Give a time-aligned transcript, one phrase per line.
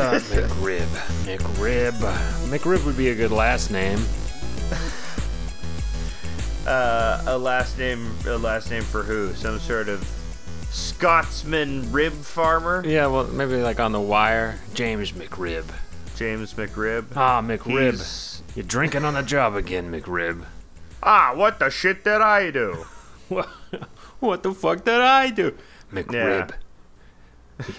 [0.00, 0.86] Oh, the McRib.
[1.24, 1.92] McRib.
[2.48, 3.98] McRib would be a good last name.
[6.66, 9.34] Uh, a last name, a last name for who?
[9.34, 10.08] Some sort of
[10.70, 12.84] Scotsman rib farmer?
[12.86, 14.60] Yeah, well, maybe like on the wire.
[14.72, 15.64] James McRib.
[16.14, 17.06] James McRib.
[17.16, 17.92] Ah, McRib.
[17.94, 20.44] He's- You're drinking on the job again, McRib.
[21.02, 22.86] Ah, what the shit did I do?
[23.28, 23.46] What,
[24.20, 25.56] what the fuck did I do?
[25.92, 26.52] McRib.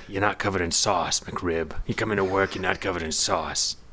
[0.07, 1.73] You're not covered in sauce, McRib.
[1.85, 3.77] You come into work, you're not covered in sauce.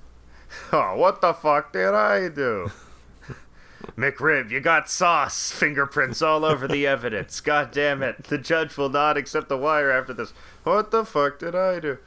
[0.72, 2.72] Oh, what the fuck did I do?
[3.96, 7.40] McRib, you got sauce fingerprints all over the evidence.
[7.40, 8.24] God damn it.
[8.24, 10.32] The judge will not accept the wire after this.
[10.64, 11.98] What the fuck did I do?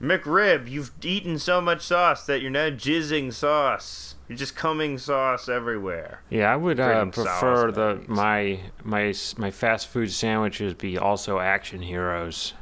[0.00, 4.14] McRib, you've eaten so much sauce that you're now jizzing sauce.
[4.28, 6.20] You're just coming sauce everywhere.
[6.28, 8.08] Yeah, I would uh, prefer sauce, the mayonnaise.
[8.08, 12.52] my my my fast food sandwiches be also action heroes.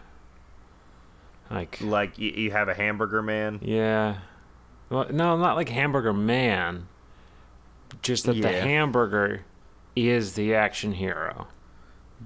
[1.50, 3.58] Like Like you, you have a hamburger man.
[3.62, 4.18] yeah,
[4.90, 6.88] well, no, not like Hamburger Man.
[8.02, 9.44] Just that the hamburger
[9.96, 11.46] is the action hero.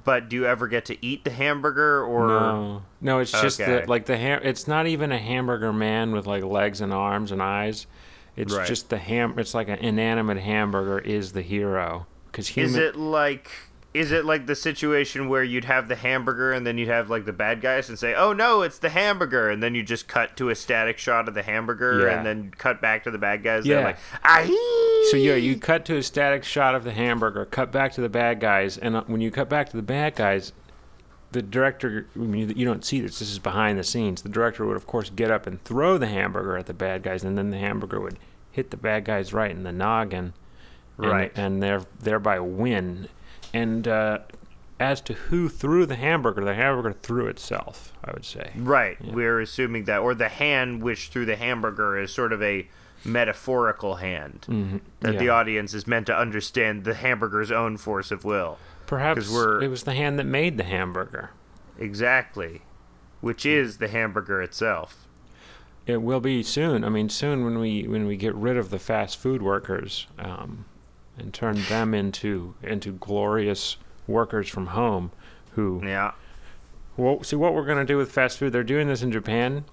[0.04, 3.80] But do you ever get to eat the hamburger or no, no, it's just Okay.
[3.82, 4.40] the like the ham.
[4.44, 7.86] It's not even a hamburger man with like legs and arms and eyes.
[8.36, 8.66] It's Right.
[8.66, 9.34] just the ham.
[9.38, 12.70] It's like an inanimate hamburger is the hero because human.
[12.70, 13.50] Is it like
[13.94, 17.24] is it like the situation where you'd have the hamburger and then you'd have like
[17.24, 20.36] the bad guys and say, "Oh no, it's the hamburger," and then you just cut
[20.36, 22.16] to a static shot of the hamburger Yeah.
[22.18, 23.64] and then cut back to the bad guys.
[23.66, 23.84] Yeah.
[23.84, 23.96] Like!
[25.10, 28.08] So yeah, you cut to a static shot of the hamburger, cut back to the
[28.10, 30.52] bad guys, and uh, when you cut back to the bad guys,
[31.32, 33.18] the director, I mean, you don't see this.
[33.20, 34.22] This is behind the scenes.
[34.22, 37.24] The director would, of course, get up and throw the hamburger at the bad guys,
[37.24, 38.18] and then the hamburger would
[38.50, 40.34] hit the bad guys right in the noggin,
[40.98, 41.32] and, Right.
[41.36, 43.08] and there, thereby win.
[43.54, 44.18] And uh,
[44.80, 47.92] as to who threw the hamburger, the hamburger threw itself.
[48.04, 48.52] I would say.
[48.56, 48.96] Right.
[49.04, 52.68] We're assuming that, or the hand which threw the hamburger is sort of a
[53.04, 58.58] metaphorical hand that the audience is meant to understand the hamburger's own force of will.
[58.86, 61.30] Perhaps we're- it was the hand that made the hamburger.
[61.78, 62.62] Exactly.
[63.20, 65.06] Which is the hamburger itself.
[65.86, 66.84] It will be soon.
[66.84, 70.64] I mean, soon when we when we get rid of the fast food workers um,
[71.18, 75.10] and turn them into into glorious workers from home,
[75.52, 76.12] who Yeah.
[76.96, 78.52] well, see what we're gonna do with fast food.
[78.52, 79.64] They're doing this in Japan.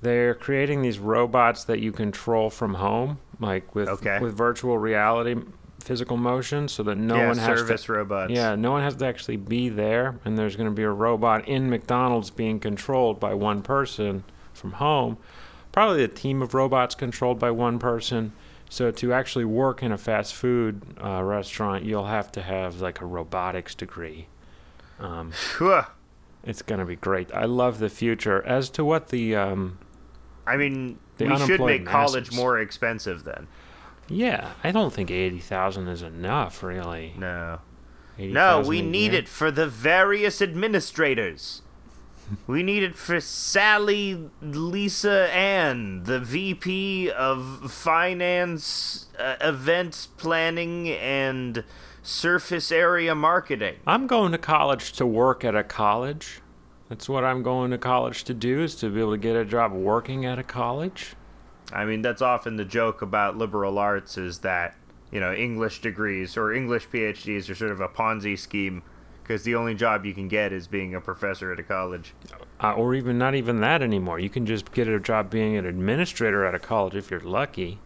[0.00, 4.18] They're creating these robots that you control from home, like with Okay.
[4.20, 5.34] with virtual reality,
[5.80, 7.92] physical motion, so that no yeah, one has service to.
[7.94, 8.32] robots.
[8.32, 11.48] Yeah, no one has to actually be there, and there's going to be a robot
[11.48, 15.16] in McDonald's being controlled by one person from home.
[15.72, 18.32] Probably a team of robots controlled by one person.
[18.70, 23.00] So to actually work in a fast food uh, restaurant, you'll have to have like
[23.00, 24.26] a robotics degree.
[24.98, 25.32] Um,
[26.44, 27.32] it's going to be great.
[27.32, 28.42] I love the future.
[28.44, 29.78] As to what the um,
[30.46, 32.36] I mean, we should make college masses.
[32.36, 33.48] more expensive then.
[34.08, 37.14] yeah, I don't think eighty thousand is enough, really.
[37.16, 37.60] No.
[38.20, 41.62] 80,000 No, we need it for the various administrators.
[42.46, 51.64] We need it for Sally Lisa Ann, the VP of Finance, uh, Event Planning, and
[52.02, 53.76] Surface Area Marketing.
[53.86, 56.40] I'm going to college to work at a college.
[56.88, 59.44] That's what I'm going to college to do is to be able to get a
[59.44, 61.14] job working at a college.
[61.72, 64.74] I mean, that's often the joke about liberal arts is that,
[65.10, 68.82] you know, English degrees or English PhDs are sort of a Ponzi scheme
[69.28, 72.14] because the only job you can get is being a professor at a college.
[72.62, 74.18] Uh, or even not even that anymore.
[74.18, 77.78] You can just get a job being an administrator at a college if you're lucky.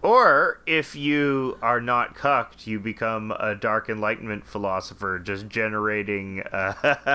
[0.00, 6.72] Or if you are not cucked, you become a dark enlightenment philosopher just generating uh,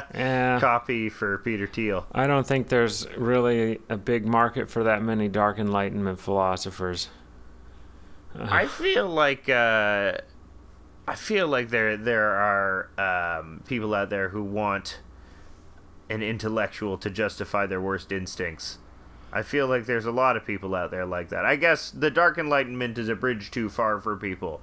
[0.13, 0.59] Yeah.
[0.59, 2.05] copy for Peter Thiel.
[2.11, 7.09] I don't think there's really a big market for that many dark enlightenment philosophers.
[8.39, 10.17] I feel like uh,
[11.07, 12.89] I feel like there there are
[13.39, 14.99] um, people out there who want
[16.09, 18.77] an intellectual to justify their worst instincts.
[19.31, 21.43] I feel like there's a lot of people out there like that.
[21.43, 24.61] I guess the Dark Enlightenment is a bridge too far for people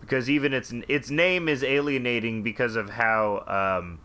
[0.00, 3.44] because even its its name is alienating because of how
[3.80, 3.98] um,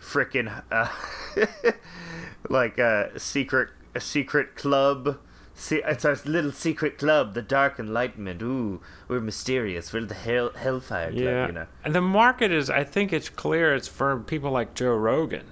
[0.00, 1.72] frickin' uh,
[2.48, 5.18] like a secret a secret club.
[5.54, 8.40] See, it's our little secret club, the Dark Enlightenment.
[8.42, 9.92] Ooh, we're mysterious.
[9.92, 11.46] We're the hell Hellfire Club, Yeah.
[11.46, 11.66] you know.
[11.84, 15.44] And the market is, I think it's clear, it's for people like Joe Rogan.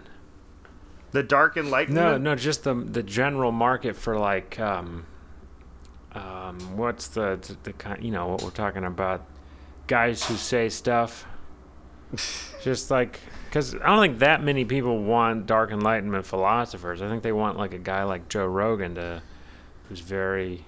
[1.13, 2.23] The Dark Enlightenment.
[2.23, 5.05] No, no, just the the general market for like, um,
[6.13, 9.25] um, what's the the kind, you know, what we're talking about,
[9.87, 11.27] guys who say stuff.
[12.65, 17.01] Just like, because I don't think that many people want dark enlightenment philosophers.
[17.03, 19.23] I think they want like a guy like Joe Rogan to,
[19.91, 20.65] who's very.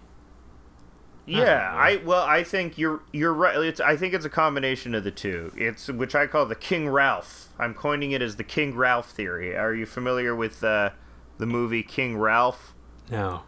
[1.25, 3.57] Yeah, I well, I think you're you're right.
[3.57, 5.53] It's I think it's a combination of the two.
[5.57, 7.49] It's which I call the King Ralph.
[7.61, 9.57] I'm coining it as the King Ralph theory.
[9.57, 10.91] Are you familiar with uh,
[11.39, 12.75] the movie King Ralph?
[13.09, 13.43] No.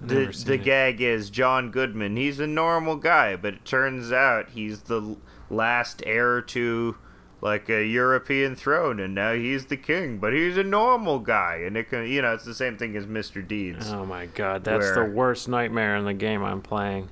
[0.00, 0.58] I've The the it.
[0.58, 2.16] gag is John Goodman.
[2.16, 5.16] He's a normal guy, but it turns out he's the
[5.50, 6.96] last heir to
[7.42, 10.16] like a European throne, and now he's the king.
[10.18, 13.04] But he's a normal guy, and it can you know it's the same thing as
[13.04, 13.46] Mr.
[13.46, 13.90] Deeds.
[13.92, 17.08] Oh my god, that's Where- the worst nightmare in the game I'm playing.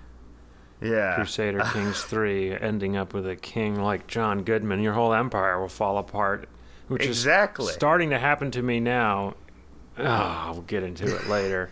[0.80, 4.80] yeah, Crusader Kings 3, ending up with a king like John Goodman.
[4.80, 6.48] Your whole empire will fall apart.
[6.88, 7.66] Which Exactly.
[7.66, 9.34] is starting to happen to me now.
[9.98, 11.70] Oh, we'll get into it later.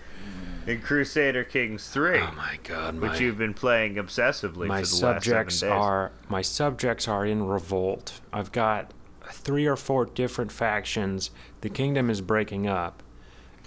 [0.69, 2.19] In Crusader Kings Three.
[2.19, 5.77] oh my god, my, which you've been playing obsessively my for the subjects last seven
[5.77, 5.85] days.
[5.85, 8.21] are my subjects are in revolt.
[8.33, 8.93] I've got
[9.31, 11.31] three or four different factions.
[11.63, 13.03] The kingdom is breaking up.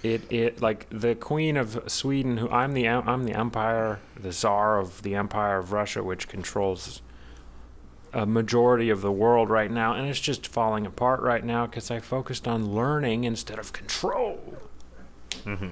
[0.02, 4.78] It it like the queen of Sweden, who I'm the I'm the empire, the czar
[4.78, 7.02] of the empire of Russia, which controls
[8.12, 11.90] a majority of the world right now, and it's just falling apart right now because
[11.90, 14.58] I focused on learning instead of control.
[15.44, 15.68] Mm-hmm.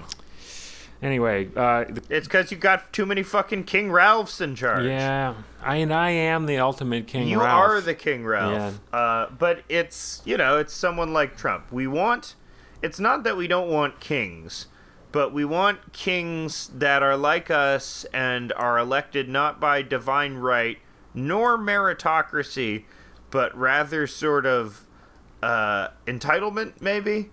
[1.01, 4.85] Anyway, uh, the It's because you got too many fucking King Ralphs in charge.
[4.85, 7.21] Yeah, I and I am the ultimate king.
[7.21, 7.31] Ralph.
[7.31, 7.69] You Ralph.
[7.71, 8.79] are the King Ralph.
[8.93, 8.97] Yeah.
[8.99, 11.71] Uh, but it's, you know, it's someone like Trump.
[11.71, 12.35] We want,
[12.83, 14.67] it's not that we don't want kings,
[15.11, 20.77] but we want kings that are like us and are elected not by divine right
[21.13, 22.85] nor meritocracy,
[23.31, 24.85] but rather sort of
[25.41, 27.31] uh, entitlement, maybe.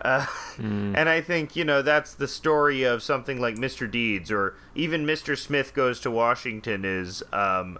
[0.00, 0.26] Uh,
[0.58, 3.90] And I think, you know, that's the story of something like Mr.
[3.90, 5.36] Deeds or even Mr.
[5.36, 7.78] Smith Goes to Washington is um,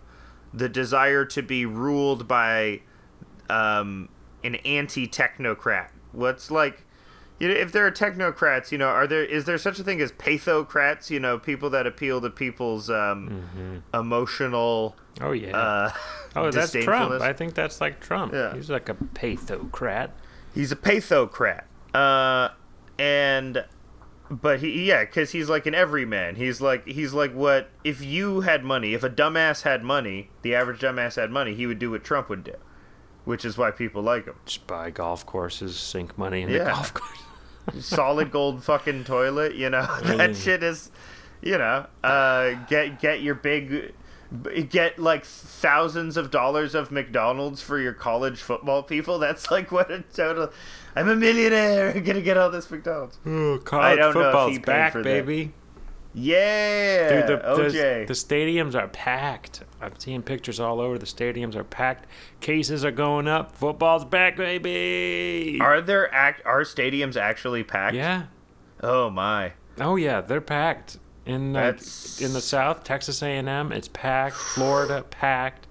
[0.53, 2.81] the desire to be ruled by
[3.49, 4.09] um,
[4.45, 5.89] an anti technocrat.
[6.13, 6.85] What's like,
[7.39, 10.01] you know, if there are technocrats, you know, are there is there such a thing
[10.01, 11.11] as pathocrats?
[11.11, 14.97] You know, people that appeal to people's um, emotional.
[15.21, 15.57] Oh yeah.
[15.57, 15.91] Uh,
[16.37, 17.21] oh, that's Trump.
[17.21, 18.33] I think that's like Trump.
[18.33, 18.55] Yeah.
[18.55, 20.13] He's like a pathocrat.
[20.55, 21.67] He's a pathocrat.
[21.97, 22.51] Uh,
[22.99, 23.65] and
[24.31, 26.35] but he yeah, because he's like an everyman.
[26.37, 30.55] He's like he's like what if you had money, if a dumbass had money, the
[30.55, 32.55] average dumbass had money, he would do what Trump would do,
[33.25, 34.35] which is why people like him.
[34.45, 36.65] Just buy golf courses, sink money into Yeah.
[36.73, 37.23] golf courses.
[37.87, 40.91] Solid gold fucking toilet, you know that shit is,
[41.43, 43.95] you know, uh, get get your big.
[44.71, 49.21] Get like thousands of dollars of McDonald's for your college football people.
[49.21, 50.51] That's like what a total.
[50.97, 51.93] I'm a millionaire.
[51.95, 53.19] I'm gonna get all this McDonald's.
[53.27, 55.05] Oh, college don't know if football's back, for that.
[55.05, 55.53] baby.
[56.19, 57.73] Yeah, Dude, the, OJ.
[57.73, 59.63] the, the stadiums are packed.
[59.83, 60.97] I'm seeing pictures all over.
[60.97, 62.07] The stadiums are packed.
[62.41, 63.55] Cases are going up.
[63.55, 65.59] Football's back, baby.
[65.61, 66.41] are there act?
[66.47, 67.97] Are stadiums actually packed?
[67.97, 68.25] yeah.
[68.83, 69.53] Oh my.
[69.79, 70.99] Oh yeah, they're packed.
[71.27, 71.73] In uh,
[72.21, 74.37] in the South, Texas A&M, it's packed.
[74.37, 75.67] Florida, packed.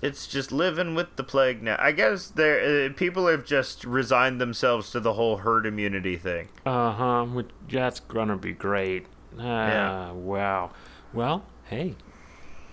[0.00, 1.76] It's just living with the plague now.
[1.78, 6.48] I guess there uh, people have just resigned themselves to the whole herd immunity thing.
[6.64, 7.24] Uh huh.
[7.24, 9.06] Which that's gonna be great.
[9.38, 10.12] Ah, Yeah.
[10.12, 10.70] wow.
[11.12, 11.96] Well, hey,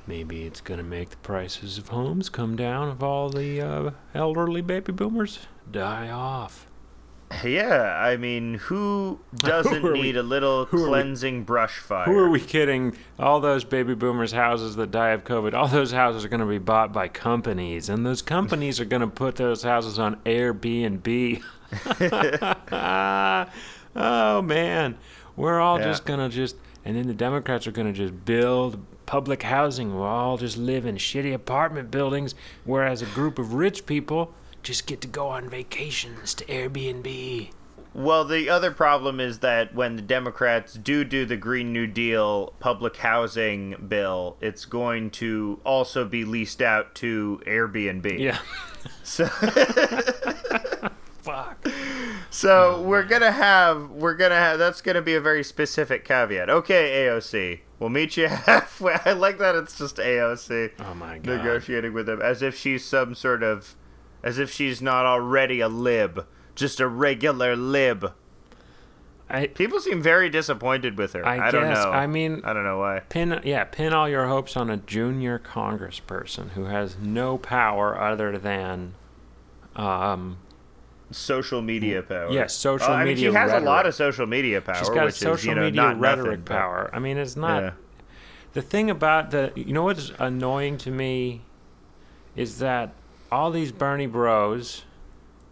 [0.05, 4.62] maybe it's gonna make the prices of homes come down if all the uh, elderly
[4.62, 5.39] baby boomers
[5.72, 6.67] die off.
[7.44, 12.05] Yeah, I mean, who doesn't Who are we- need a little who cleansing brush fire?
[12.05, 12.96] Who are we kidding?
[13.20, 16.46] All those baby boomers' houses that die of COVID, all those houses are going to
[16.46, 21.41] be bought by companies, and those companies are going to put those houses on Airbnb.
[23.96, 24.98] oh man,
[25.36, 25.86] we're all Yeah.
[25.86, 29.94] just going to just, and then the Democrats are going to just build public housing.
[29.96, 34.34] We'll all just live in shitty apartment buildings, whereas a group of rich people
[34.65, 37.50] just get to go on vacations to Airbnb.
[37.93, 42.53] Well, the other problem is that when the Democrats do do the Green New Deal
[42.60, 48.19] public housing bill, it's going to also be leased out to Airbnb.
[48.19, 48.39] Yeah.
[49.01, 49.25] So,
[51.22, 51.67] Fuck.
[52.29, 56.51] so we're gonna have we're gonna have that's gonna be a very specific caveat.
[56.51, 58.95] Okay, AOC, we'll meet you halfway.
[59.05, 61.38] I like that it's just AOC Oh my god.
[61.38, 63.75] negotiating with them as if she's some sort of
[64.25, 68.12] as if she's not already a lib, just a regular lib.
[69.29, 71.25] I, People seem very disappointed with her.
[71.25, 71.91] I I, don't know.
[71.91, 73.00] I mean- I don't know why.
[73.10, 78.38] Pin yeah, pin all your hopes on a junior congressperson who has no power other
[78.38, 78.94] than
[79.75, 80.38] um
[81.12, 82.32] Social media power.
[82.32, 83.63] yes, social Uh, I mean, media she has rhetoric.
[83.63, 86.39] a lot of social media power, she's got which social is you know media rhetoric
[86.39, 86.89] nothing, power.
[86.94, 87.72] I mean, it's not Yeah.
[88.53, 91.41] the thing about the you know what's annoying to me
[92.36, 92.94] is that
[93.36, 94.84] all these Bernie Bros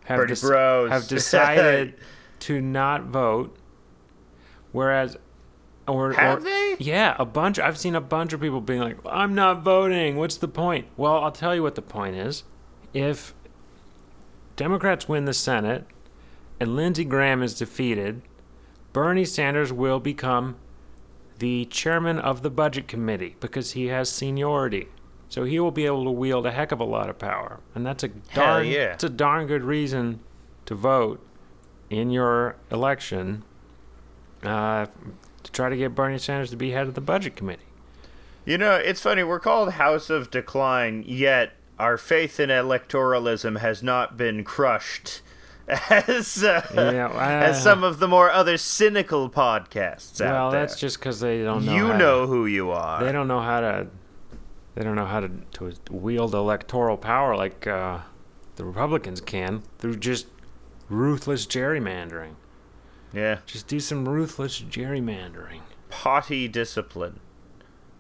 [0.06, 0.90] have Bernie Bros.
[0.90, 1.96] have decided
[2.40, 3.56] to not vote,
[4.72, 5.18] whereas.
[5.86, 6.78] Or, Have or- they?
[6.80, 7.60] Yeah, a bunch.
[7.60, 10.16] I've seen a bunch of people being like, "I'm not voting.
[10.16, 12.46] What's the point?" Well, I'll tell you what the point is.
[12.94, 13.34] If
[14.56, 15.86] Democrats win the Senate
[16.58, 18.22] and Lindsey Graham is defeated,
[18.94, 20.56] Bernie Sanders will become
[21.40, 24.88] the chairman of the budget committee because he has seniority.
[25.34, 27.60] So he will be able to wield a heck of a lot of power.
[27.74, 28.94] And that's a darn yeah.
[28.94, 30.20] it's a darn good reason
[30.68, 31.26] to vote
[31.90, 33.44] in your election
[34.44, 34.86] uh,
[35.42, 37.64] to try to get Bernie Sanders to be head of the budget committee.
[38.46, 39.24] You know, it's funny.
[39.24, 45.24] We're called House of Decline, yet our faith in electoralism has not been crushed
[45.90, 50.32] as uh, Yeah, uh, as some of the more other cynical podcasts out there.
[50.34, 51.76] Well, that's just because they don't know.
[51.76, 53.04] you know To, who you are.
[53.04, 53.88] they don't know how to.
[54.76, 58.00] They don't know how to, to wield electoral power like uh,
[58.56, 60.28] the Republicans can through just
[60.90, 62.36] ruthless gerrymandering.
[63.14, 65.60] Yeah, Just do some ruthless gerrymandering.
[65.90, 67.20] party discipline.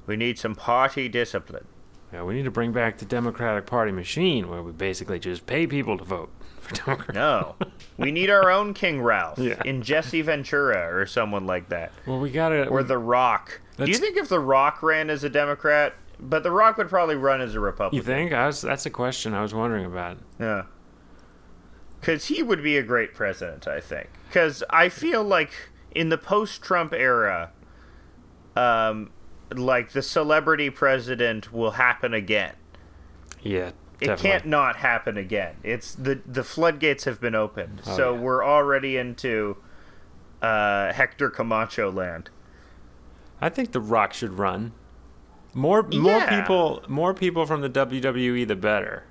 [0.08, 1.65] We need some party discipline.
[2.12, 5.65] Yeah, we need to bring back the Democratic Party machine where we basically just pay
[5.68, 7.13] people to vote for Democrats.
[7.15, 7.56] No,
[7.98, 9.62] we need our own King Ralph Yeah.
[9.63, 12.68] in Jesse Ventura or someone like that, Well, we gotta.
[12.68, 13.62] or The Rock.
[13.77, 15.94] Do you think if The Rock ran as a Democrat,
[16.30, 17.98] but The Rock would probably run as a Republican?
[17.98, 18.34] you think?
[18.34, 20.18] I was, that's a question I was wondering about.
[20.39, 20.63] Yeah.
[22.00, 24.10] Because he would be a great president, I think.
[24.27, 25.51] Because I feel like
[25.96, 27.51] in the post Trump era,
[28.56, 29.12] um,
[29.56, 32.56] like the celebrity president will happen again.
[33.42, 35.56] Yeah, It can't not happen again.
[35.63, 38.20] It's the the floodgates have been opened, Oh, so yeah.
[38.22, 39.58] we're already into
[40.42, 42.30] uh, Hector Camacho land.
[43.42, 44.72] I think The Rock should run.
[45.53, 49.03] More, more people, more people from the WWE, the better.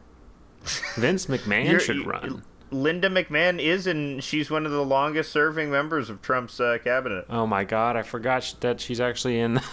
[0.97, 2.43] Vince McMahon should run.
[2.71, 7.27] Linda McMahon is, and she's one of the longest serving members of Trump's uh, cabinet.
[7.29, 9.61] Oh my God, I forgot that she's actually in.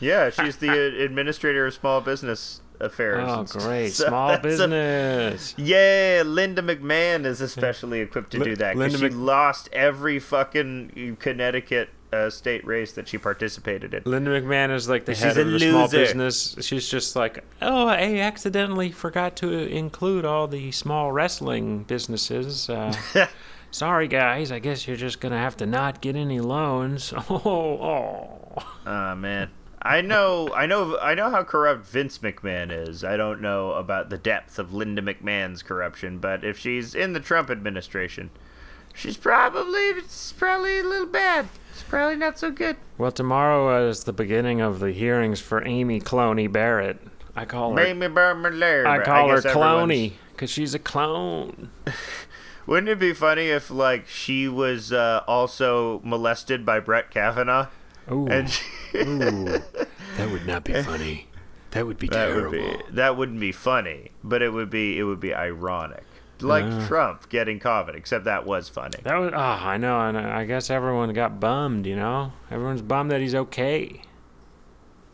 [0.00, 3.24] Yeah, she's the uh, administrator of small business affairs.
[3.28, 5.54] oh, great, So small that's a- business.
[5.58, 9.68] yeah, Linda McMahon is especially equipped to Li- do that because Linda she Mc- lost
[9.72, 14.02] every fucking Connecticut uh, state race that she participated in.
[14.04, 15.98] Linda McMahon is like the She's head of the small loser.
[15.98, 16.56] business.
[16.60, 22.70] She's just like, oh, I accidentally forgot to include all the small wrestling businesses.
[22.70, 22.94] Uh,
[23.70, 24.50] sorry, guys.
[24.50, 27.12] I guess you're just gonna have to not get any loans.
[27.28, 28.62] Oh, oh.
[28.86, 29.50] Oh man.
[29.80, 33.04] I know, I know, I know how corrupt Vince McMahon is.
[33.04, 37.20] I don't know about the depth of Linda McMahon's corruption, but if she's in the
[37.20, 38.30] Trump administration,
[38.98, 41.48] she's probably it's probably a little bad.
[41.72, 42.76] It's probably not so good.
[42.98, 47.00] Well, tomorrow is the beginning of the hearings for Amy Cloney Barrett.
[47.36, 47.76] I call her.
[47.76, 48.84] Maybe Burmler.
[48.86, 51.70] I call her Cloney because she's a clone.
[52.66, 57.68] Wouldn't it be funny if like she was uh, also molested by Brett Kavanaugh?
[58.10, 58.64] Ooh, she,
[58.98, 59.62] ooh,
[60.16, 61.28] that would not be funny.
[61.70, 62.50] That would be that terrible.
[62.50, 66.04] would be that wouldn't be funny, but it would be it would be ironic,
[66.42, 66.86] like Uh.
[66.86, 67.94] Trump getting COVID.
[67.94, 68.98] Except that was funny.
[69.02, 69.32] That was.
[69.34, 71.86] Oh, I know, and I guess everyone got bummed.
[71.86, 74.02] You know, everyone's bummed that he's okay.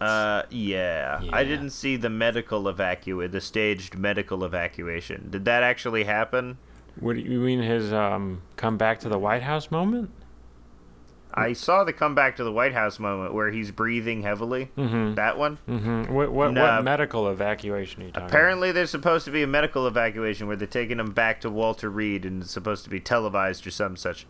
[0.00, 1.22] Uh, yeah.
[1.32, 5.28] I didn't see the medical evacuate, the staged medical evacuation.
[5.30, 6.58] Did that actually happen?
[7.00, 10.10] What do you mean his um come back to the White House moment?
[11.36, 14.70] I saw the come back to the White House moment where he's breathing heavily.
[14.78, 15.14] Mm-hmm.
[15.14, 15.58] That one.
[15.68, 16.14] Mm-hmm.
[16.14, 18.28] What what, what medical evacuation are you talking?
[18.28, 21.90] Apparently, there's supposed to be a medical evacuation where they're taking him back to Walter
[21.90, 24.26] Reed, and it's supposed to be televised or some such.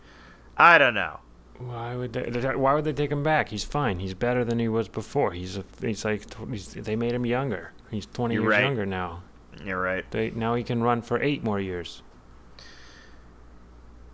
[0.57, 1.19] I don't know.
[1.57, 2.55] Why would they?
[2.55, 3.49] Why would they take him back?
[3.49, 3.99] He's fine.
[3.99, 5.31] He's better than he was before.
[5.31, 7.71] He's a, he's like he's, they made him younger.
[7.91, 8.63] He's 20 You're years right.
[8.63, 9.23] younger now.
[9.63, 10.09] You're right.
[10.11, 12.01] They now he can run for eight more years.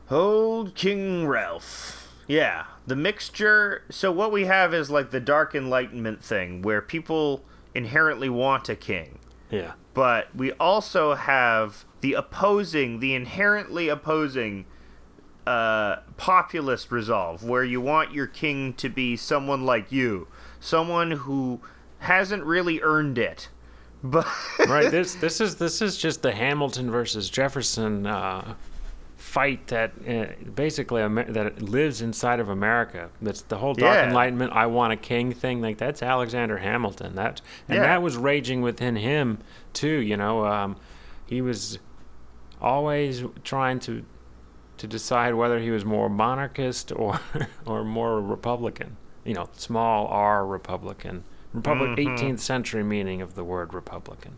[0.10, 2.01] Old King Ralph.
[2.32, 3.84] Yeah, the mixture.
[3.90, 7.44] So what we have is like the Dark Enlightenment thing, where people
[7.76, 9.20] inherently want a king.
[9.50, 9.74] Yeah.
[9.94, 14.66] but we also have the opposing, the inherently opposing
[15.46, 20.30] uh, populist resolve, where you want your king to be someone like you,
[20.62, 21.60] someone who
[22.00, 23.50] hasn't really earned it.
[24.04, 24.26] But
[24.68, 24.90] right.
[24.90, 28.56] This this is this is just the Hamilton versus Jefferson uh,
[29.32, 33.10] fight that uh, basically Amer- that lives inside of America.
[33.22, 34.08] That's the whole Dark Yeah.
[34.08, 34.52] Enlightenment.
[34.52, 35.62] I want a king thing.
[35.62, 37.16] Like that's Alexander Hamilton.
[37.16, 37.84] That and Yeah.
[37.84, 39.38] that was raging within him
[39.74, 39.88] too.
[40.10, 40.76] You know, um,
[41.26, 41.80] he was
[42.62, 44.04] always trying to
[44.78, 47.20] to decide whether he was more monarchist or
[47.66, 48.98] or more Republican.
[49.24, 51.24] You know, small R Republican.
[51.54, 52.18] Republic, Mhm.
[52.18, 54.38] 18th century meaning of the word Republican.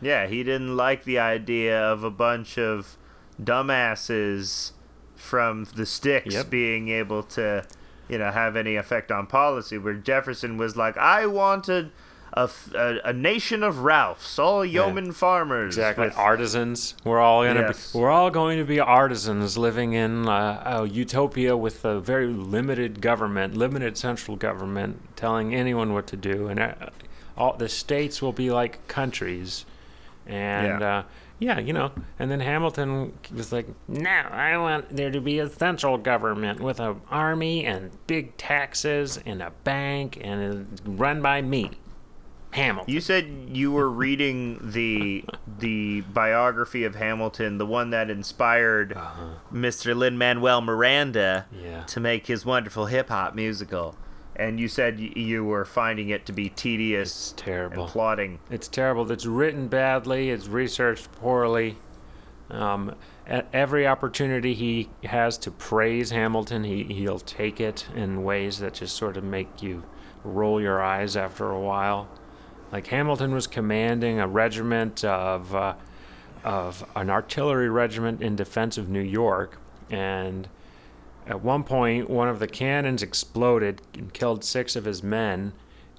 [0.00, 2.96] Yeah, he didn't like the idea of a bunch of
[3.42, 4.72] dumbasses
[5.16, 6.50] from the sticks Yep.
[6.50, 7.64] being able to,
[8.08, 9.78] you know, have any effect on policy.
[9.78, 11.90] Where Jefferson was like, I wanted
[12.34, 12.48] a
[13.04, 15.76] a nation of Ralphs, all yeoman farmers.
[15.76, 16.04] Exactly.
[16.06, 16.94] with- Artisans.
[17.02, 17.92] We're all gonna Yes.
[17.92, 17.98] be.
[17.98, 23.00] We're all going to be artisans living in uh, a utopia with a very limited
[23.00, 26.74] government, limited central government, telling anyone what to do, and uh,
[27.36, 29.64] all the states will be like countries.
[30.26, 30.98] And Yeah.
[30.98, 31.02] uh,
[31.38, 31.92] yeah, you know.
[32.18, 36.80] And then Hamilton was like, "No, I want there to be a central government with
[36.80, 41.70] an army and big taxes and a bank and run by me,
[42.52, 45.24] Hamilton." You said you were reading the
[45.58, 49.24] the biography of Hamilton, the one that inspired uh-huh.
[49.52, 49.94] Mr.
[49.96, 51.82] Lin Manuel Miranda Yeah.
[51.84, 53.96] to make his wonderful hip hop musical,
[54.38, 57.82] and you said you were finding it to be tedious It's terrible.
[57.84, 58.38] and plotting.
[58.50, 59.10] It's terrible.
[59.10, 60.30] It's written badly.
[60.30, 61.76] It's researched poorly.
[62.50, 62.94] Um,
[63.26, 68.74] at every opportunity he has to praise Hamilton, he he'll take it in ways that
[68.74, 69.82] just sort of make you
[70.24, 72.08] roll your eyes after a while.
[72.72, 75.74] Like Hamilton was commanding a regiment of uh,
[76.44, 79.58] of an artillery regiment in defense of New York,
[79.90, 80.48] and
[81.28, 85.52] at one point, one of the cannons exploded and killed six of his men,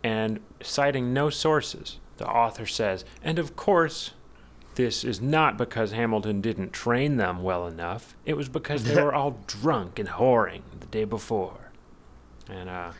[0.04, 4.12] and citing no sources, the author says, and of course,
[4.74, 8.16] this is not because Hamilton didn't train them well enough.
[8.26, 11.72] It was because they were all drunk and whoring the day before.
[12.50, 12.92] And uh,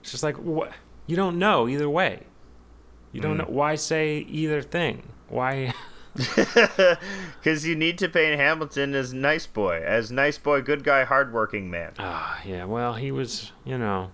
[0.00, 0.72] it's just like, what?
[1.06, 2.22] You don't know either way.
[3.12, 3.46] You don't know.
[3.46, 5.02] Why say either thing?
[5.28, 5.74] Why?
[7.44, 11.70] Because you need to paint Hamilton as nice boy, as nice boy, good guy, hardworking
[11.70, 11.92] man.
[11.98, 12.64] Ah, yeah.
[12.64, 14.10] Well, he was, you know,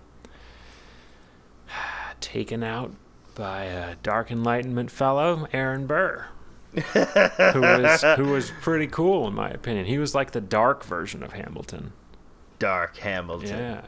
[2.19, 2.91] taken out
[3.35, 6.25] by a dark enlightenment fellow, Aaron Burr,
[6.73, 9.85] who was who was pretty cool in my opinion.
[9.85, 11.93] He was like the dark version of Hamilton.
[12.59, 13.57] Dark Hamilton.
[13.59, 13.81] Yeah,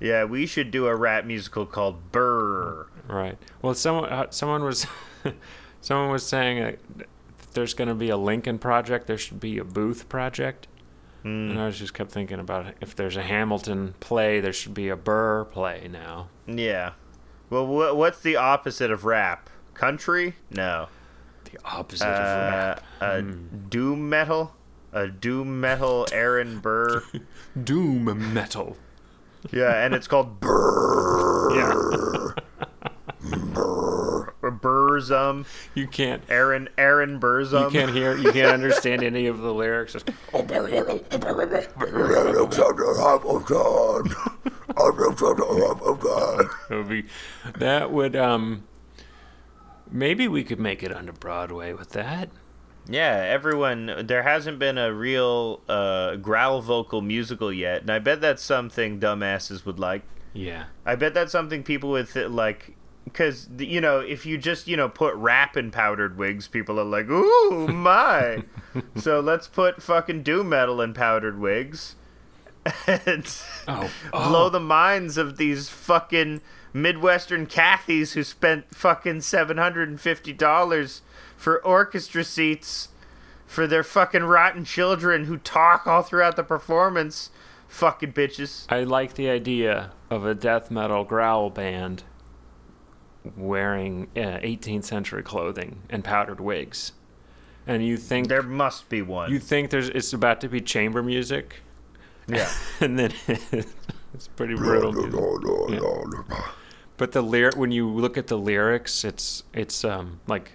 [0.00, 2.86] Yeah, we should do a rap musical called Burr.
[3.08, 3.38] right.
[3.62, 4.86] Well, someone uh, someone was
[5.82, 7.06] someone was saying uh, that
[7.52, 9.06] there's going to be a Lincoln project.
[9.06, 10.68] There should be a Booth project.
[11.24, 14.88] And I was just kept thinking about if there's a Hamilton play, there should be
[14.88, 16.26] a Burr play now.
[16.48, 16.94] Yeah.
[17.48, 19.48] Well, wha what's the opposite of rap?
[19.74, 20.34] Country?
[20.50, 20.88] No.
[21.44, 22.82] The opposite of Uh, rap.
[23.00, 24.54] a doom metal?
[24.92, 27.04] A doom metal Aaron Burr?
[27.62, 28.76] Doom metal.
[29.52, 31.50] yeah, and it's called Burr.
[31.54, 32.21] Yeah.
[34.64, 35.46] Or Burzum.
[35.74, 37.64] You can't Aaron Aaron Burzum.
[37.64, 39.92] you can't hear you can't understand any of the lyrics.
[39.92, 40.08] Just,
[46.70, 47.04] it would be
[47.58, 48.64] that would um
[49.90, 52.30] maybe we could make it onto Broadway with that.
[52.88, 54.06] Yeah, everyone.
[54.06, 58.98] There hasn't been a real uh, growl vocal musical yet, and I bet that's something
[58.98, 60.02] dumbasses would like.
[60.32, 60.64] Yeah.
[60.84, 64.88] I bet that's something people would like, because you know, if you just you know
[64.88, 68.44] put rap in powdered wigs, people are like, "Ooh my!"
[68.96, 71.96] so let's put fucking doom metal in powdered wigs,
[72.86, 73.26] and
[73.68, 74.50] Oh, blow oh.
[74.50, 76.40] the minds of these fucking
[76.72, 81.02] midwestern Cathys who spent fucking seven hundred and fifty dollars
[81.36, 82.88] for orchestra seats
[83.46, 87.30] for their fucking rotten children who talk all throughout the performance.
[87.68, 88.66] Fucking bitches.
[88.68, 92.02] I like the idea of a death metal growl band
[93.36, 96.92] wearing uh, 18th century clothing and powdered wigs.
[97.66, 99.30] And you think There must be one.
[99.30, 101.56] you think there's it's about to be chamber music
[102.28, 102.50] yeah.
[102.80, 105.70] and then it's pretty brutal.
[105.72, 106.38] Yeah.
[106.96, 110.52] But the lyric, when you look at the lyrics, it's it's um like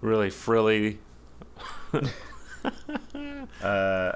[0.00, 0.98] really frilly.
[3.62, 4.12] Uh,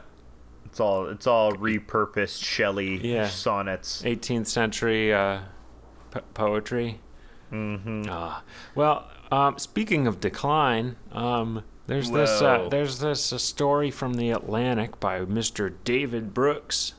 [0.64, 3.29] it's all it's all repurposed Shelley Yeah.
[3.29, 4.02] sonnets.
[4.02, 5.40] 18th century uh,
[6.11, 7.00] po- poetry.
[7.52, 8.04] Mm-hmm.
[8.09, 8.42] Ah,
[8.74, 14.30] well, um, speaking of decline, um, there's this uh, there's this uh, story from the
[14.30, 15.72] Atlantic by Mr.
[15.85, 16.94] David Brooks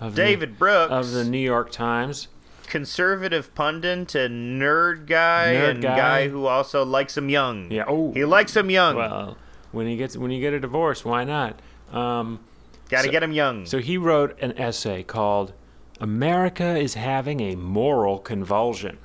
[0.00, 2.28] of the- David Brooks, of the New York Times.
[2.66, 5.96] conservative pundit and nerd guy, Nerd and guy.
[5.96, 6.28] guy.
[6.28, 7.70] who also likes him young.
[7.70, 7.84] Yeah.
[7.86, 8.96] Oh, He likes him young.
[8.96, 9.36] well,
[9.72, 11.60] when he gets when you get a divorce, why not?
[11.92, 12.40] Um,
[12.88, 13.66] Gotta so- get him young.
[13.66, 15.52] So he wrote an essay called
[16.00, 18.96] America is Having a Moral Convulsion.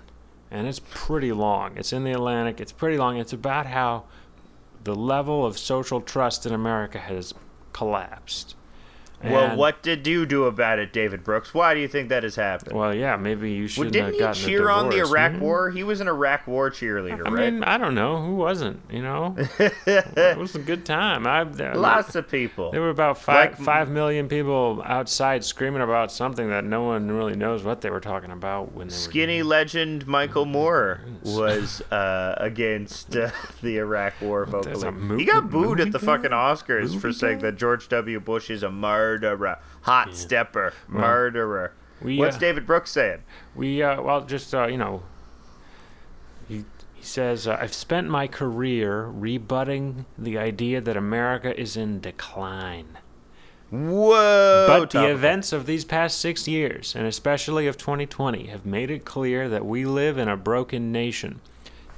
[0.52, 1.78] And it's pretty long.
[1.78, 2.62] It's in the Atlantic.
[2.62, 3.18] It's pretty long.
[3.18, 4.06] It's about how
[4.84, 7.34] the level of social trust in America has
[7.74, 8.56] collapsed.
[9.24, 11.54] Well, And- what did you do about it, David Brooks?
[11.54, 12.76] Why do you think that has happened?
[12.76, 15.00] Well, yeah, maybe you shouldn't didn't have he cheer on the.
[15.00, 15.40] Iraq?
[15.40, 15.70] War?
[15.72, 17.54] He was an Iraq War cheerleader, I right?
[17.54, 18.82] mean, I don't know who wasn't.
[18.90, 21.26] You know, it was a good time.
[21.28, 22.72] I Lots of people.
[22.72, 27.10] There were about five Like- five million people outside screaming about something that no one
[27.12, 32.36] really knows what they were talking about when they Skinny legend Michael Moore was uh,
[32.38, 33.30] against uh,
[33.62, 34.92] the Iraq War vocally.
[34.92, 36.32] movie- he got booed at the fucking?
[36.32, 38.20] Oscars for saying that George W.
[38.20, 38.70] Bush is a
[39.06, 41.74] murderer, hot stepper, murderer.
[42.02, 43.24] We, What's uh, David Brooks saying?
[43.56, 45.04] We uh, well, just uh, you know,
[46.48, 52.00] he he says uh, I've spent my career rebutting the idea that America is in
[52.00, 52.98] decline.
[53.72, 54.66] Whoa!
[54.68, 59.06] But the events of these past six years, and especially of 2020, have made it
[59.06, 61.42] clear that we live in a broken nation.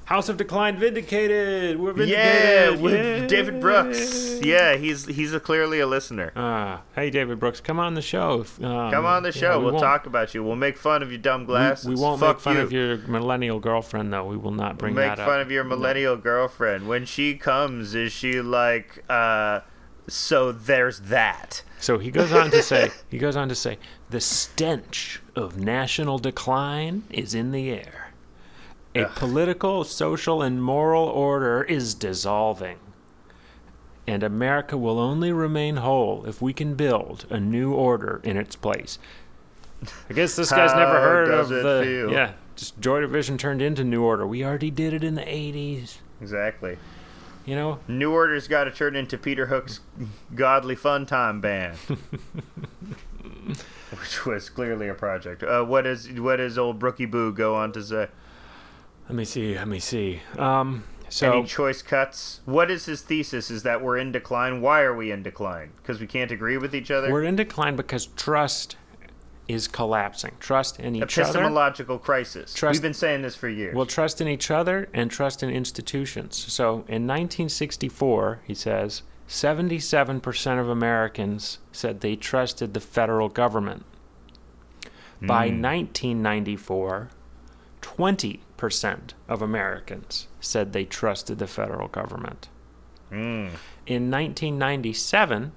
[0.08, 1.78] House of Decline vindicated.
[1.80, 2.82] We're Yeah, vindicated.
[2.82, 3.28] with Yay.
[3.28, 4.40] David Brooks.
[4.42, 6.32] Yeah, he's he's a, clearly a listener.
[6.36, 8.46] Ah, hey, David Brooks, come on the show.
[8.62, 9.58] Um, Come on the yeah, show.
[9.60, 10.44] we we'll won't- talk about you.
[10.44, 11.86] We'll make fun of your dumb We, glasses.
[11.88, 12.62] we won't Fuck make fun you.
[12.62, 14.26] of your millennial girlfriend, though.
[14.26, 15.46] We will not bring we'll make that fun up.
[15.46, 16.88] of your millennial girlfriend.
[16.88, 19.60] When she comes, is she like, uh,
[20.08, 21.64] so there's that?
[21.80, 23.78] So he goes on to say, he goes on to say,
[24.10, 28.07] the stench of national decline is in the air.
[29.02, 32.78] A political, social, and moral order is dissolving.
[34.06, 38.56] And America will only remain whole if we can build a new order in its
[38.56, 39.00] place.
[40.10, 42.12] I guess this guy's never heard of the feel?
[42.12, 44.26] yeah, just Joy Division turned into New Order.
[44.26, 45.98] We already did it in the '80s.
[46.20, 46.78] Exactly.
[47.46, 49.82] You know, New Order's got to turn into Peter Hook's
[50.36, 51.78] Godly Fun Time Band,
[53.92, 55.44] which was clearly a project.
[55.44, 58.08] Uh, what is what does old Brookie Boo go on to say?
[59.08, 60.22] Let me see, let me see.
[60.38, 62.42] Um, so Any choice cuts?
[62.46, 63.50] What is his thesis?
[63.50, 64.62] Is that we're in decline?
[64.62, 65.72] Why are we in decline?
[65.78, 67.12] Because we can't agree with each other.
[67.12, 68.76] We're in decline because trust
[69.48, 70.34] is collapsing.
[70.42, 71.22] Trust in each other.
[71.30, 72.54] Epistemological crisis.
[72.54, 73.74] Trust- We've been saying this for years.
[73.76, 76.36] Well, trust in each other and trust in institutions.
[76.36, 83.86] So in 1964, he says, 77% of Americans said they trusted the federal government.
[85.22, 87.10] By 1994,
[87.82, 88.40] 20%
[89.28, 92.50] of Americans said they trusted the federal government.
[93.12, 93.52] Mm.
[93.86, 95.54] In 1997,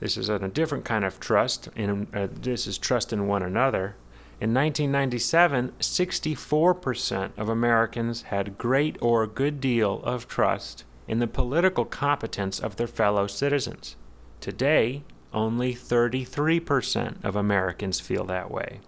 [0.00, 1.68] this is a different kind of trust.
[1.76, 3.96] In, uh, this is trust in one another.
[4.40, 11.84] In 1997, 64% of Americans had great or good deal of trust in the political
[11.84, 13.96] competence of their fellow citizens.
[14.40, 15.02] Today,
[15.34, 18.80] only 33% of Americans feel that way.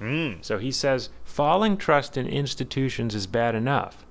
[0.00, 0.44] Mm.
[0.44, 4.04] So he says falling trust in institutions is bad enough,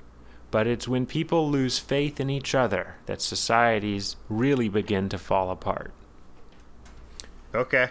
[0.50, 5.52] but it's when people lose faith in each other that societies really begin to fall
[5.52, 5.92] apart.
[7.54, 7.90] Okay.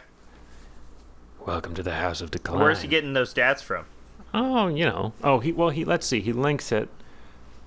[1.47, 2.61] Welcome to the House of Decline.
[2.61, 3.85] Where's he getting those stats from?
[4.35, 5.13] Oh, you know.
[5.23, 6.21] Oh, he well he let's see.
[6.21, 6.89] He links it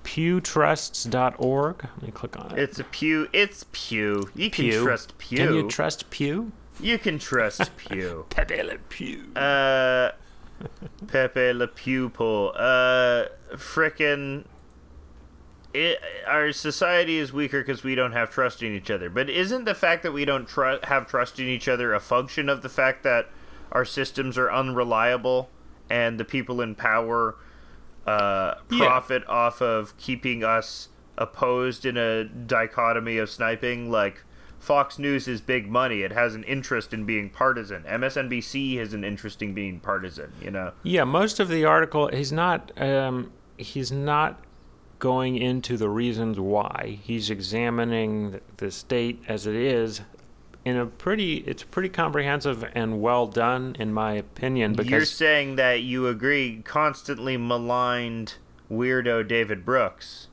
[0.04, 1.76] pewtrusts.org.
[1.82, 2.58] Let me click on it.
[2.58, 3.28] It's a Pew.
[3.32, 4.28] It's Pew.
[4.34, 4.82] You can Pew.
[4.84, 5.38] trust Pew.
[5.38, 6.52] Can you trust Pew?
[6.78, 8.26] You can trust Pew.
[8.28, 9.32] Pepe Le Pew.
[9.34, 10.10] Uh,
[11.06, 12.52] Pepe Le poll.
[12.56, 14.44] Uh, frickin'
[15.72, 19.10] it, our society is weaker because we don't have trust in each other.
[19.10, 22.48] But isn't the fact that we don't tru- have trust in each other a function
[22.48, 23.28] of the fact that
[23.72, 25.50] our systems are unreliable
[25.90, 27.36] and the people in power
[28.06, 28.86] uh, Yeah.
[28.86, 30.88] profit off of keeping us
[31.18, 33.90] opposed in a dichotomy of sniping?
[33.90, 34.22] Like,
[34.64, 36.00] Fox News is big money.
[36.00, 37.82] It has an interest in being partisan.
[37.82, 40.72] MSNBC has an interest in being partisan, you know?
[40.82, 44.40] Yeah, most of the article he's not um, he's not
[44.98, 46.98] going into the reasons why.
[47.02, 50.00] He's examining the, the state as it is
[50.64, 55.56] in a pretty it's pretty comprehensive and well done in my opinion because You're saying
[55.56, 58.36] that you agree constantly maligned
[58.70, 60.28] weirdo David Brooks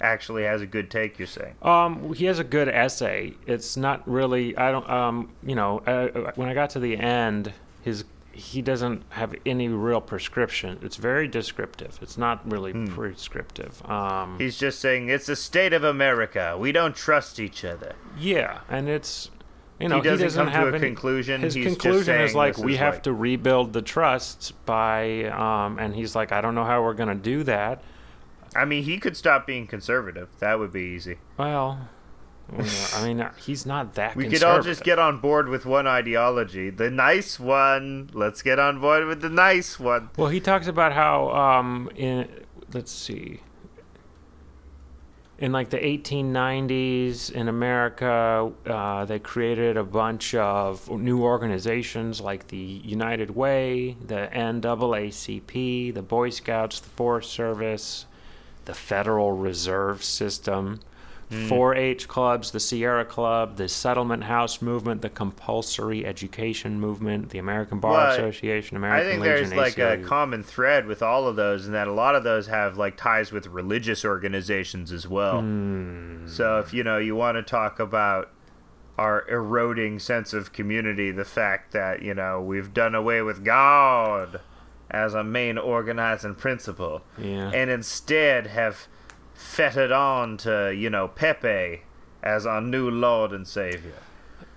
[0.00, 1.54] actually has a good take, you're saying?
[1.62, 3.34] um he has a good essay.
[3.46, 7.52] It's not really I don't um you know uh, when I got to the end
[7.82, 10.78] his he doesn't have any real prescription.
[10.82, 11.98] It's very descriptive.
[12.00, 13.82] It's not really prescriptive.
[13.88, 16.56] Um He's just saying it's the state of America.
[16.58, 17.94] We don't trust each other.
[18.18, 19.30] Yeah, and it's
[19.78, 21.40] you know he doesn't, come have to a any, conclusion.
[21.40, 25.78] His He's conclusion is like we is have like- to rebuild the trust by, um,
[25.78, 27.82] and he's like, I don't know how we're gonna do that.
[28.54, 30.28] I mean, he could stop being conservative.
[30.38, 31.18] That would be easy.
[31.36, 31.88] Well,
[32.94, 34.16] I mean, he's not that.
[34.16, 38.10] We could all just get on board with one ideology, the nice one.
[38.12, 40.10] Let's get on board with the nice one.
[40.16, 42.28] Well, he talks about how, um, in
[42.72, 43.40] let's see,
[45.38, 52.48] in like the 1890s in America, uh, they created a bunch of new organizations like
[52.48, 58.06] the United Way, the NAACP, the Boy Scouts, the Forest Service,
[58.70, 60.78] the Federal Reserve System,
[61.28, 67.80] 4-H clubs, the Sierra Club, the Settlement House movement, the Compulsory Education movement, the American
[67.80, 71.34] Bar Well, Association, I American think Legion, there's like a common thread with all of
[71.34, 75.40] those, and that a lot of those have like ties with religious organizations as well.
[75.40, 76.28] Hmm.
[76.28, 78.30] So if you know you want to talk about
[78.96, 84.40] our eroding sense of community, the fact that you know we've done away with God
[84.90, 87.50] as a main organizing principle, yeah.
[87.50, 88.86] and instead have
[89.34, 91.82] fettered on to you know Pepe
[92.22, 93.94] as our new Lord and Savior.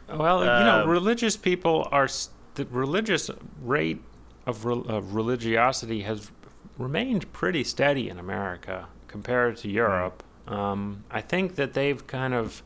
[0.10, 2.10] Well, you know, Um, religious people are
[2.56, 3.30] the religious
[3.62, 4.02] rate
[4.46, 6.30] of, re- of religiosity has
[6.78, 10.24] remained pretty steady in America compared to Europe.
[10.48, 12.62] Um, I think that they've kind of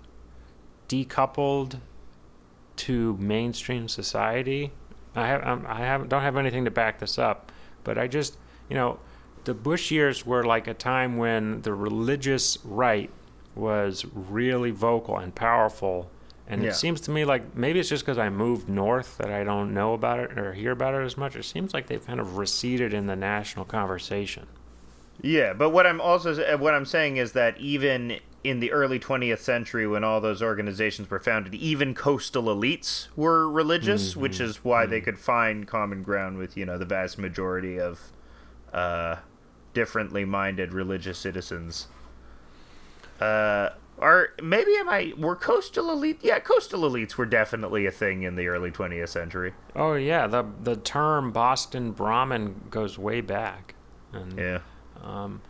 [0.90, 1.80] decoupled
[2.78, 4.72] to mainstream society.
[5.16, 7.52] I have um, I have don't have anything to back this up,
[7.88, 8.38] but I just
[8.70, 9.00] you know
[9.46, 13.10] the Bush years were like a time when the religious right
[13.56, 16.12] was really vocal and powerful.
[16.50, 16.70] And Yeah.
[16.70, 19.74] it seems to me like maybe it's just because I moved north that I don't
[19.74, 21.36] know about it or hear about it as much.
[21.36, 24.48] It seems like they've kind of receded in the national conversation.
[25.22, 29.40] Yeah, but what I'm also what I'm saying is that even in the early 20th
[29.40, 34.86] century, when all those organizations were founded, even coastal elites were religious, which is why
[34.86, 38.12] they could find common ground with you know the vast majority of
[38.74, 39.18] uh,
[39.74, 41.88] differently minded religious citizens.
[43.20, 46.20] Uh, or maybe am I were coastal elite?
[46.22, 49.54] Yeah, coastal elites were definitely a thing in the early 20th century.
[49.76, 53.74] Oh yeah, the the term Boston Brahmin goes way back,
[54.14, 54.60] and Yeah.
[55.04, 55.42] um,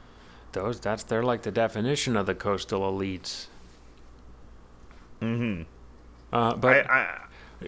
[0.58, 3.48] those that's they're like the definition of the coastal elites.
[5.22, 5.64] Mm-hmm.
[6.34, 7.20] Uh, but I, I,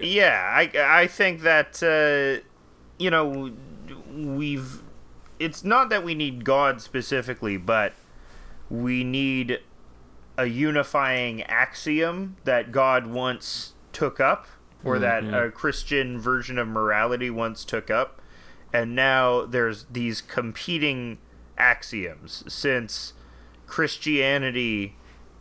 [0.01, 2.45] yeah, I I think that uh,
[2.97, 3.53] you know
[4.11, 4.81] we've.
[5.37, 7.93] It's not that we need God specifically, but
[8.69, 9.61] we need
[10.37, 14.47] a unifying axiom that God once took up,
[14.83, 18.21] or that a Christian version of morality once took up,
[18.73, 21.19] and now there's these competing
[21.59, 23.13] axioms since
[23.67, 24.95] Christianity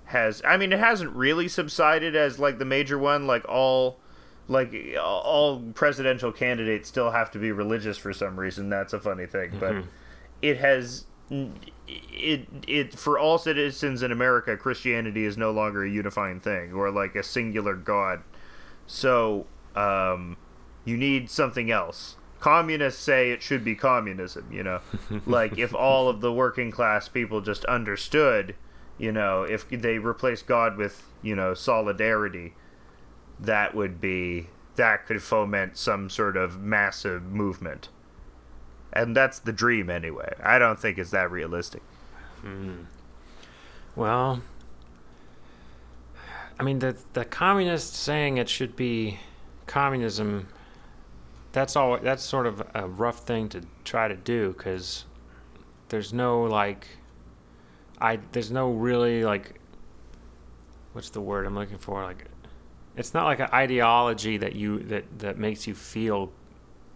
[0.07, 3.99] has I mean it hasn't really subsided as like the major one like all
[4.49, 8.69] like all presidential candidates still have to be religious for some reason.
[8.69, 9.85] That's a funny thing but
[10.43, 16.41] it has it it for all citizens in America Christianity is no longer a unifying
[16.41, 18.23] thing or like a singular god.
[18.87, 20.37] So um
[20.85, 24.81] you need something else communists say it should be communism you know?
[25.27, 28.55] Like if all of the working class people just understood
[28.97, 32.55] you know if they replaced god with you know solidarity
[33.41, 34.49] that would be
[34.79, 37.89] that could foment some sort of massive movement.
[38.93, 40.35] And that's the dream anyway.
[40.43, 41.83] I don't think it's that realistic.
[42.41, 42.85] Hmm.
[43.95, 44.41] Well,
[46.59, 49.21] I mean the the communists saying it should be
[49.67, 50.49] communism.
[51.53, 51.99] That's all.
[51.99, 55.05] That's sort of a rough thing to try to do because
[55.89, 56.87] there's no like,
[58.01, 59.61] I there's no really like,
[60.93, 62.03] what's the word I'm looking for?
[62.03, 62.27] Like,
[62.97, 66.33] it's not like an ideology that you that that makes you feel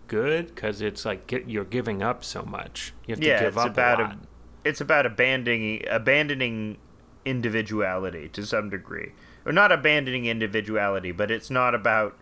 [0.09, 2.93] good because it's like get, you're giving up so much.
[3.07, 4.19] You have to yeah give it's up about a a
[4.65, 6.79] it's about abandoning abandoning
[7.25, 9.13] individuality to some degree
[9.45, 12.17] or not abandoning individuality but it's not about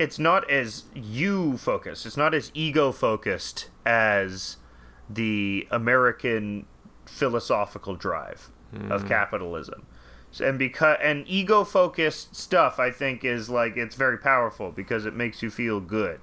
[0.00, 4.56] it's not as you focused it's not as ego focused as
[5.08, 6.66] the american
[7.06, 8.50] philosophical drive
[8.88, 9.84] of capitalism
[10.30, 15.04] So- and because and ego focused stuff i think is like it's very powerful because
[15.06, 16.20] it makes you feel good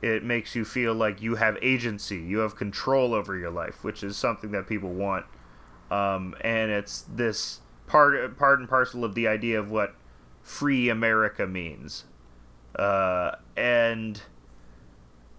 [0.00, 4.02] it makes you feel like you have agency, you have control over your life, which
[4.02, 5.24] is something that people want.
[5.92, 9.94] Um, and it's this part, part and parcel of the idea of what
[10.42, 12.04] free America means.
[12.76, 14.20] Uh, and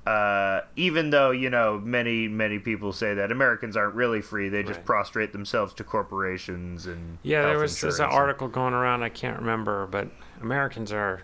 [0.05, 4.61] uh, even though you know many many people say that Americans aren't really free, they
[4.63, 4.85] just Right.
[4.85, 9.03] prostrate themselves to corporations and Yeah, there was there's an article going around.
[9.03, 10.09] I can't remember, but
[10.41, 11.21] Americans are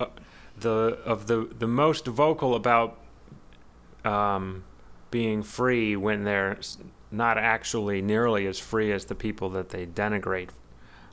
[0.00, 0.06] uh,
[0.56, 2.98] the of the the most vocal about
[4.04, 4.64] um,
[5.10, 6.58] being free when they're
[7.10, 10.48] not actually nearly as free as the people that they denigrate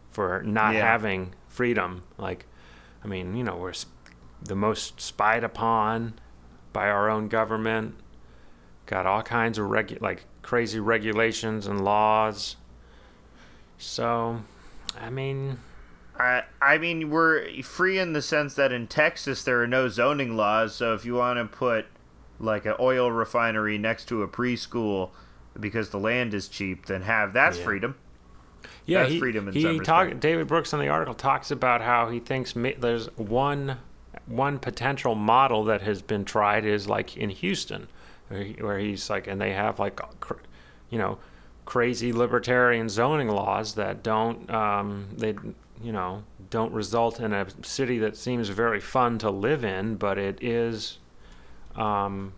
[0.09, 0.89] for not Yeah.
[0.89, 2.03] having freedom.
[2.17, 2.45] Like,
[3.03, 3.73] I mean, you know, we're
[4.41, 6.13] the most spied upon
[6.73, 7.95] by our own government.
[8.85, 12.55] Got all kinds of regu- like crazy regulations and laws.
[13.77, 14.41] So,
[14.99, 15.59] I mean,
[16.17, 20.35] I I mean we're free in the sense that in Texas there are no zoning
[20.35, 20.75] laws.
[20.75, 21.85] So if you want to put
[22.39, 25.11] like an oil refinery next to a preschool
[25.59, 27.63] because the land is cheap, then have that's Yeah.
[27.65, 27.95] freedom.
[28.85, 30.19] yeah, That's he, freedom in he talk.
[30.19, 33.77] David Brooks in the article talks about how he thinks ma- there's one
[34.25, 37.87] one potential model that has been tried is like in Houston,
[38.27, 39.99] where, he's like, and they have like,
[40.89, 41.17] you know,
[41.65, 45.35] crazy libertarian zoning laws that don't um, they
[45.83, 50.17] you know don't result in a city that seems very fun to live in, but
[50.17, 50.97] it is.
[51.75, 52.33] Um,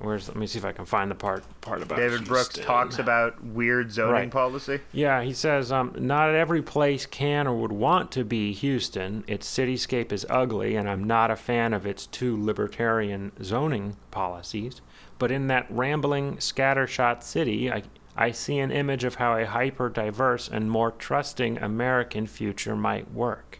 [0.00, 2.98] where's let me see if I can find the part part about David Brooks talks
[2.98, 4.30] about weird zoning Right.
[4.30, 4.80] policy.
[4.92, 9.24] Yeah, he says um, not every place can or would want to be Houston.
[9.26, 14.80] Its cityscape is ugly, and I'm not a fan of its two libertarian zoning policies.
[15.18, 17.82] But in that rambling, scattershot city, I,
[18.16, 23.12] I see an image of how a hyper diverse and more trusting American future might
[23.12, 23.59] work.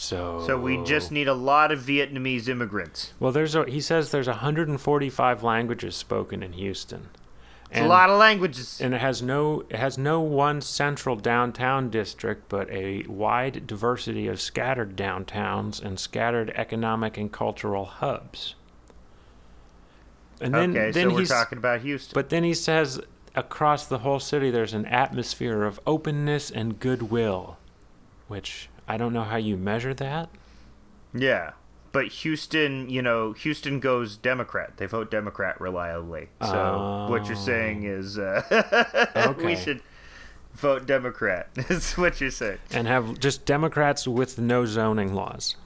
[0.00, 3.14] So, So we just need a lot of Vietnamese immigrants.
[3.18, 7.08] well, there's a, he says there's 145 languages spoken in Houston.
[7.70, 8.80] It's a lot of languages.
[8.80, 14.28] and it has no it has no one central downtown district but a wide diversity
[14.28, 18.54] of scattered downtowns and scattered economic and cultural hubs
[20.40, 22.14] and then okay, then so we're he's talking about Houston.
[22.14, 23.00] but then he says
[23.34, 27.58] across the whole city there's an atmosphere of openness and goodwill
[28.28, 30.28] which i don't know how you measure that
[31.14, 31.52] yeah.
[31.90, 34.76] But Houston, you know, Houston goes Democrat.
[34.76, 36.28] They vote Democrat reliably.
[36.42, 38.42] So what you're saying is uh,
[39.16, 39.44] Okay.
[39.46, 39.80] we should
[40.52, 41.48] vote Democrat.
[41.56, 42.58] Is what you're saying.
[42.72, 45.56] and have just democrats with no zoning laws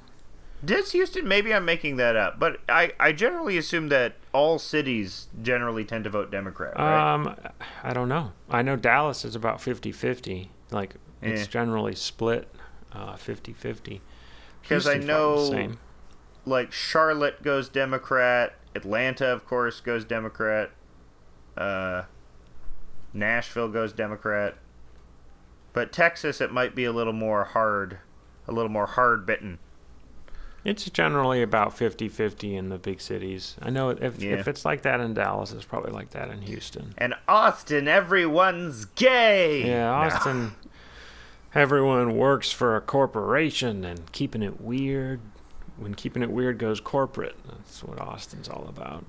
[0.64, 1.26] Does Houston?
[1.26, 6.04] Maybe I'm making that up, but I, I generally assume that all cities generally tend
[6.04, 7.14] to vote Democrat, right?
[7.14, 7.34] Um,
[7.82, 8.30] I don't know.
[8.48, 10.48] I know Dallas is about 50-50.
[10.70, 11.46] Like it's Yeah.
[11.48, 12.48] generally split
[12.94, 14.00] uh, 50-50.
[14.62, 15.72] Because I Houston's probably the know,
[16.44, 20.70] like Charlotte goes Democrat, Atlanta, of course, goes Democrat,
[21.56, 22.02] uh,
[23.12, 24.54] Nashville goes Democrat,
[25.72, 27.98] but Texas it might be a little more hard,
[28.48, 29.58] a little more hard bitten.
[30.64, 33.56] It's generally about 50-50 in the big cities.
[33.60, 34.34] I know if Yeah.
[34.36, 36.94] if it's like that in Dallas, it's probably like that in Houston.
[36.96, 39.66] And Austin, everyone's gay.
[39.66, 40.52] Yeah, No.
[41.54, 45.20] Everyone works for a corporation, and keeping it weird.
[45.76, 47.36] When keeping it weird goes corporate.
[47.46, 49.04] That's what Austin's all about.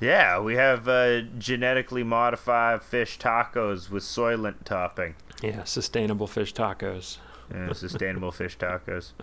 [0.00, 5.14] Yeah, we have uh, genetically modified fish tacos with soylent topping.
[5.42, 7.18] Yeah, sustainable fish tacos.
[7.52, 9.12] Yeah, sustainable fish tacos.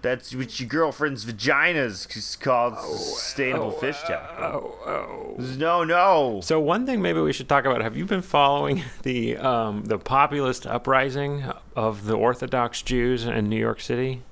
[0.00, 4.74] That's what your girlfriend's vagina's is called sustainable fish taco.
[4.86, 5.42] Oh, oh.
[5.56, 6.40] No, no.
[6.42, 7.82] So one thing maybe we should talk about.
[7.82, 13.58] Have you been following the um, the populist uprising of the Orthodox Jews in New
[13.58, 14.22] York City?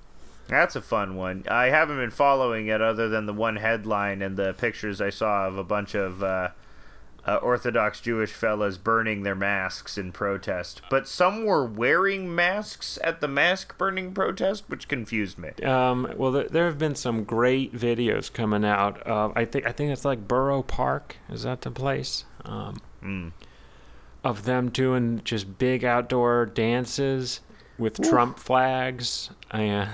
[0.49, 1.45] That's a fun one.
[1.51, 5.49] I haven't been following it other than the one headline and the pictures I saw
[5.49, 6.51] of a bunch of uh,
[7.27, 10.81] uh, Orthodox Jewish fellas burning their masks in protest.
[10.89, 15.51] But some were wearing masks at the mask burning protest, which confused me.
[15.65, 19.01] Um, well, there, there have been some great videos coming out.
[19.03, 21.17] Of, I think I think it's like Borough Park.
[21.29, 22.25] Is that the place?
[22.45, 23.33] Um, Mm.
[24.25, 27.41] Of them doing just big outdoor dances
[27.79, 29.31] with Trump flags.
[29.53, 29.89] I, uh,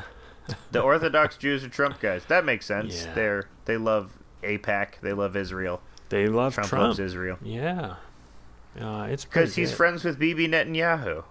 [0.71, 2.25] The Orthodox Jews are Trump guys.
[2.27, 3.05] That makes sense.
[3.07, 3.15] Yeah.
[3.15, 5.01] They're they love AIPAC.
[5.03, 5.83] They love Israel.
[6.13, 6.83] They love Trump, Trump.
[6.83, 7.97] loves Israel Yeah.
[8.81, 11.25] Uh, it's because he's friends with Bibi Netanyahu.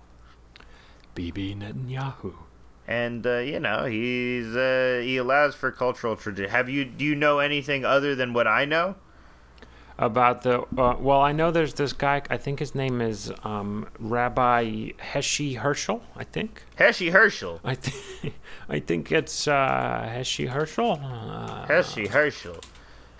[1.15, 2.33] Bibi Netanyahu.
[2.87, 6.51] and uh, you know he's uh, he allows for cultural tradition.
[6.51, 8.95] Have you do you know anything other than what I know?
[9.97, 13.87] about the uh, well i know there's this guy i think his name is um,
[13.99, 18.33] rabbi heshi herschel i think Heshi Herschel, i think
[18.69, 22.57] i think it's uh, heshi herschel uh, Heshi Herschel,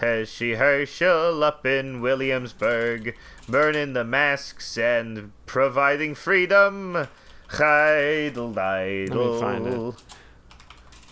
[0.02, 3.16] Heshi Herschel up in Williamsburg,
[3.48, 7.08] burning the masks and providing freedom.
[7.50, 10.04] Heidel me find it.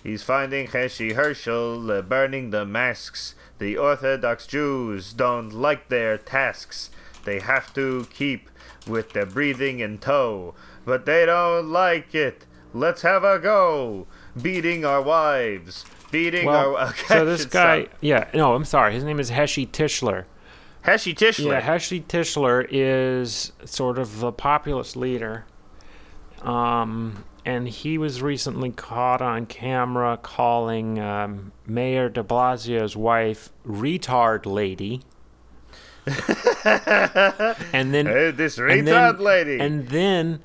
[0.02, 3.36] He's finding Heshi Herschel uh, burning the masks.
[3.60, 6.90] The Orthodox Jews don't like their tasks.
[7.26, 8.50] They have to keep
[8.88, 12.48] with their breathing in tow, but they don't like it.
[12.74, 14.08] Let's have a go.
[14.42, 15.86] Beating our wives.
[16.12, 16.96] Beating well, our.
[17.08, 17.52] so this Stop.
[17.52, 20.26] guy yeah no i'm sorry his name is heshi tischler
[20.86, 21.52] Heshi Tischler.
[21.52, 25.46] yeah heshi tischler is sort of the populist leader
[26.42, 34.46] um, and he was recently caught on camera calling um, mayor de blasio's wife retard
[34.46, 35.02] lady
[37.74, 39.60] and then Hey, this and retard then, lady.
[39.60, 40.42] And then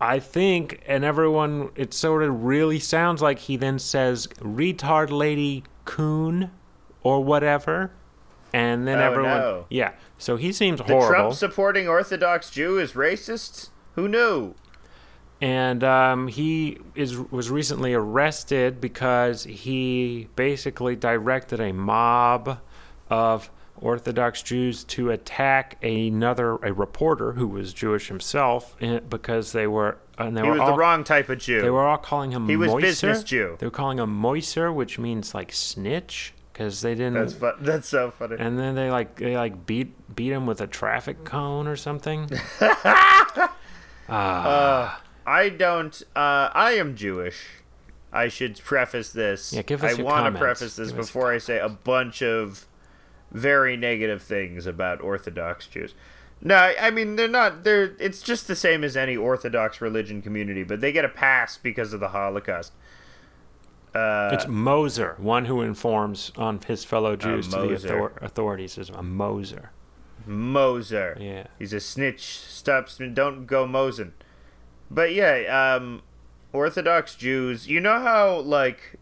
[0.00, 5.64] I think, and everyone, it sort of really sounds like he then says retard lady
[5.84, 6.50] coon
[7.02, 7.92] or whatever.
[8.52, 9.66] And then Oh, everyone, no.
[9.68, 9.92] yeah.
[10.18, 11.08] So he seems the horrible.
[11.08, 13.68] Trump supporting Orthodox Jew is racist?
[13.94, 14.54] Who knew?
[15.42, 22.58] and um, he is was recently arrested because he basically directed a mob
[23.08, 23.50] of
[23.80, 29.98] Orthodox Jews to attack another a reporter who was Jewish himself eh, because they were
[30.18, 31.62] and they He were was all, the wrong type of Jew.
[31.62, 32.80] they were all calling him He was Moiser.
[32.80, 33.56] business Jew.
[33.58, 37.14] They were calling him Moiser, which means like snitch because they didn't.
[37.14, 38.36] That's fu- That's so funny.
[38.38, 42.28] and then they like they like beat beat him with a traffic cone or something.
[44.08, 46.02] Uh, I don't.
[46.16, 47.46] Uh, I am Jewish.
[48.12, 49.52] I should preface this.
[49.52, 52.66] Yeah, give us I want to preface this Give before I say a bunch of
[53.32, 55.94] very negative things about Orthodox Jews.
[56.42, 57.64] No, I mean they're not.
[57.64, 57.94] They're.
[57.98, 61.92] It's just the same as any Orthodox religion community, but they get a pass because
[61.92, 62.72] of the Holocaust.
[63.94, 68.88] Uh, It's Moser, one who informs on his fellow Jews to the author- authorities is
[68.88, 69.70] a Moser.
[70.26, 71.16] Moser.
[71.20, 71.46] Yeah.
[71.58, 72.38] He's a snitch.
[72.38, 72.88] Stop.
[73.12, 74.12] Don't go mosing.
[74.90, 76.02] But yeah, um,
[76.52, 77.68] Orthodox Jews.
[77.68, 78.96] You know how like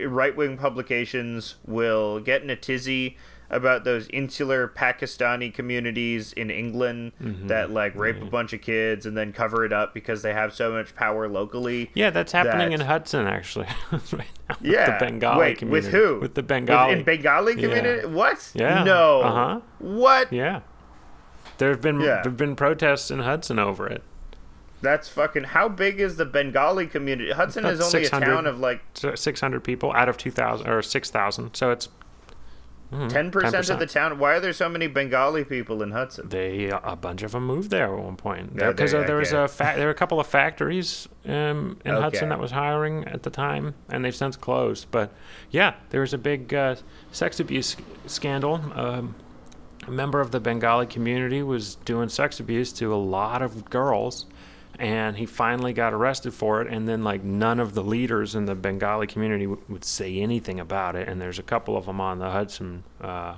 [0.00, 3.16] right wing publications will get in a tizzy
[3.50, 7.48] about those insular Pakistani communities in England Mm-hmm.
[7.48, 10.54] that like rape a bunch of kids and then cover it up because they have
[10.54, 11.90] so much power locally.
[11.94, 13.66] Yeah, that's happening That- in Hudson actually.
[14.12, 14.56] right now.
[14.60, 14.90] Yeah.
[14.90, 15.86] With the Bengali Wait, community.
[15.86, 16.20] with who?
[16.20, 16.92] With the With- Bengali.
[16.92, 17.60] in Bengali Yeah.
[17.68, 18.06] community?
[18.06, 18.50] What?
[18.54, 18.84] Yeah.
[18.84, 19.20] No.
[19.22, 19.60] Uh-huh.
[19.78, 20.32] What?
[20.32, 20.60] yeah.
[21.58, 22.22] There have been Yeah.
[22.22, 24.02] there've been protests in Hudson over it.
[24.82, 25.44] That's fucking.
[25.44, 27.32] How big is the Bengali community?
[27.32, 28.24] Hudson is only a 600.
[28.26, 31.54] town of like 600 people out of 2,000 or 6,000.
[31.54, 31.88] So it's
[32.92, 34.18] mm, ten percent of the town.
[34.18, 36.28] Why are there so many Bengali people in Hudson?
[36.28, 39.32] They a bunch of them moved there at one point Yeah, because they- there was
[39.32, 43.22] a fa- there were a couple of factories um, in Hudson that was hiring at
[43.22, 44.86] the time, and they've since closed.
[44.90, 45.12] But
[45.50, 46.76] yeah, there was a big uh,
[47.12, 47.76] sex abuse
[48.06, 48.60] scandal.
[48.74, 49.14] Um,
[49.86, 54.26] a member of the Bengali community was doing sex abuse to a lot of girls,
[54.80, 56.68] and he finally got arrested for it.
[56.68, 60.58] And then like none of the leaders in the Bengali community w- would say anything
[60.58, 61.06] about it.
[61.08, 62.82] And there's a couple of them on the Hudson.
[63.00, 63.36] Uh,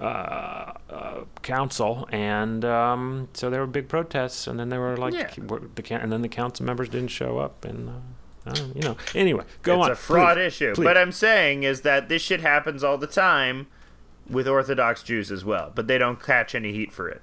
[0.00, 5.14] uh, uh, council, and um, so there were big protests, and then there were like
[5.14, 5.30] Yeah.
[5.46, 8.96] were the and then the council members didn't show up, and uh, uh, you know.
[9.14, 9.92] Anyway, go on.
[9.92, 10.74] it's a fraud please, issue.
[10.74, 10.84] please.
[10.84, 13.68] But I'm saying is that this shit happens all the time
[14.28, 17.22] with Orthodox Jews as well, but they don't catch any heat for it.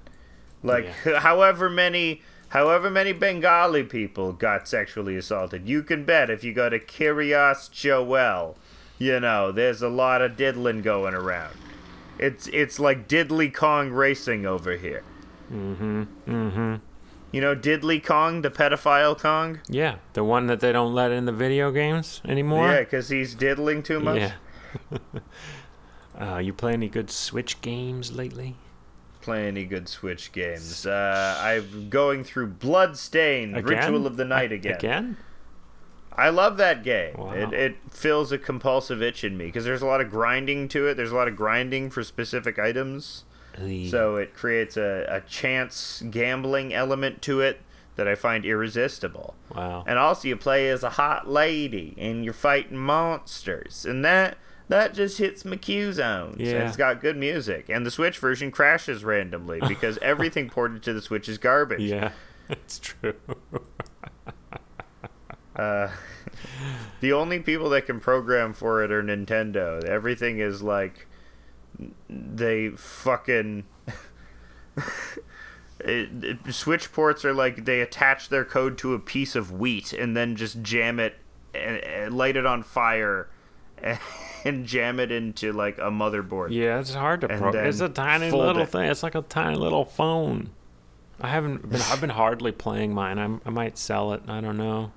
[0.64, 2.22] Like however many
[2.52, 7.72] however many Bengali people got sexually assaulted, you can bet if you go to Kiryas
[7.72, 8.58] Joel,
[8.98, 11.56] you know, there's a lot of diddling going around.
[12.20, 15.04] It's it's like Diddley Kong racing over here.
[15.52, 16.04] Mm-hmm.
[16.28, 16.76] Mm-hmm.
[17.32, 19.60] You know Diddley Kong, the pedophile Kong?
[19.68, 22.68] Yeah, the one that they don't let in the video games anymore.
[22.68, 24.20] Yeah, because he's diddling too much.
[24.20, 24.98] Yeah.
[26.20, 28.56] uh, you play any good Switch games lately?
[29.22, 30.86] Play any good Switch games.
[30.86, 33.78] Uh, I'm going through Bloodstained, Again?
[33.78, 34.76] Ritual of the Night again.
[34.76, 35.18] Again?
[36.14, 37.16] I love that game.
[37.18, 37.32] Wow.
[37.32, 40.88] It, it fills a compulsive itch in me because there's a lot of grinding to
[40.88, 40.96] it.
[40.96, 43.24] There's a lot of grinding for specific items.
[43.90, 47.62] So it creates a, a chance gambling element to it
[47.96, 49.36] that I find irresistible.
[49.54, 49.84] wow.
[49.86, 54.38] And also, you play as a hot lady and you're fighting monsters, and that
[54.72, 56.38] that just hits my Q zones.
[56.40, 56.68] And Yeah.
[56.68, 61.02] it's got good music, and the Switch version crashes randomly because everything ported to the
[61.02, 61.82] Switch is garbage.
[61.82, 62.12] Yeah,
[62.50, 63.14] it's true.
[65.54, 65.90] Uh,
[67.02, 69.84] the only people that can program for it are Nintendo.
[69.84, 71.08] Everything is like
[72.10, 73.66] they fucking.
[75.82, 79.92] It, it- Switch ports are like they attach their code to a piece of wheat
[79.92, 81.16] and then just jam it
[81.54, 83.28] and, and light it on fire
[83.82, 84.00] and,
[84.46, 86.52] and jam it into like a motherboard.
[86.52, 87.66] Yeah, it's hard to program.
[87.66, 88.70] It's a tiny little it.
[88.70, 88.90] thing.
[88.90, 90.52] It's like a tiny little phone.
[91.20, 91.82] I haven't been.
[91.82, 93.20] I've been hardly playing mine.
[93.20, 94.24] I'm, I might sell it.
[94.28, 94.92] I don't know.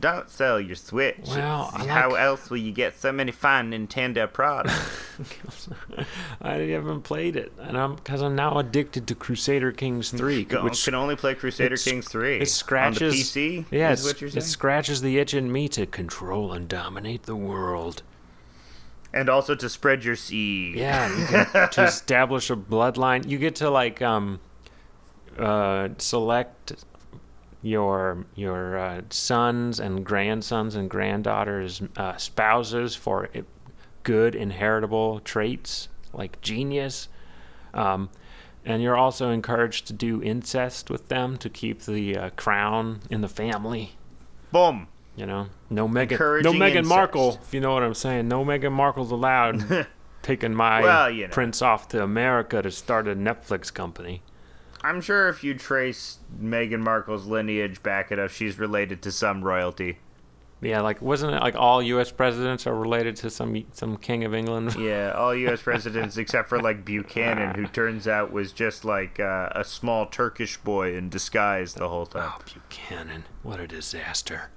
[0.00, 1.26] Don't sell your Switch.
[1.26, 5.68] Well, I how else will you get so many fine Nintendo products?
[6.40, 10.84] I haven't played it, and I'm because I'm now addicted to Crusader Kings Three, which
[10.84, 12.38] can only play Crusader Kings 3.
[12.40, 13.02] it scratches.
[13.02, 13.64] On the PC?
[13.70, 17.36] yeah, is what you're it scratches the itch in me to control and dominate the
[17.36, 18.02] world.
[19.12, 20.76] and also to spread your seed.
[20.76, 24.38] Yeah, to establish a bloodline, you get to like um,
[25.38, 26.84] uh, select
[27.62, 33.28] your your uh, sons and grandsons and granddaughters uh, spouses for
[34.02, 37.08] good inheritable traits like genius.
[37.74, 38.10] Um,
[38.64, 43.20] and you're also encouraged to do incest with them to keep the uh, crown in
[43.20, 43.92] the family.
[44.52, 44.88] Boom.
[45.16, 46.84] You know, no Meghan, no Meghan.
[46.84, 48.28] Markle, if you know what I'm saying.
[48.28, 49.86] No Meghan Markle's allowed.
[50.22, 51.32] taking my Well, you know.
[51.32, 54.22] prince off to America to start a Netflix company.
[54.82, 59.98] I'm sure if you trace Meghan Markle's lineage back enough, she's related to some royalty.
[60.60, 62.10] Yeah, like wasn't it like all U.S.
[62.10, 64.74] presidents are related to some some king of England?
[64.78, 65.62] Yeah, all U.S.
[65.62, 70.56] presidents except for like Buchanan, who turns out was just like uh, a small Turkish
[70.56, 72.32] boy in disguise the whole time.
[72.34, 73.24] Oh, Buchanan!
[73.44, 74.50] What a disaster!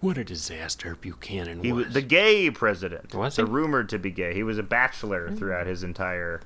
[0.00, 1.86] What a disaster Buchanan He was.
[1.86, 3.12] was the gay president.
[3.14, 3.50] Was the he?
[3.50, 4.34] rumored to be gay.
[4.34, 6.40] He was a bachelor throughout his entire.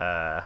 [0.00, 0.42] Uh,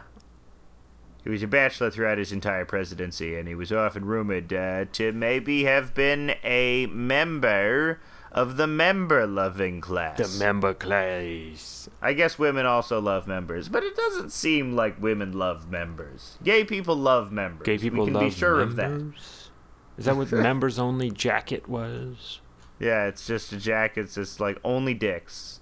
[1.25, 5.11] he was a bachelor throughout his entire presidency, and he was often rumored uh, to
[5.11, 7.99] maybe have been a member
[8.31, 10.17] of the member-loving class.
[10.17, 11.89] the member class.
[11.99, 16.37] I guess women also love members, but it doesn't seem like women love members.
[16.43, 17.65] Gay people love members.
[17.65, 18.91] Gay people we can love be sure of that.
[18.91, 19.49] members?
[19.97, 22.39] Is that what members only jacket was?
[22.77, 24.01] Yeah, it's just a jacket.
[24.01, 25.59] It's just like only dicks.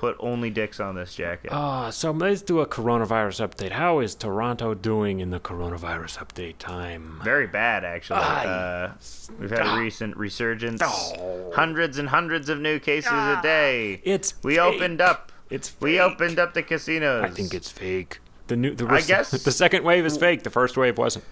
[0.00, 1.50] Put only dicks on this jacket.
[1.52, 3.72] Ah, so let's do a coronavirus update.
[3.72, 7.20] How is Toronto doing in the coronavirus update time?
[7.22, 8.20] Very bad, actually.
[8.20, 8.92] Uh,
[9.38, 10.80] we've had a recent resurgence.
[10.82, 11.52] Oh.
[11.54, 14.00] Hundreds and hundreds of new cases a day.
[14.02, 14.60] It's We fake.
[14.62, 15.32] opened up.
[15.50, 17.22] It's We opened up the casinos.
[17.22, 18.20] I think it's fake.
[18.46, 20.44] The new, the I guess- the second wave is fake.
[20.44, 21.26] The first wave wasn't.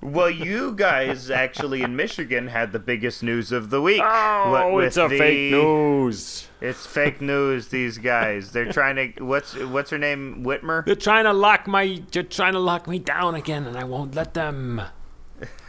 [0.00, 4.02] Well, you guys actually in Michigan had the biggest news of the week.
[4.04, 6.48] Oh, What it's a the- fake news.
[6.60, 7.68] It's fake news.
[7.68, 8.52] These guys.
[8.52, 9.24] They're trying to.
[9.24, 10.44] What's what's her name?
[10.44, 10.84] Whitmer.
[10.84, 12.02] They're trying to lock my.
[12.12, 14.80] They're trying to lock me down again, and I won't let them.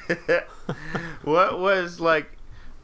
[1.24, 2.38] What was like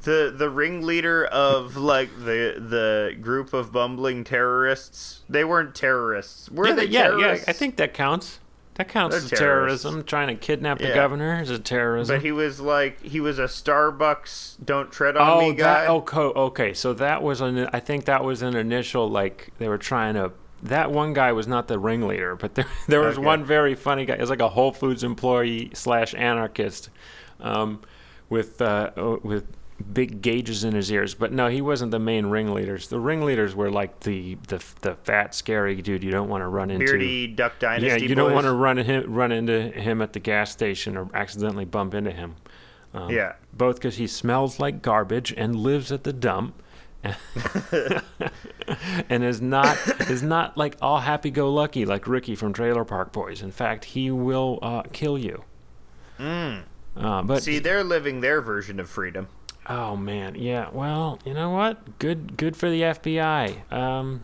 [0.04, 5.22] the the ringleader of like the the group of bumbling terrorists?
[5.30, 6.50] They weren't terrorists.
[6.50, 7.38] Were yeah, they yeah, yeah.
[7.48, 8.40] I think that counts.
[8.76, 9.84] That counts They're as terrorists.
[9.84, 10.04] terrorism.
[10.06, 10.96] Trying to kidnap the Yeah.
[10.96, 12.16] governor is a terrorism.
[12.16, 15.82] But he was like he was a Starbucks don't tread on oh, me guy.
[15.84, 15.90] that.
[15.90, 16.74] Okay, okay.
[16.74, 17.68] So that was an.
[17.74, 20.32] I think that was an initial like they were trying to.
[20.64, 23.26] That one guy was not the ringleader, but there there was Okay.
[23.26, 24.14] one very funny guy.
[24.14, 26.90] It was like a Whole Foods employee slash anarchist,
[27.40, 27.82] um,
[28.30, 29.46] with uh, uh, with
[29.82, 31.14] big gauges in his ears.
[31.14, 32.88] But no, he wasn't the main ringleaders.
[32.88, 36.72] The ringleaders were like the the the fat, scary dude you don't want to run
[36.72, 36.86] into.
[36.86, 37.88] Beardy Duck Dynasty.
[37.88, 41.10] Yeah, you don't want to run him run into him at the gas station or
[41.14, 42.36] accidentally bump into him.
[42.94, 43.34] Um, Yeah.
[43.54, 46.62] Both because he smells like garbage and lives at the dump,
[49.10, 49.78] and is not
[50.10, 53.42] is not like all happy go lucky like Ricky from Trailer Park Boys.
[53.42, 55.44] In fact, he will uh, kill you.
[56.20, 56.64] Mm.
[56.96, 59.28] Uh, but See, they're living their version of freedom.
[59.68, 60.70] Oh man, yeah.
[60.72, 62.00] Well, you know what?
[62.00, 63.72] Good good for the FBI.
[63.72, 64.24] Um,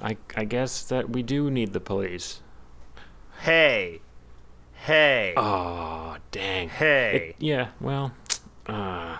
[0.00, 2.40] I I guess that we do need the police.
[3.40, 4.00] Hey,
[4.72, 6.68] hey, Oh dang.
[6.68, 7.34] hey.
[7.38, 7.68] It- yeah.
[7.80, 8.12] Well.
[8.66, 9.18] Uh,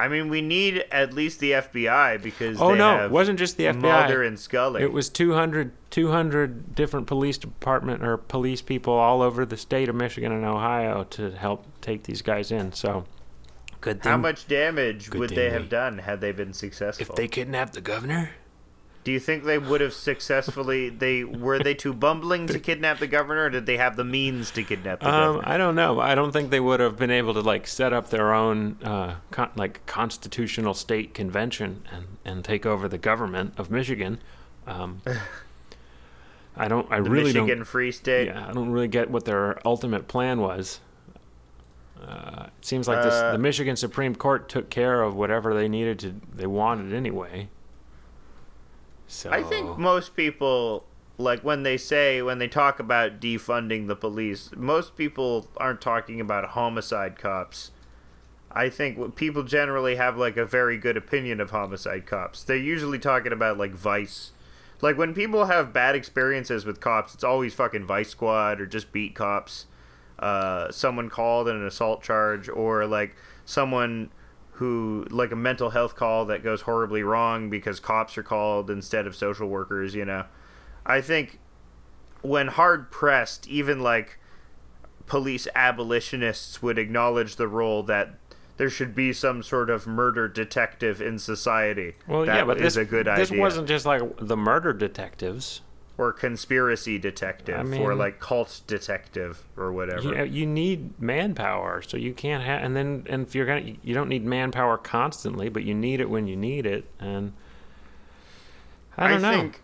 [0.00, 3.64] I mean, we need at least the FBI because oh no, it wasn't just the
[3.64, 3.80] FBI.
[3.82, 4.80] Mulder and Scully.
[4.80, 9.96] It was 200, 200 different police department or police people all over the state of
[9.96, 12.72] Michigan and Ohio to help take these guys in.
[12.72, 13.04] So,
[13.80, 14.10] good thing.
[14.10, 17.06] How much damage would they we- have done had they been successful?
[17.08, 18.30] If they kidnapped the governor?
[19.04, 20.90] Do you think they would have successfully?
[20.90, 24.50] They were they too bumbling to kidnap the governor, or did they have the means
[24.50, 25.48] to kidnap the Um, governor?
[25.48, 25.98] I don't know.
[26.00, 29.14] I don't think they would have been able to like set up their own uh,
[29.30, 34.20] con- like constitutional state convention and, and take over the government of Michigan.
[34.66, 35.00] Um,
[36.56, 36.90] I don't.
[36.90, 37.64] I The really Michigan don't.
[37.64, 38.26] Free State.
[38.26, 40.80] Yeah, I don't really get what their ultimate plan was.
[42.06, 45.68] Uh, it seems like this, Uh, the Michigan Supreme Court took care of whatever they
[45.68, 47.48] needed to, they wanted anyway.
[49.06, 50.84] So I think most people
[51.18, 56.20] like when they say when they talk about defunding the police, most people aren't talking
[56.20, 57.72] about homicide cops.
[58.50, 62.44] I think people generally have like a very good opinion of homicide cops.
[62.44, 64.32] They're usually talking about like vice.
[64.80, 68.92] Like when people have bad experiences with cops, it's always fucking vice squad or just
[68.92, 69.66] beat cops.
[70.18, 73.14] Uh, someone called in an assault charge or like
[73.44, 74.10] someone
[74.52, 79.06] who like a mental health call that goes horribly wrong because cops are called instead
[79.06, 80.24] of social workers, you know.
[80.84, 81.38] I think
[82.22, 84.18] when hard pressed, even like
[85.06, 88.14] police abolitionists would acknowledge the role that
[88.56, 91.94] there should be some sort of murder detective in society.
[92.06, 93.40] well, that yeah, but is this a good this idea.
[93.40, 95.60] wasn't just like the murder detectives.
[95.98, 100.14] Or conspiracy detective I or like cult detective or whatever.
[100.14, 102.62] You, you need manpower, so you can't have.
[102.62, 106.08] And then, and if you're gonna, you don't need manpower constantly, but you need it
[106.08, 106.84] when you need it.
[107.00, 107.32] And
[108.96, 109.30] I don't know.
[109.32, 109.60] think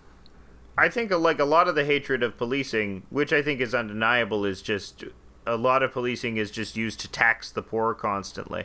[0.77, 4.45] I think like a lot of the hatred of policing, which I think is undeniable,
[4.45, 5.05] is just
[5.47, 8.65] a lot of policing is just used to tax the poor constantly,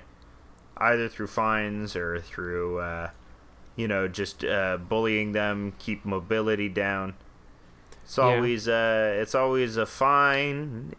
[0.78, 3.12] either through fines or through, uh,
[3.76, 7.14] you know, just uh, bullying them, keep mobility down.
[8.10, 8.24] It's Yeah.
[8.24, 10.96] always uh, it's always a fine,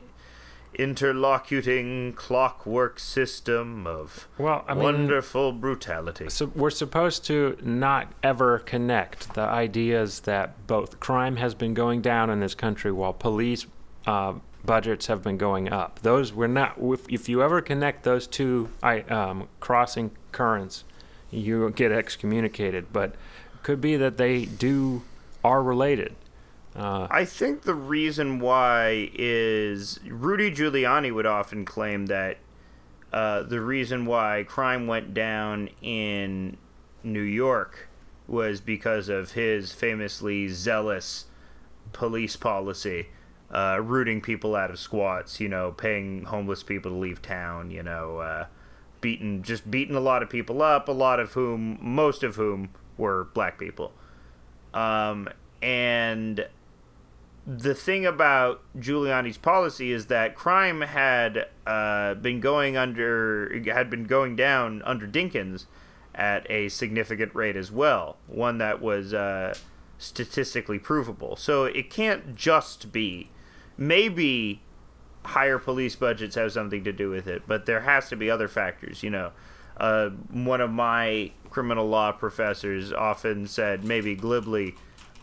[0.75, 6.29] interlocuting clockwork system of Well, I mean, wonderful brutality.
[6.31, 12.01] So we're supposed to not ever connect the ideas that both crime has been going
[12.01, 13.67] down in this country while police
[14.07, 14.35] uh,
[14.65, 15.99] budgets have been going up.
[16.03, 16.79] Those we're not.
[16.81, 20.85] If, if you ever connect those two I, um, crossing currents,
[21.33, 22.93] you get excommunicated.
[22.93, 23.11] But
[23.55, 25.03] it could be that they do
[25.43, 26.15] are related.
[26.75, 32.39] Uh, I think the reason why is Rudy Giuliani would often claim that
[33.13, 36.57] uh, the reason why crime went down in
[37.03, 37.89] New York
[38.29, 41.27] was because of his famously zealous
[41.93, 43.09] police policy,
[43.53, 47.83] uh, rooting people out of squats, you know, paying homeless people to leave town, you
[47.83, 48.47] know, uh,
[49.01, 52.69] beating just beating a lot of people up, a lot of whom, most of whom
[52.97, 53.93] were black people.
[54.73, 55.29] Um,
[55.61, 56.47] and
[57.47, 64.05] the thing about Giuliani's policy is that crime had uh, been going under had been
[64.05, 65.67] going down under Dinkins
[66.15, 69.55] at a significant rate as well, one that was uh,
[69.99, 71.37] statistically provable.
[71.37, 73.31] So it can't just be
[73.77, 74.63] maybe
[75.25, 78.49] higher police budgets have something to do with it, but there has to be other
[78.49, 79.03] factors.
[79.03, 79.33] You know,
[79.77, 84.75] uh, one of my criminal law professors often said, maybe glibly,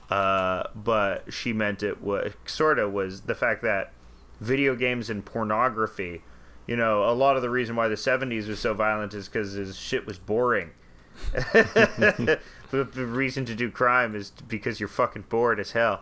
[0.09, 3.91] uh, but she meant it was sort of was the fact that
[4.39, 6.21] video games and pornography.
[6.65, 9.53] You know, a lot of the reason why the '70s was so violent is because
[9.53, 10.71] his shit was boring.
[11.31, 12.39] the,
[12.71, 16.01] the reason to do crime is because you're fucking bored as hell.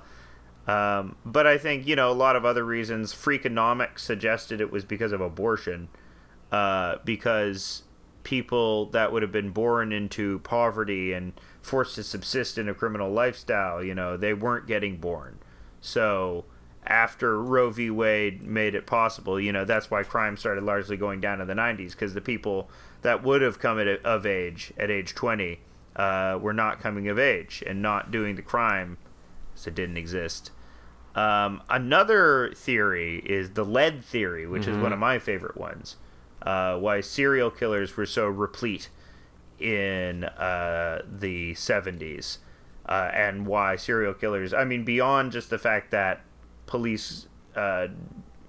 [0.68, 3.14] Um, but I think you know a lot of other reasons.
[3.14, 5.90] Freakonomics suggested it was because of abortion,
[6.52, 7.84] uh, because
[8.26, 13.10] people that would have been born into poverty and forced to subsist in a criminal
[13.10, 15.40] lifestyle, you know, they weren't getting born.
[15.80, 16.44] So
[16.86, 17.90] after Roe v.
[17.90, 21.54] Wade made it possible, you know, that's why crime started largely going down in the
[21.54, 22.70] 90s because the people
[23.04, 25.60] that would have come at, of age at age 20
[25.96, 28.98] uh, were not coming of age and not doing the crime,
[29.54, 30.52] so it didn't exist.
[31.14, 35.96] Um, another theory is the lead theory, which is one of my favorite ones.
[36.46, 38.90] Uh, why serial killers were so replete
[39.60, 42.38] in uh, the 70s,
[42.88, 44.54] uh, and why serial killers.
[44.54, 46.22] I mean, beyond just the fact that
[46.68, 47.88] police uh,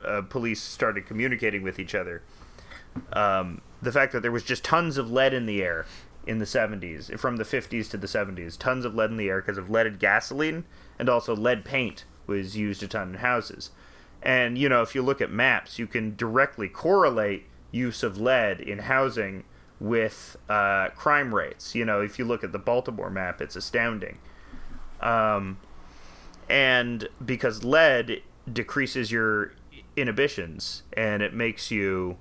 [0.05, 2.23] uh, police started communicating with each other,
[3.13, 5.87] um, the fact that there was just tons of lead in the air
[6.27, 9.41] in the 70s, from the 50s to the 70s, tons of lead in the air
[9.41, 10.65] because of leaded gasoline
[10.99, 13.71] and also lead paint was used a ton in houses.
[14.23, 18.61] And, you know, if you look at maps, you can directly correlate use of lead
[18.61, 19.45] in housing
[19.79, 21.75] with uh, crime rates.
[21.75, 24.19] You know, if you look at the Baltimore map, it's astounding.
[25.01, 25.59] Um,
[26.49, 29.53] and because lead decreases your
[29.97, 32.17] inhibitions and it makes you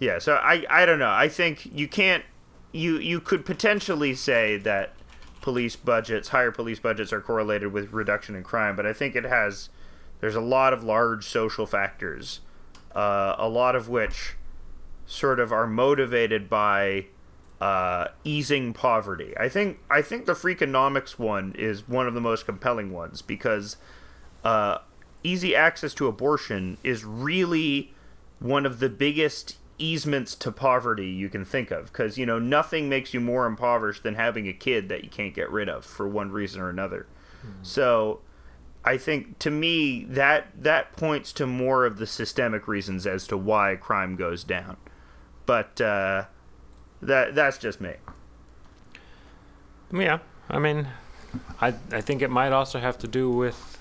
[0.00, 2.24] yeah so i i don't know i think you can't
[2.72, 4.92] you you could potentially say that
[5.40, 9.24] police budgets higher police budgets are correlated with reduction in crime but i think it
[9.24, 9.68] has
[10.20, 12.40] there's a lot of large social factors
[12.94, 14.34] uh, a lot of which
[15.06, 17.06] sort of are motivated by
[17.60, 19.34] uh, easing poverty.
[19.38, 23.76] I think I think the Freakonomics one is one of the most compelling ones because
[24.44, 24.78] uh,
[25.22, 27.94] easy access to abortion is really
[28.38, 32.88] one of the biggest easements to poverty you can think of because you know nothing
[32.88, 36.06] makes you more impoverished than having a kid that you can't get rid of for
[36.06, 37.06] one reason or another.
[37.62, 38.20] So
[38.84, 43.36] I think to me that that points to more of the systemic reasons as to
[43.36, 44.76] why crime goes down.
[45.46, 46.24] But uh,
[47.02, 47.94] that that's just me.
[49.92, 50.18] yeah,
[50.48, 50.88] I mean,
[51.60, 53.78] I I think it might also have to do with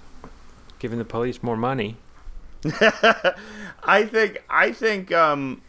[0.80, 1.98] giving the police more money.
[3.84, 5.62] I think I think um,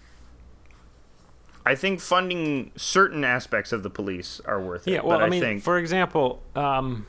[1.66, 4.92] I think funding certain aspects of the police are worth it.
[4.92, 7.06] Yeah, well, but I mean, think for example, um,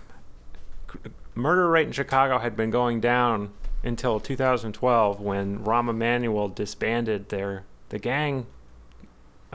[1.34, 3.52] murder rate in Chicago had been going down
[3.84, 8.48] until 2012 when Rahm Emanuel disbanded their the gang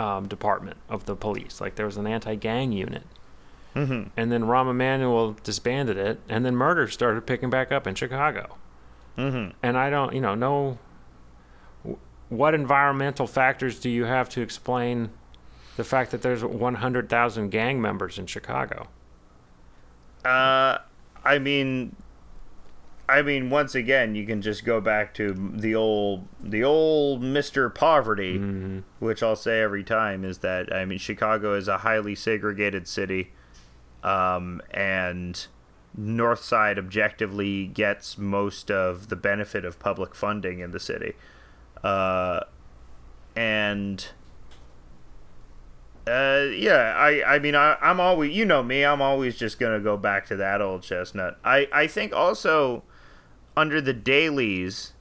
[0.00, 1.60] um, department of the police.
[1.60, 3.02] Like there was an anti-gang unit,
[3.76, 4.10] Mhm.
[4.16, 8.56] and then Rahm Emanuel disbanded it, and then murder started picking back up in Chicago.
[9.18, 9.52] Mhm.
[9.62, 10.78] And I don't, you know, know
[12.28, 15.10] what environmental factors do you have to explain
[15.76, 18.86] the fact that there's 100,000 gang members in Chicago?
[20.24, 20.78] Uh,
[21.24, 21.96] I mean,
[23.10, 27.68] I mean, once again, you can just go back to the old, the old Mister
[27.68, 28.78] Poverty, Mm-hmm.
[29.04, 33.32] which I'll say every time is that I mean, Chicago is a highly segregated city,
[34.04, 35.46] um, and
[35.96, 41.14] North Side objectively gets most of the benefit of public funding in the city,
[41.82, 42.40] uh,
[43.36, 44.06] and.
[46.06, 49.78] Uh, yeah, I, I mean, I, I'm always, you know me, I'm always just gonna
[49.78, 51.38] go back to that old chestnut.
[51.44, 52.82] I, I think also
[53.60, 54.92] under the Daleys,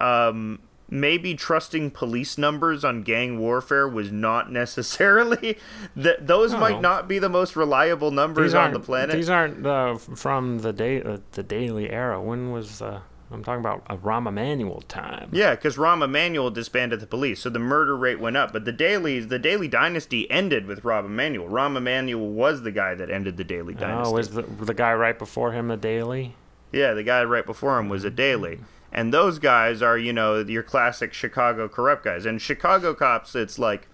[0.00, 0.58] um,
[0.90, 5.56] maybe trusting police numbers on gang warfare was not necessarily
[5.94, 6.58] that those No.
[6.60, 9.14] might not be the most reliable numbers on the planet.
[9.14, 12.20] These aren't uh, from the day uh, the Daley era.
[12.20, 13.00] When was uh,
[13.30, 15.28] I'm talking about a Rahm Emanuel time?
[15.32, 18.54] Yeah, because Rahm Emanuel disbanded the police, so the murder rate went up.
[18.54, 21.46] But the Daleys, the Daley Dynasty ended with Rahm Emanuel.
[21.48, 24.10] Rahm Emanuel was the guy that ended the Daley Dynasty.
[24.10, 26.34] Oh, was the the guy right before him a Daley?
[26.72, 28.60] Yeah, the guy right before him was a Daley.
[28.92, 32.24] And those guys are, you know, your classic Chicago corrupt guys.
[32.24, 33.86] And Chicago cops, it's like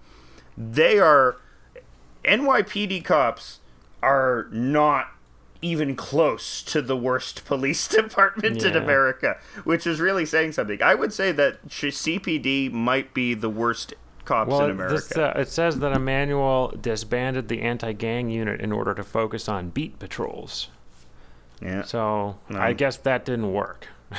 [0.57, 1.37] they are
[2.23, 3.59] NYPD cops
[4.01, 5.07] are not
[5.61, 10.81] even close to the worst police department in America, which is really saying something.
[10.81, 14.95] I would say that CPD might be the worst cops in America.
[14.95, 19.69] this, uh, it says that Emanuel disbanded the anti-gang unit in order to focus on
[19.69, 20.69] beat patrols.
[21.61, 21.83] Yeah.
[21.83, 23.87] So I guess that didn't work.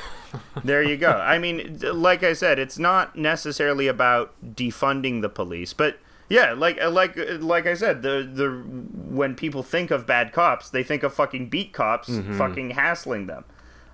[0.64, 1.12] There you go.
[1.12, 6.78] I mean, like I said, it's not necessarily about defunding the police, but yeah, like
[6.82, 10.82] uh, like uh, like I said, the the when people think of bad cops, they
[10.82, 13.44] think of fucking beat cops, fucking hassling them.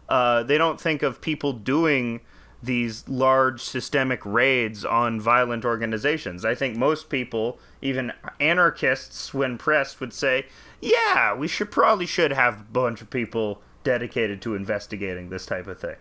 [0.09, 2.21] Uh, they don't think of people doing
[2.63, 6.45] these large systemic raids on violent organizations.
[6.45, 10.47] I think most people, even anarchists, when pressed, would say,
[10.83, 15.67] "Yeah, we should probably should have a bunch of people dedicated to investigating this type
[15.67, 15.97] of thing."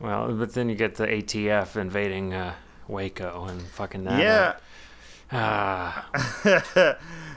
[0.00, 2.54] Well, but then you get the ATF invading uh,
[2.88, 4.20] Waco and fucking that.
[4.20, 4.56] Yeah.
[5.30, 6.08] Ah,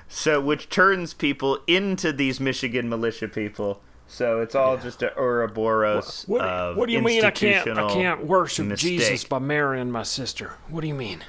[0.08, 3.82] so which turns people into these Michigan militia people.
[4.08, 7.94] So it's all just a Ouroboros what, of what do you mean I can't I
[7.94, 9.00] can't worship mistake.
[9.00, 10.54] Jesus by marrying my sister?
[10.70, 11.24] What do you mean?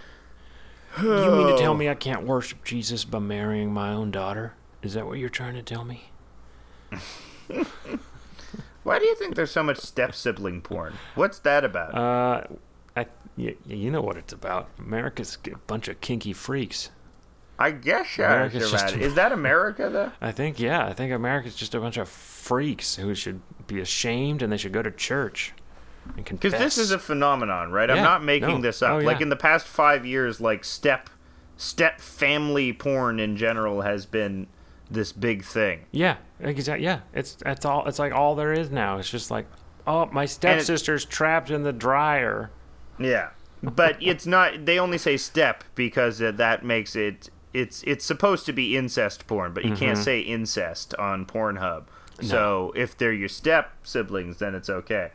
[1.03, 4.55] You mean to tell me I can't worship Jesus by marrying my own daughter?
[4.83, 6.11] Is that what you're trying to tell me?
[8.83, 10.95] Why do you think there's so much step sibling porn?
[11.14, 11.95] What's that about?
[11.95, 12.43] Uh,
[12.97, 13.07] I,
[13.37, 14.68] y- you know what it's about.
[14.78, 16.91] America's a bunch of kinky freaks.
[17.59, 18.80] I guess you're America's right.
[18.91, 20.11] just- Is that America though?
[20.20, 24.43] I think, yeah, I think America's just a bunch of freaks who should be ashamed
[24.43, 25.53] and they should go to church
[26.16, 26.51] and confess.
[26.51, 27.89] Because this is a phenomenon, right?
[27.89, 28.61] I'm not making no.
[28.61, 28.91] this up.
[28.91, 31.09] Oh, Like in the past five years, like step
[31.57, 34.49] step family porn in general has been
[34.93, 35.86] this big thing.
[35.90, 36.84] Yeah, exactly.
[36.84, 37.86] Yeah, it's that's all.
[37.86, 38.99] It's like all there is now.
[38.99, 39.47] It's just like,
[39.86, 42.51] oh, my stepsister's trapped in the dryer.
[42.99, 43.30] Yeah,
[43.62, 44.66] but it's not.
[44.66, 47.30] They only say step because that makes it.
[47.55, 50.03] It's it's supposed to be incest porn, but you can't Mm-hmm.
[50.05, 51.84] say incest on Pornhub.
[52.20, 55.11] So if they're your step siblings, then it's okay,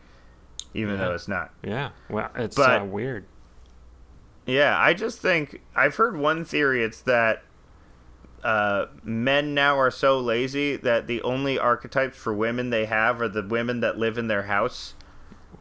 [0.73, 1.05] even Yeah.
[1.05, 1.51] though it's not.
[1.63, 3.25] Yeah, well, it's But- uh, weird.
[4.45, 6.83] Yeah, I just think I've heard one theory.
[6.83, 7.43] It's that
[8.47, 13.27] uh, men now are so lazy that the only archetypes for women they have are
[13.27, 14.93] the women that live in their house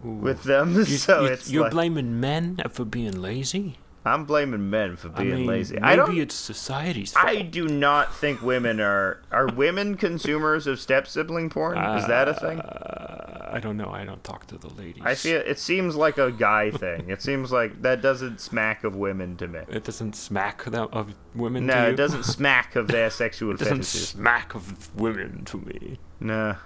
[0.05, 0.75] with them.
[0.77, 3.79] You, so you, it's you're like, blaming men for being lazy.
[4.07, 5.75] I'm blaming men for being I mean, lazy.
[5.75, 6.17] maybe I don't.
[6.17, 7.27] it's society's fault.
[7.27, 11.77] I do not think women are are women consumers of step sibling porn.
[11.79, 12.61] Is that a thing?
[12.61, 13.91] Uh, I don't know.
[13.91, 15.03] I don't talk to the ladies.
[15.05, 17.11] I feel it seems like a guy thing.
[17.11, 19.61] It seems like that doesn't smack of women to me.
[19.69, 21.67] it doesn't smack of women.
[21.67, 24.09] No, it doesn't smack of their sexual It doesn't fetishes.
[24.11, 25.99] smack of women to me.
[26.21, 26.57] No,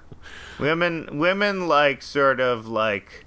[0.59, 3.25] women women like sort of like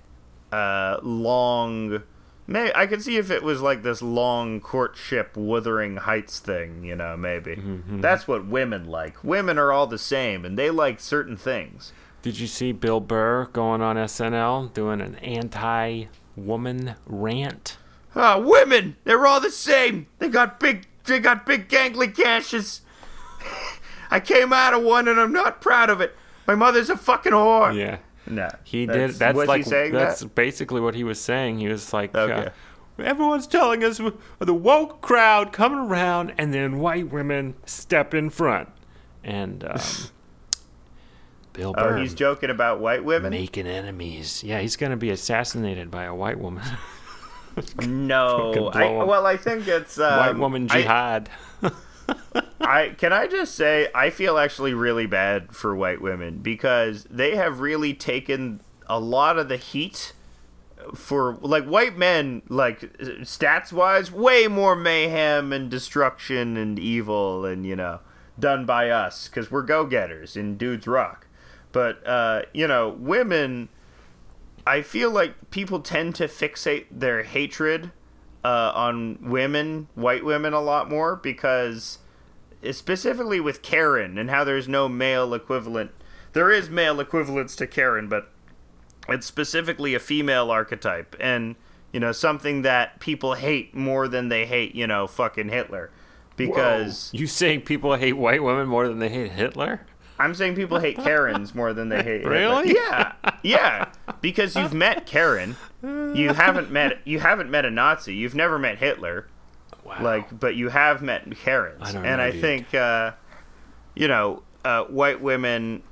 [0.52, 2.04] uh long.
[2.46, 6.96] Maybe I could see if it was like this long courtship Wuthering Heights thing, you
[6.96, 7.56] know, maybe.
[7.56, 8.02] Mm-hmm.
[8.02, 9.24] That's what women like.
[9.24, 11.94] Women are all the same and they like certain things.
[12.22, 17.78] Did you see Bill Burr going on SNL doing an anti-woman rant?
[18.16, 20.08] Ah, women, they're all the same.
[20.20, 22.82] They got big they got big gangly gashes.
[24.12, 26.16] I came out of one and I'm not proud of it.
[26.48, 27.76] My mother's a fucking whore.
[27.76, 27.98] Yeah.
[28.28, 28.50] No.
[28.64, 29.12] He did.
[29.12, 30.36] That's was like he saying that's that?
[30.36, 31.60] basically what he was saying.
[31.60, 32.48] He was like, Okay.
[32.48, 34.00] uh, everyone's telling us
[34.40, 38.70] the woke crowd coming around, and then white women step in front,
[39.24, 39.80] and um,
[41.54, 43.30] Bill Oh, he's joking about white women?
[43.32, 44.44] making enemies.
[44.44, 46.64] Yeah, he's gonna be assassinated by a white woman.
[47.86, 48.72] No.
[48.74, 51.30] I, well, I think it's um, white woman jihad.
[51.62, 51.70] I
[52.98, 57.60] can I just say I feel actually really bad for white women because they have
[57.60, 60.14] really taken a lot of the heat
[60.96, 62.82] for like white men like
[63.22, 68.00] stats wise way more mayhem and destruction and evil and you know
[68.38, 71.28] done by us because we're go-getters and dudes rock.
[71.72, 73.70] But uh you know women
[74.66, 77.92] i feel like people tend to fixate their hatred
[78.44, 82.00] uh, on women white women a lot more because
[82.72, 85.92] specifically with karen and how there's no male equivalent
[86.34, 88.32] there is male equivalents to karen but
[89.10, 91.56] it's specifically a female archetype and
[91.94, 95.92] you know something that people hate more than they hate you know fucking hitler.
[96.36, 99.86] Because you saying people hate white women more than they hate hitler
[100.20, 102.68] i'm saying people hate karens more than they hate Really?
[102.68, 102.82] hitler.
[102.82, 103.14] yeah.
[103.42, 103.90] Yeah.
[104.22, 105.58] Because you've met karen.
[105.82, 108.14] You haven't met you haven't met a nazi.
[108.16, 109.28] You've never met hitler.
[109.84, 110.02] Wow.
[110.02, 111.82] Like but you have met karens.
[111.96, 112.42] I and know, i dude.
[112.42, 113.12] think uh
[113.96, 115.84] you know uh white women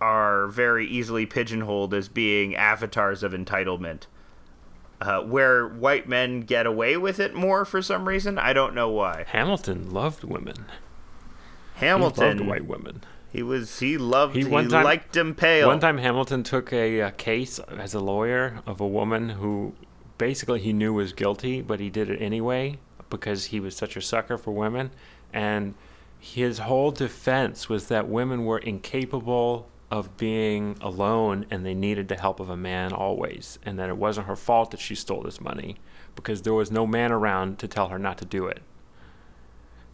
[0.00, 4.06] are very easily pigeonholed as being avatars of entitlement.
[5.02, 8.88] Uh, where white men get away with it more for some reason i don't know
[8.90, 9.24] why.
[9.28, 10.66] Hamilton loved women
[11.80, 13.02] hamilton he loved white women
[13.32, 17.00] he was he loved He he, time- liked them pale One time, Hamilton took a,
[17.00, 19.72] uh case as a lawyer of a woman who
[20.18, 22.78] basically he knew was guilty, but he did it anyway
[23.08, 24.90] because he was such a sucker for women.
[25.32, 25.74] And
[26.18, 32.16] his whole defense was that women were incapable of being alone and they needed the
[32.20, 33.58] help of a man always.
[33.64, 35.76] And that it wasn't her fault that she stole this money
[36.16, 38.60] because there was no man around to tell her not to do it.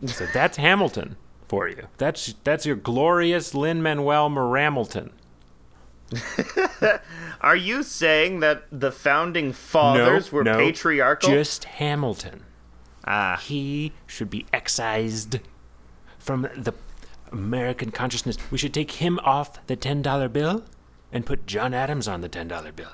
[0.07, 1.17] So that's Hamilton
[1.49, 1.89] for you.
[1.99, 5.11] That's that's your glorious Lin Manuel Miramilton.
[7.41, 12.45] are you saying that the founding fathers were no, patriarchal Just Hamilton.
[13.05, 15.41] ah He should be excised
[16.19, 16.73] from the
[17.33, 18.37] American consciousness.
[18.51, 20.65] We should take him off the ten dollar bill
[21.13, 22.93] and put John Adams on the ten dollar bill.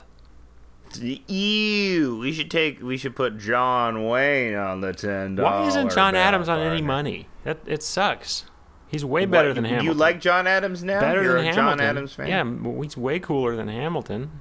[1.00, 2.18] Ew!
[2.18, 2.82] We should take.
[2.82, 5.36] We should put John Wayne on the ten.
[5.36, 5.62] dollars.
[5.62, 7.28] Why isn't John Adams on any money?
[7.44, 8.44] That it sucks.
[8.88, 9.86] He's way better What, than Hamilton.
[9.86, 11.00] You like John Adams now?
[11.00, 11.78] better You're than a Hamilton?
[11.78, 12.26] John Adams fan.
[12.28, 14.40] Yeah, he's way cooler than Hamilton.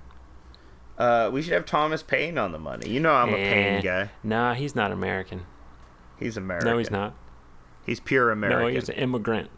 [0.97, 2.89] Uh, we should have Thomas Paine on the money.
[2.89, 4.09] You know I'm a Eh, Paine guy.
[4.23, 5.45] Nah, he's not American.
[6.19, 6.69] He's American.
[6.69, 7.15] No, he's not.
[7.85, 8.61] He's pure American.
[8.61, 9.49] No, he's an immigrant.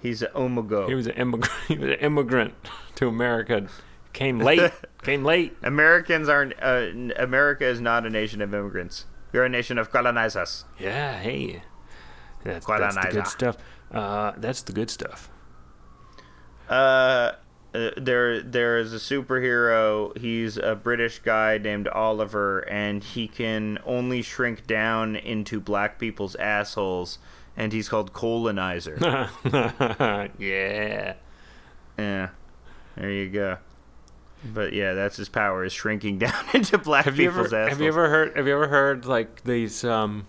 [0.00, 0.88] he's an omego.
[0.88, 1.52] He was an immigrant.
[1.68, 2.54] He was an immigrant
[2.96, 3.68] to America.
[4.14, 4.72] Came late.
[5.02, 5.54] Came late.
[5.62, 6.54] Americans aren't.
[6.62, 9.04] Uh, America is not a nation of immigrants.
[9.32, 10.64] We're a nation of colonizers.
[10.78, 11.18] Yeah.
[11.18, 11.62] Hey.
[12.44, 13.56] That's, that's the good stuff.
[13.90, 15.30] Uh, that's the good stuff.
[16.68, 17.32] Uh,
[17.74, 20.16] uh, there there is a superhero.
[20.16, 26.36] He's a British guy named Oliver, and he can only shrink down into black people's
[26.36, 27.18] assholes.
[27.56, 28.98] And he's called Colonizer.
[30.38, 31.14] yeah.
[31.98, 32.28] yeah,
[32.96, 33.58] there you go.
[34.52, 37.70] But yeah, that's his power is shrinking down into black Have people's ever assholes.
[37.70, 40.26] have you ever heard have you ever heard like these um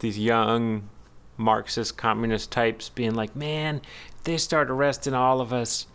[0.00, 0.88] these young
[1.36, 3.80] Marxist communist types being like, man,
[4.16, 5.86] if they start arresting all of us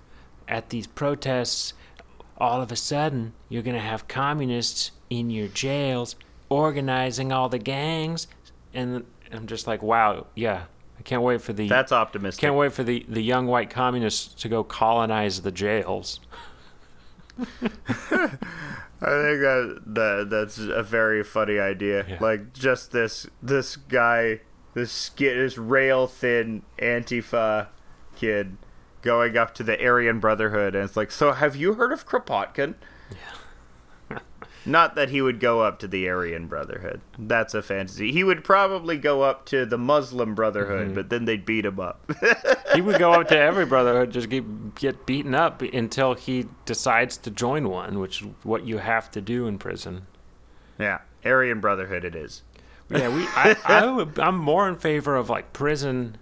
[0.48, 1.74] at these protests,
[2.38, 6.16] all of a sudden you're gonna have communists in your jails
[6.50, 8.28] organizing all the gangs,
[8.74, 10.64] and I'm just like, wow, yeah,
[10.98, 12.42] I can't wait for the That's optimistic.
[12.42, 16.20] can't wait for the the young white communists to go colonize the jails.
[19.02, 22.06] I think that, that that's a very funny idea.
[22.08, 22.18] Yeah.
[22.20, 24.42] Like just this this guy,
[24.74, 27.68] this skid, this rail thin Antifa
[28.16, 28.58] kid
[29.02, 32.76] going up to the Aryan Brotherhood, and it's like, so have you heard of Kropotkin?
[33.12, 33.18] Yeah.
[34.66, 37.02] Not that he would go up to the Aryan Brotherhood.
[37.18, 38.12] That's a fantasy.
[38.12, 40.96] He would probably go up to the Muslim Brotherhood, Mm-hmm.
[40.96, 42.12] but then they'd beat him up.
[42.76, 47.16] he would go up to every brotherhood, just get get beaten up until he decides
[47.18, 50.08] to join one, which is what you have to do in prison.
[50.78, 52.44] yeah, Aryan Brotherhood it is.
[52.90, 53.24] Yeah, we.
[53.28, 56.18] I, I would, I'm more in favor of like prison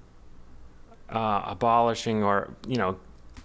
[1.10, 3.00] uh, abolishing or you know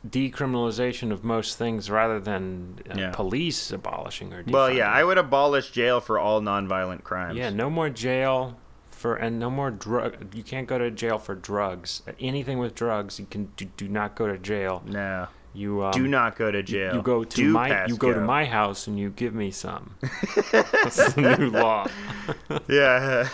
[0.08, 3.10] decriminalization of most things rather than uh, Yeah.
[3.12, 4.42] police abolishing or.
[4.46, 4.90] Well, yeah.
[4.90, 7.36] I would abolish jail for all nonviolent crimes.
[7.38, 8.56] Yeah, no more jail
[8.90, 10.34] for and no more drug.
[10.34, 12.02] You can't go to jail for drugs.
[12.20, 14.82] Anything with drugs, you can do, do not go to jail.
[14.86, 15.28] No.
[15.54, 16.94] You um, Do not go to jail.
[16.94, 19.96] You go to Do my you go to my house and you give me some.
[20.50, 21.86] That's the new law.
[22.68, 23.28] Yeah.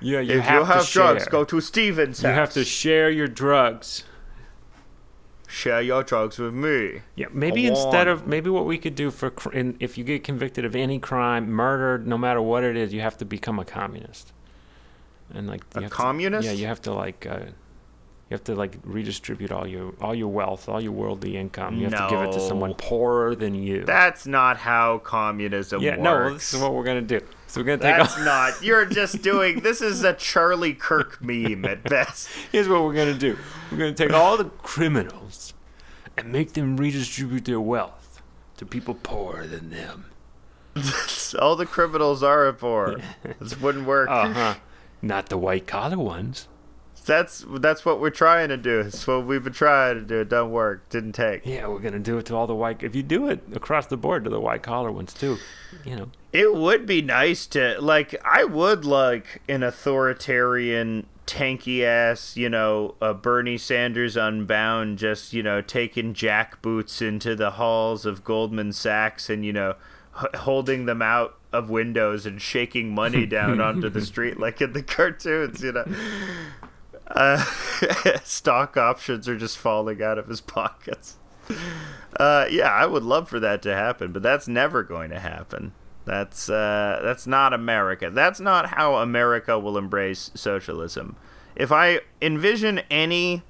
[0.00, 1.02] Yeah, you if have you have to share.
[1.04, 2.36] drugs, go to Steven's you house.
[2.36, 4.02] have to share your drugs.
[5.48, 7.02] Share your drugs with me.
[7.14, 10.24] Yeah, maybe instead of maybe what we could do for cr- in, if you get
[10.24, 13.64] convicted of any crime, murder, no matter what it is, you have to become a
[13.64, 14.32] communist.
[15.34, 16.46] And like A have to- communist?
[16.46, 17.40] yeah, you have to like uh,
[18.28, 21.76] You have to like redistribute all your all your wealth, all your worldly income.
[21.76, 23.84] You have to give it to someone poorer than you.
[23.84, 26.02] That's not how communism yeah, works.
[26.02, 27.20] no, this is what we're gonna do.
[27.46, 28.62] So we're gonna take That's all, not.
[28.64, 29.60] You're just doing.
[29.60, 32.28] This is a Charlie Kirk meme at best.
[32.50, 33.38] here's what we're gonna do.
[33.70, 35.54] We're gonna take all the criminals
[36.16, 38.22] and make them redistribute their wealth
[38.56, 40.06] to people poorer than them.
[41.38, 42.96] All the criminals are poor.
[43.40, 44.08] This wouldn't work.
[44.10, 44.54] Uh huh.
[45.00, 46.48] Not the white collar ones.
[47.06, 48.80] That's that's what we're trying to do.
[48.80, 50.20] It's what we've been trying to do.
[50.20, 50.88] It don't work.
[50.90, 51.46] Didn't take.
[51.46, 52.82] Yeah, we're gonna do it to all the white.
[52.82, 55.38] If you do it across the board to the white collar ones too,
[55.84, 56.10] you know.
[56.32, 58.14] It would be nice to like.
[58.24, 65.42] I would like an authoritarian, tanky ass, you know, a Bernie Sanders unbound, just you
[65.42, 69.74] know, taking jackboots into the halls of Goldman Sachs and you know,
[70.20, 74.72] h- holding them out of windows and shaking money down onto the street like in
[74.72, 75.62] the cartoons.
[75.62, 75.84] You know,
[77.08, 77.44] uh,
[78.24, 81.16] stock options are just falling out of his pockets.
[82.18, 85.72] Uh, yeah, I would love for that to happen, but that's never going to happen.
[86.04, 88.10] That's uh, that's not America.
[88.10, 91.16] That's not how America will embrace socialism.
[91.56, 93.42] If I envision any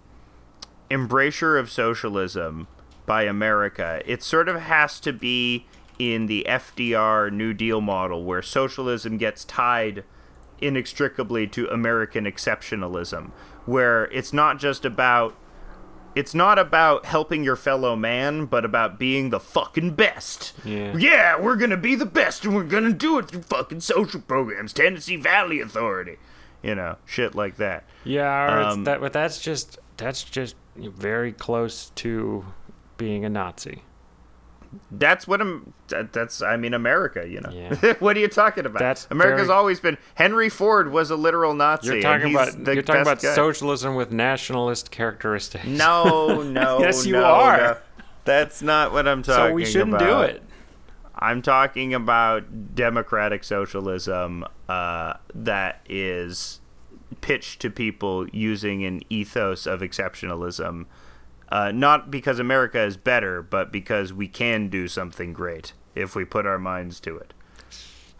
[0.90, 2.66] embrasure of socialism
[3.04, 5.66] by America, it sort of has to be
[5.98, 10.04] in the FDR New Deal model, where socialism gets tied
[10.60, 13.30] inextricably to American exceptionalism,
[13.64, 15.34] where it's not just about
[16.14, 20.54] it's not about helping your fellow man, but about being the fucking best.
[20.64, 20.96] Yeah.
[20.96, 24.72] Yeah, we're gonna be the best and we're gonna do it through fucking social programs,
[24.72, 26.16] Tennessee Valley Authority.
[26.62, 27.84] You know, shit like that.
[28.02, 32.46] Yeah, or Um, it's that, but that's just that's just very close to
[32.96, 33.82] being a Nazi.
[34.90, 35.72] That's what I'm.
[35.88, 37.26] That, that's I mean America.
[37.28, 37.50] You know.
[37.50, 37.94] Yeah.
[37.98, 38.78] what are you talking about?
[38.78, 39.98] That's America's very- always been.
[40.14, 41.88] Henry Ford was a literal Nazi.
[41.88, 43.34] You're talking about you're talking about guy.
[43.34, 45.66] socialism with nationalist characteristics.
[45.66, 46.80] No, no.
[46.80, 47.56] Yes, you no, are.
[47.56, 47.76] no.
[48.24, 49.48] That's not what I'm talking about.
[49.50, 50.42] so we shouldn't do it.
[51.18, 56.60] I'm talking about democratic socialism uh, that is
[57.20, 60.86] pitched to people using an ethos of exceptionalism,
[61.48, 66.24] uh, not because America is better, but because we can do something great if we
[66.24, 67.32] put our minds to it.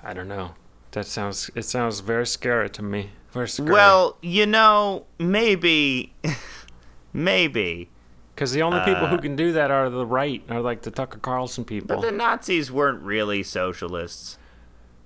[0.02, 0.54] I don't know.
[0.92, 3.10] That sounds it sounds very scary to me.
[3.32, 3.70] Very scary.
[3.70, 6.14] Well, you know, maybe,
[7.12, 7.90] maybe.
[8.34, 10.90] because the only people who uh, can do that are the right, are like the
[10.90, 11.96] Tucker Carlson people.
[11.96, 14.38] But the Nazis weren't really socialists.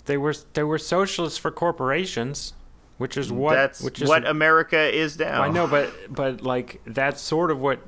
[0.05, 2.53] they were they were socialists for corporations,
[2.99, 5.43] which is what That's which is what America is now.
[5.43, 7.81] I know, but but like that's sort of what,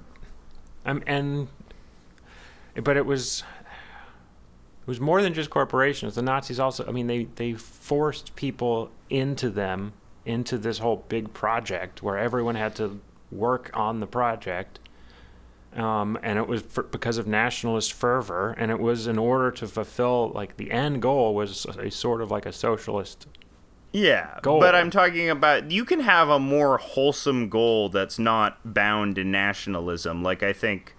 [0.85, 1.49] um, and
[2.83, 3.45] but it was
[4.83, 6.15] it was more than just corporations.
[6.15, 9.93] The Nazis also, I mean, they they forced people into them
[10.25, 14.79] into this whole big project where everyone had to work on the project.
[15.75, 19.67] Um, and it was for, because of nationalist fervor, and it was in order to
[19.67, 23.27] fulfill like the end goal was a sort of like a socialist
[23.93, 24.59] Yeah, goal.
[24.61, 29.31] but I'm talking about you can have a more wholesome goal that's not bound in
[29.31, 30.23] nationalism.
[30.23, 30.95] Like I think,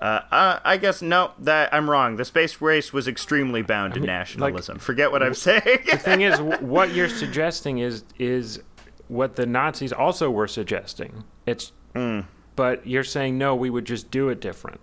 [0.00, 2.16] uh, uh, I guess no, that I'm wrong.
[2.16, 4.78] The space race was extremely bound in mean, like, nationalism.
[4.78, 5.60] Forget what I'm saying.
[5.90, 8.62] the thing is, wh- what you're suggesting is is
[9.08, 11.24] what the Nazis also were suggesting.
[11.46, 12.20] It's, Hmm.
[12.56, 14.80] but you're saying no, we would just do it different.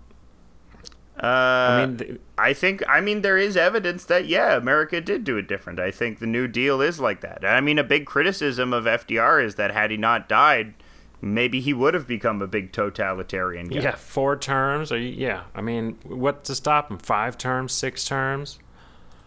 [1.20, 5.24] Uh, I mean, th- I think I mean there is evidence that yeah, America did
[5.24, 5.80] do it different.
[5.80, 7.44] I think the New Deal is like that.
[7.44, 10.74] I mean, a big criticism of FDR is that had he not died,
[11.20, 13.80] maybe he would have become a big totalitarian guy.
[13.80, 14.92] yeah, four terms.
[14.92, 16.98] Or yeah, I mean, what to stop him?
[16.98, 18.58] Five terms, six terms.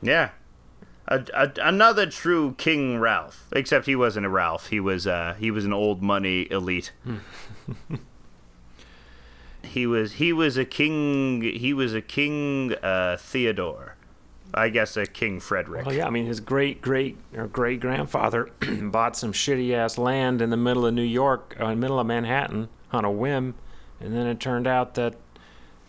[0.02, 0.30] Yeah.
[1.08, 4.68] A, a, another true King Ralph, except he wasn't a Ralph.
[4.68, 6.94] He was uh, he was an old money elite.
[9.64, 11.42] he was he was a king.
[11.42, 13.96] He was a King uh, Theodore,
[14.54, 15.86] I guess a King Frederick.
[15.86, 18.50] Well, yeah, I mean, his great great or great grandfather
[18.82, 22.00] bought some shitty ass land in the middle of New York, uh, in the middle
[22.00, 23.56] of Manhattan, on a whim,
[24.00, 25.16] and then it turned out that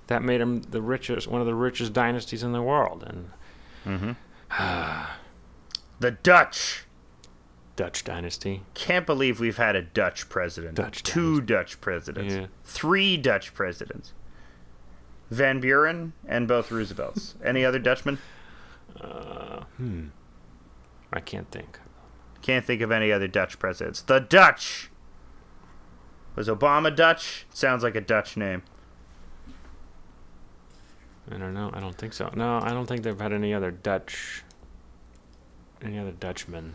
[0.08, 3.04] that made him the richest, one of the richest dynasties in the world,
[3.84, 4.16] and
[6.00, 6.84] The Dutch.
[7.76, 8.62] Dutch dynasty.
[8.74, 10.74] Can't believe we've had a Dutch president.
[10.74, 12.34] Dutch Two Dutch presidents.
[12.34, 12.46] Yeah.
[12.64, 14.12] Three Dutch presidents.
[15.30, 17.34] Van Buren and both Roosevelts.
[17.44, 18.18] Any other Dutchmen?
[18.98, 20.08] Hmm.
[21.12, 21.78] I can't think.
[22.42, 24.02] Can't think of any other Dutch presidents.
[24.02, 24.90] The Dutch.
[26.34, 27.46] Was Obama Dutch?
[27.52, 28.62] Sounds like a Dutch name.
[31.30, 31.70] I don't know.
[31.72, 32.30] I don't think so.
[32.34, 34.42] No, I don't think they've had any other Dutch,
[35.80, 36.74] any other Dutchmen.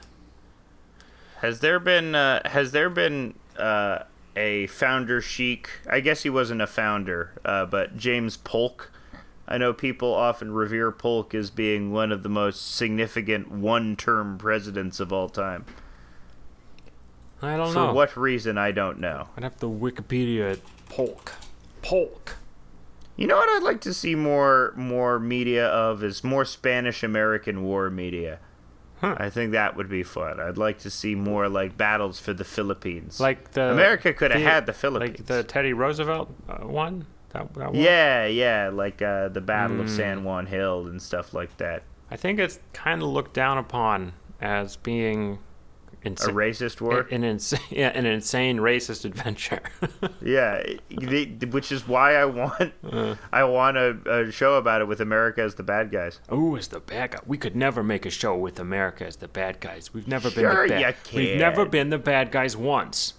[1.38, 4.00] Has there been uh, has there been uh,
[4.38, 5.70] a founder chic.
[5.90, 8.92] I guess he wasn't a founder, uh, but James Polk.
[9.48, 15.00] I know people often revere Polk as being one of the most significant one-term presidents
[15.00, 15.66] of all time.
[17.42, 17.88] I don't For know.
[17.88, 19.30] For what reason, I don't know.
[19.36, 20.62] I'd have to Wikipedia it.
[20.90, 21.34] Polk.
[21.82, 22.36] Polk.
[23.16, 27.64] You know what I'd like to see more more media of is more Spanish American
[27.64, 28.40] War media.
[29.02, 29.16] Huh.
[29.20, 30.40] I think that would be fun.
[30.40, 33.20] I'd like to see more like battles for the Philippines.
[33.20, 35.20] Like the America could have had the Philippines.
[35.20, 37.06] Like the Teddy Roosevelt uh, one.
[37.30, 37.76] That, that one?
[37.76, 39.96] yeah, yeah, like uh, the Battle of Mm.
[39.96, 41.84] San Juan Hill and stuff like that.
[42.10, 45.40] I think it's kind of looked down upon as being
[46.06, 47.02] A racist war.
[47.12, 49.60] an, insane, yeah, an insane racist adventure.
[50.22, 50.64] yeah,
[51.52, 53.16] which is why I want Uh.
[53.34, 56.22] I want a, a show about it with America as the bad guys.
[56.30, 57.20] oh, as the bad guy.
[57.26, 59.94] We could never make a show with America as the bad guys.
[59.94, 60.96] We've never been Sure the bad.
[61.14, 63.16] We've never been the bad guys once.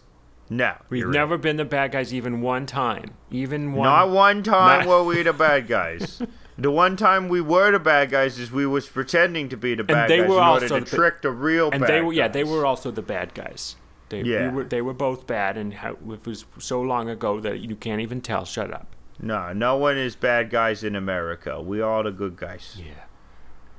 [0.51, 1.15] No, We've you're right.
[1.15, 3.11] never been the bad guys even one time.
[3.31, 3.85] Even one.
[3.85, 6.23] Not one time Not- were we the bad guys.
[6.59, 9.85] The one time we were the bad guys is we was pretending to be the
[9.85, 12.01] bad they guys were in order also to the- trick the real and bad they
[12.03, 13.77] were yeah they were also the bad guys.
[14.11, 14.51] They, we Yeah.
[14.51, 18.01] were, they were both bad, and how, it was so long ago that you can't
[18.01, 18.47] even tell.
[18.47, 18.87] Shut up.
[19.21, 21.61] No, no one is bad guys in America.
[21.61, 22.77] We are the good guys.
[22.79, 23.05] Yeah,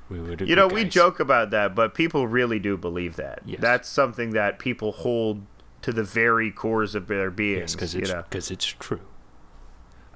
[0.07, 0.35] we were.
[0.35, 3.41] The You know, good we joke about that, but people really do believe that.
[3.43, 3.59] Yes.
[3.59, 5.41] That's something that people hold
[5.81, 7.59] to the very cores of their beings.
[7.59, 8.23] Yes, because you it's know?
[8.31, 8.99] it's true.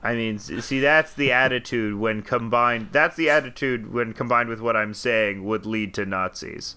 [0.04, 2.90] I mean, see, that's the attitude when combined.
[2.92, 6.76] That's the attitude when combined with what I'm saying would lead to Nazis,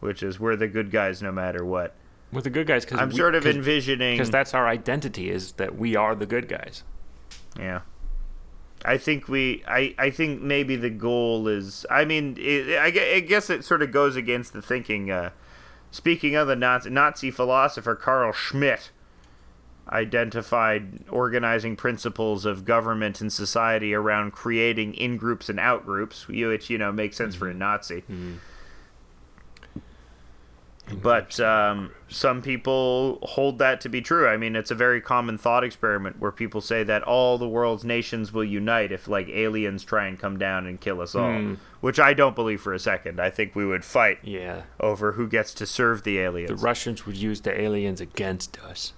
[0.00, 1.94] which is we're the good guys no matter what.
[2.30, 4.16] With the good guys, because I'm sort of envisioning.
[4.16, 6.82] because that's our identity is that we are the good guys.
[7.58, 7.80] Yeah.
[8.84, 9.64] I think we.
[9.66, 9.94] I.
[9.98, 11.86] I think maybe the goal is.
[11.90, 15.10] I mean, it, I, I guess it sort of goes against the thinking.
[15.10, 15.30] Uh,
[15.90, 18.90] speaking of the Nazi, Nazi philosopher Carl Schmitt
[19.88, 26.70] identified organizing principles of government and society around creating in groups and out groups, which
[26.70, 27.60] you know makes sense for a mm-hmm.
[27.60, 28.00] Nazi.
[28.02, 28.36] Mm-hmm.
[31.02, 34.28] But um, some people hold that to be true.
[34.28, 37.84] I mean, it's a very common thought experiment where people say that all the world's
[37.84, 41.32] nations will unite if, like, aliens try and come down and kill us all.
[41.32, 41.54] Hmm.
[41.80, 43.20] Which I don't believe for a second.
[43.20, 46.50] I think we would fight Yeah, over who gets to serve the aliens.
[46.50, 46.56] the.
[46.56, 48.92] Russians would use the aliens against us.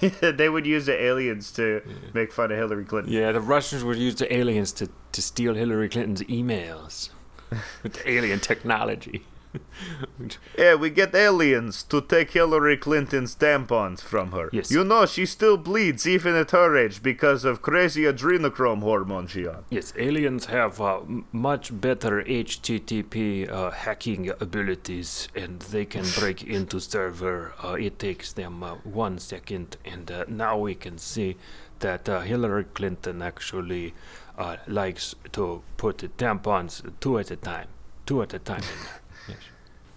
[0.20, 3.12] they would use the aliens to make fun of Hillary Clinton.
[3.12, 7.10] Yeah, the Russians would use the aliens to to steal Hillary Clinton's emails
[7.82, 9.24] with alien technology.
[10.58, 14.48] Yeah, we get aliens to take Hillary Clinton's tampons from her.
[14.52, 14.70] Yes.
[14.70, 19.46] You know, she still bleeds even at her age because of crazy adrenochrome hormone she
[19.46, 19.64] on.
[19.70, 21.00] Yes, aliens have uh,
[21.32, 27.54] much better HTTP uh, hacking abilities, and they can break into server.
[27.62, 31.36] Uh, it takes them uh, one second, and uh, now we can see
[31.80, 33.94] that uh, Hillary Clinton actually
[34.38, 37.68] uh, likes to put tampons two at a time,
[38.06, 38.62] two at a time.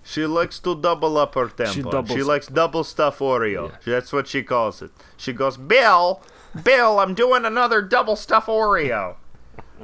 [0.08, 0.14] In there.
[0.14, 0.14] Yes.
[0.14, 1.74] She likes to double up her tampon.
[1.74, 3.72] She, doubles- she likes double stuff Oreo.
[3.72, 3.78] Yeah.
[3.94, 4.92] That's what she calls it.
[5.18, 6.22] She goes, Bill,
[6.64, 9.16] Bill, I'm doing another double stuff Oreo.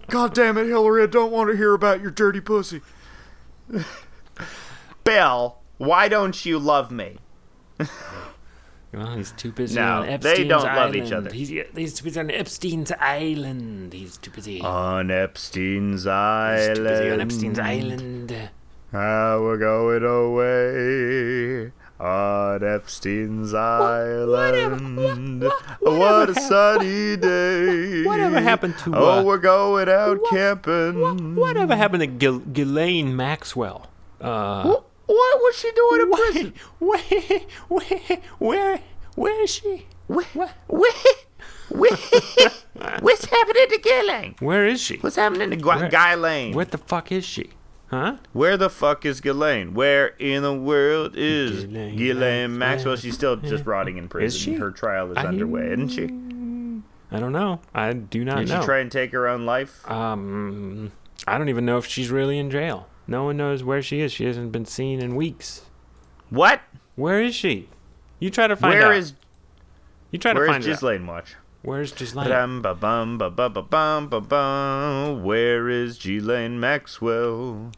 [0.07, 2.81] God damn it, Hillary, I don't want to hear about your dirty pussy.
[5.03, 7.17] Bill, why don't you love me?
[8.93, 10.95] Well, he's too busy No, on Epstein's they don't island.
[10.95, 11.31] love each other.
[11.33, 13.91] He's, he's too busy on Epstein's island.
[13.93, 14.61] He's too busy.
[14.61, 16.67] On Epstein's island.
[16.69, 18.49] he's too busy on Epstein's island.
[18.95, 25.43] Ah, we're going away on Epstein's island.
[25.81, 28.03] what a sunny day.
[28.03, 31.35] whatever happened to, Oh, uh, we're going out camping.
[31.35, 33.89] Whatever happened to Gil- Ghislaine Maxwell?
[34.21, 36.53] Uh, What, what was she doing in prison?
[36.79, 36.99] where,
[37.69, 38.79] where, where,
[39.15, 39.87] where is she?
[40.07, 40.25] Where,
[40.67, 40.93] where,
[41.69, 41.91] where,
[42.99, 44.35] what's happening to Ghislaine?
[44.39, 44.97] Where is she?
[44.97, 46.53] What's happening to Gu- Where-?
[46.53, 47.49] What the fuck is she?
[47.93, 48.17] Huh?
[48.33, 49.73] Where the fuck is Ghislaine?
[49.75, 52.95] Where in the world is Ghislaine Ghislaine Maxwell?
[52.95, 54.39] She's still just rotting in prison.
[54.39, 54.53] she?
[54.55, 56.05] Her trial is I- underway, isn't she?
[57.15, 57.59] I don't know.
[57.75, 58.55] I do not Did know.
[58.55, 59.87] Did she try and take her own life?
[59.89, 60.91] um,
[61.27, 62.87] I don't even know if she's really in jail.
[63.05, 64.11] No one knows where she is.
[64.11, 65.61] She hasn't been seen in weeks.
[66.31, 66.61] What?
[66.95, 67.69] Where is she?
[68.19, 68.95] You try to find Where out.
[68.95, 69.13] is
[70.09, 70.73] you try to find is it out.
[70.73, 71.35] Ghislaine Watch?
[71.61, 72.29] Where's Ghislaine?
[72.29, 75.23] Bum, ba, bum, ba, ba, ba, bum, ba, bum.
[75.23, 77.71] Where is Ghislaine Maxwell?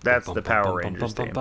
[0.00, 1.32] That's the Power Rangers theme.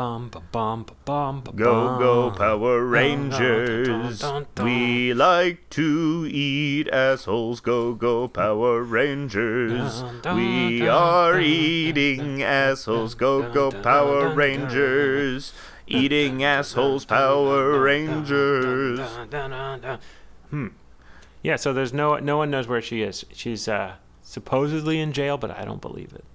[1.56, 4.24] Go, go, Power Rangers.
[4.64, 7.60] We like to eat assholes.
[7.60, 10.04] Go, go, Power Rangers.
[10.36, 13.14] We are eating assholes.
[13.16, 15.54] Go, go, Power Rangers.
[15.90, 19.00] Eating assholes, Power Rangers.
[20.50, 20.68] Hmm.
[21.44, 23.24] Yeah, so there's no no one knows where she is.
[23.32, 26.26] She's uh, supposedly in jail, but I don't believe it.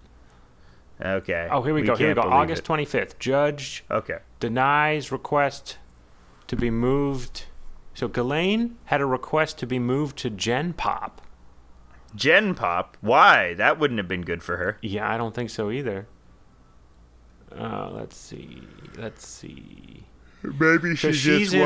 [1.04, 1.48] Okay.
[1.50, 1.96] Oh, here we, go.
[1.96, 2.22] Here we go.
[2.22, 3.18] August 25th.
[3.18, 4.18] Judge Okay.
[4.40, 5.78] denies request
[6.46, 7.44] to be moved.
[7.94, 11.20] So Ghislaine had a request to be moved to Gen Pop.
[12.14, 12.96] Gen Pop.
[13.00, 13.54] Why?
[13.54, 14.78] That wouldn't have been good for her.
[14.82, 16.06] Yeah, I don't think so either.
[17.56, 18.62] Uh, let's see.
[18.96, 20.04] Let's see.
[20.42, 21.62] Maybe So she's in-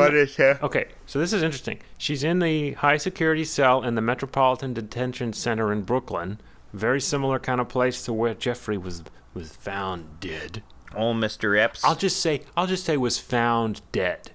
[0.63, 1.79] Okay, so this is interesting.
[1.97, 6.41] She's in the high security cell in the Metropolitan Detention Center in Brooklyn.
[6.75, 9.03] Very similar kind of place to where Jeffrey was
[9.37, 10.63] was found dead.
[10.97, 11.57] Oh, Mr.
[11.57, 11.85] Epps.
[11.85, 14.33] I'll just say I'll just say was found dead.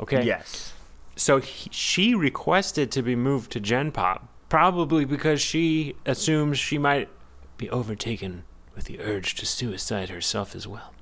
[0.00, 0.24] Okay.
[0.24, 0.72] Yes.
[1.16, 6.76] So he, she requested to be moved to Gen Pop, probably because she assumes she
[6.76, 7.08] might
[7.56, 8.42] be overtaken
[8.74, 10.92] with the urge to suicide herself as well.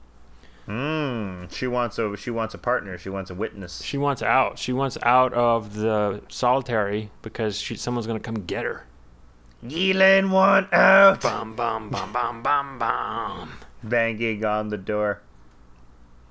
[0.67, 1.47] Hmm.
[1.51, 2.99] She wants a she wants a partner.
[2.99, 3.83] She wants a witness.
[3.83, 4.59] She wants out.
[4.59, 8.85] She wants out of the solitary because she, someone's going to come get her.
[9.67, 11.21] Ghislaine want out.
[11.23, 13.53] Bum bum bum bum bum bum.
[13.83, 15.23] Banging on the door.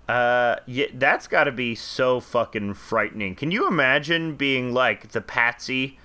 [0.08, 3.36] Uh, yeah, that's got to be so fucking frightening.
[3.36, 6.00] Can you imagine being like the patsy,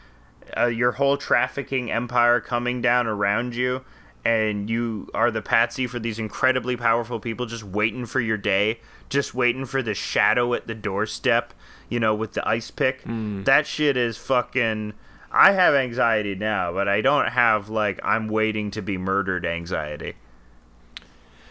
[0.57, 3.85] uh, your whole trafficking empire coming down around you,
[4.25, 8.81] and you are the patsy for these incredibly powerful people just waiting for your day,
[9.09, 11.55] just waiting for the shadow at the doorstep,
[11.89, 13.05] you know, with the ice pick?
[13.45, 14.95] That shit is fucking.
[15.33, 20.15] I have anxiety now, but I don't have like I'm waiting to be murdered anxiety.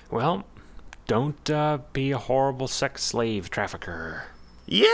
[0.10, 0.46] Well,
[1.08, 4.24] don't uh, be a horrible sex slave trafficker.
[4.68, 4.88] Yeah.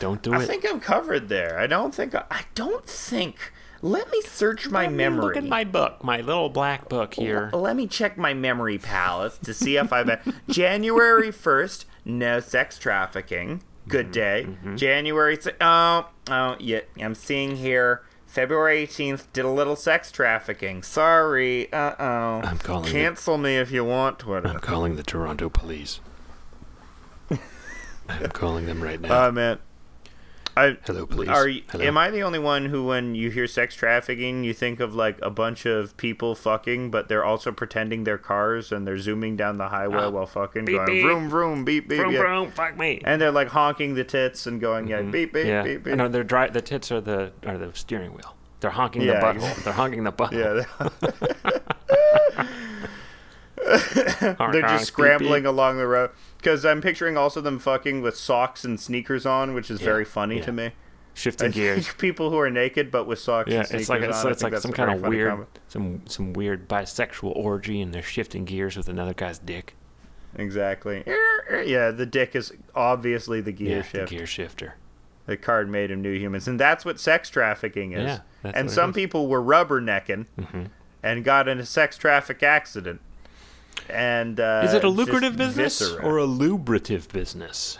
[0.00, 0.42] Don't do I it.
[0.42, 1.58] I think I'm covered there.
[1.58, 2.14] I don't think.
[2.14, 3.52] I, I don't think.
[3.82, 5.34] Let me search my me memory.
[5.34, 7.50] Look at my book, my little black book here.
[7.52, 11.84] L- Let me check my memory palace to see if I've January first.
[12.04, 13.62] No sex trafficking.
[13.88, 14.46] Good day.
[14.76, 15.36] January.
[15.40, 16.80] se- Oh, oh, yeah.
[16.98, 18.02] I'm seeing here.
[18.34, 20.82] February 18th did a little sex trafficking.
[20.82, 21.72] Sorry.
[21.72, 22.40] Uh oh.
[22.42, 24.48] I'm calling Cancel me if you want, Twitter.
[24.48, 26.00] I'm calling the Toronto police.
[28.08, 29.28] I'm calling them right now.
[29.28, 29.58] Uh, man.
[30.56, 31.28] I, Hello, please.
[31.28, 31.84] Are you, Hello.
[31.84, 35.18] am I the only one who, when you hear sex trafficking, you think of like
[35.20, 39.58] a bunch of people fucking, but they're also pretending they're cars and they're zooming down
[39.58, 41.02] the highway Ah, while fucking, beep, going beep.
[41.02, 42.20] vroom vroom beep beep, Vroom, yeah.
[42.20, 43.00] vroom, fuck me.
[43.04, 45.62] and they're like honking the tits and going yeah beep beep yeah.
[45.64, 45.96] beep beep.
[45.96, 46.48] No, they're dry.
[46.48, 48.36] The tits are the are the steering wheel.
[48.60, 49.34] They're honking Yeah, the butthole.
[49.34, 49.62] exactly.
[49.64, 50.66] They're honking the butthole.
[54.22, 56.10] Yeah, they're just scrambling along the road
[56.44, 60.36] because I'm picturing also them fucking with socks and sneakers on, which is very funny
[60.36, 60.44] yeah.
[60.44, 60.70] to me.
[61.14, 61.92] Shifting I gears.
[61.98, 64.56] people who are naked but with socks Yeah, and it's like it's, on, it's like
[64.58, 65.58] some kind of weird, comment.
[65.68, 69.74] some some weird bisexual orgy, and they're shifting gears with another guy's dick.
[70.36, 71.04] Exactly.
[71.64, 74.10] Yeah, the dick is obviously the gear yeah, shift.
[74.10, 74.74] the gear shifter.
[75.26, 78.20] The card made of new humans, and that's what sex trafficking is.
[78.44, 80.64] Yeah, and some people were rubbernecking mm-hmm.
[81.02, 83.00] and got in a sex traffic accident.
[83.88, 86.02] And uh, Is it a lucrative business viscera.
[86.04, 87.78] or a lubrative business?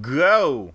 [0.00, 0.72] go?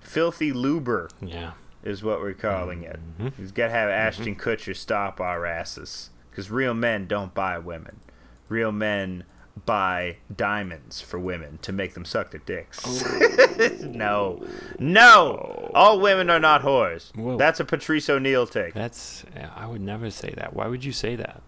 [0.00, 1.52] Filthy luber Yeah.
[1.84, 2.98] is what we're calling it.
[3.18, 3.28] Mm-hmm.
[3.40, 8.00] He's got to have Ashton Kutcher stop our asses because real men don't buy women.
[8.48, 9.24] Real men
[9.66, 13.04] buy diamonds for women to make them suck their dicks.
[13.82, 14.44] no,
[14.78, 17.14] no, all women are not whores.
[17.14, 17.36] Whoa.
[17.36, 18.74] That's a Patrice O'Neal take.
[18.74, 19.24] That's
[19.54, 20.54] I would never say that.
[20.54, 21.42] Why would you say that?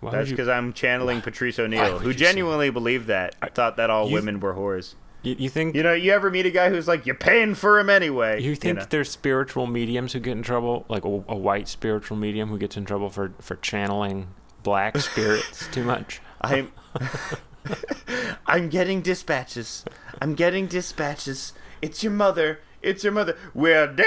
[0.00, 3.34] Why That's because I'm channeling Patrice O'Neal, who you genuinely believed that.
[3.42, 4.94] I thought that all You- women were whores.
[5.22, 7.78] You, you think You know, you ever meet a guy who's like, "You're paying for
[7.78, 8.86] him anyway." you think know?
[8.88, 12.78] there's spiritual mediums who get in trouble, like a, a white spiritual medium who gets
[12.78, 14.28] in trouble for for channeling
[14.62, 16.22] black spirits too much?
[16.40, 16.72] I'm
[18.46, 19.84] I'm getting dispatches.
[20.22, 21.52] I'm getting dispatches.
[21.82, 22.60] It's your mother.
[22.82, 23.36] It's your mother.
[23.52, 24.06] Well, damn,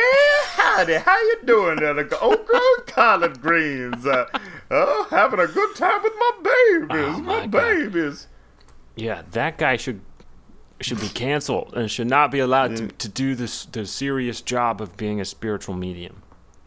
[0.55, 0.95] howdy.
[0.95, 1.93] How you doing there?
[1.93, 4.05] The okra collard greens.
[4.07, 4.25] Uh,
[4.73, 7.15] oh, having a good time with my babies.
[7.17, 8.27] Oh, my, my babies.
[8.95, 10.01] Yeah, that guy should
[10.81, 12.97] should be canceled and should not be allowed to, mm.
[12.97, 16.21] to do this the serious job of being a spiritual medium.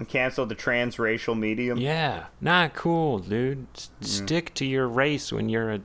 [0.08, 1.78] Cancel the transracial medium.
[1.78, 3.66] Yeah, not cool, dude.
[3.74, 4.06] S- mm.
[4.06, 5.80] Stick to your race when you're a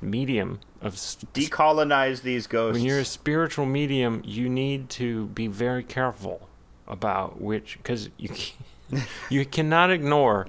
[0.00, 2.78] medium of s- Decolonize these ghosts.
[2.78, 6.48] when you're a spiritual medium, you need to be very careful
[6.86, 8.30] about which, because you
[9.28, 10.46] you cannot ignore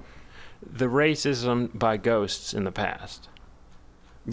[0.70, 3.28] the racism by ghosts in the past.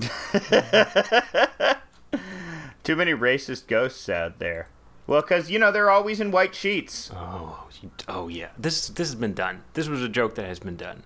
[2.83, 4.69] Too many racist ghosts out there.
[5.07, 7.11] Well, because, you know, they're always in white sheets.
[7.13, 7.67] Oh,
[8.07, 8.49] oh yeah.
[8.57, 9.63] This this has been done.
[9.73, 11.03] This was a joke that has been done.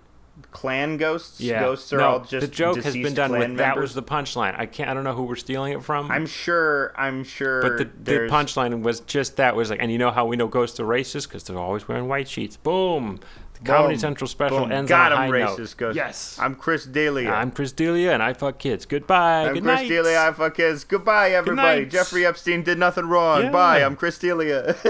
[0.52, 1.40] Klan ghosts.
[1.40, 3.58] Yeah, Ghosts are no, all just the joke has been done with.
[3.58, 4.58] That was the punchline.
[4.58, 4.90] I can't.
[4.90, 6.12] I don't know who we're stealing it from.
[6.12, 6.94] I'm sure.
[6.98, 7.62] I'm sure.
[7.62, 10.48] but the, the punchline was just that was like, and you know how we know
[10.48, 12.58] ghosts are racist because they're always wearing white sheets.
[12.58, 13.20] Boom.
[13.66, 14.72] The Comedy Boom, Central special boom.
[14.72, 15.78] ends Got on a him, high racist note.
[15.78, 15.96] ghost.
[15.96, 16.38] Yes.
[16.40, 17.32] I'm Chris D'Elia.
[17.32, 18.86] I'm Chris D'Elia and I fuck kids.
[18.86, 19.48] Goodbye.
[19.48, 19.88] I'm Good Chris night.
[19.90, 20.22] D'Elia.
[20.28, 20.84] I fuck kids.
[20.84, 21.82] Goodbye, everybody.
[21.82, 21.90] night.
[21.90, 23.44] Jeffrey Epstein did nothing wrong.
[23.44, 23.52] Yeah.
[23.52, 23.80] Bye.
[23.84, 24.76] I'm Chris D'Elia.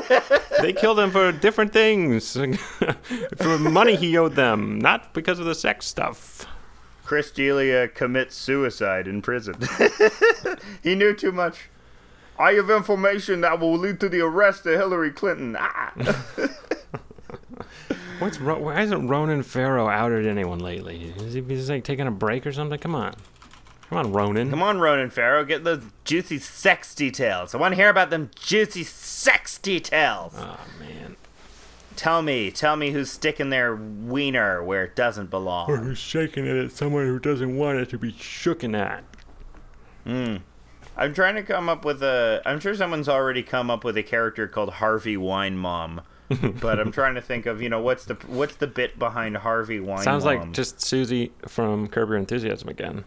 [0.61, 2.33] They killed him for different things.
[3.37, 6.47] for money he owed them, not because of the sex stuff.
[7.03, 9.55] Chris D'Elia commits suicide in prison.
[10.81, 11.69] he knew too much.
[12.39, 15.55] I have information that will lead to the arrest of Hillary Clinton.
[15.59, 15.91] Ah.
[18.19, 21.13] What's Ro- why isn't Ronan Farrow outed anyone lately?
[21.17, 22.79] Is he he's like taking a break or something?
[22.79, 23.13] Come on,
[23.89, 24.49] come on, Ronan.
[24.49, 27.53] Come on, Ronan Farrow, get the juicy sex details.
[27.53, 30.33] I want to hear about them juicy sex details.
[30.37, 31.17] Oh man,
[31.95, 36.45] Tell me, tell me who's sticking their wiener where it doesn't belong, or who's shaking
[36.45, 39.03] it at someone who doesn't want it to be shooken at?
[40.03, 40.37] Hmm.
[40.97, 42.41] I'm trying to come up with a.
[42.45, 46.01] I'm sure someone's already come up with a character called Harvey Wine Mom,
[46.61, 49.79] but I'm trying to think of you know what's the what's the bit behind Harvey
[49.79, 50.03] Wine mom?
[50.03, 53.03] Sounds like just Susie from Curb Your Enthusiasm again.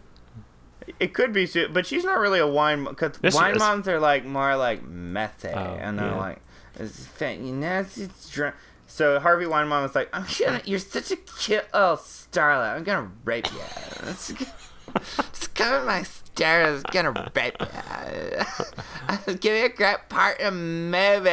[0.99, 2.85] It could be, but she's not really a wine.
[2.85, 6.15] Because Yes, wine moms are like more like messy, Oh, and they're yeah.
[6.17, 6.41] like,
[6.79, 8.55] it's fa- you know, it's, it's drunk.
[8.87, 12.75] So Harvey Wine Mom is like, I'm gonna, you're such a cute little starlet.
[12.75, 13.59] I'm gonna rape you.
[14.95, 16.83] It's, it's come in my stairs.
[16.85, 19.33] I'm gonna rape you.
[19.35, 21.29] Give you a great part in a movie.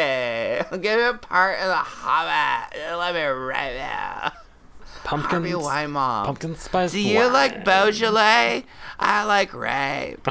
[0.70, 2.76] I'll give you a part in The Hobbit.
[2.98, 4.30] Let me rape you.
[5.04, 6.26] Pumpkin, Harvey Wine Mom.
[6.26, 6.90] pumpkin spice.
[6.92, 7.32] Do you wine.
[7.32, 8.64] like Beaujolais?
[8.98, 10.26] I like rape.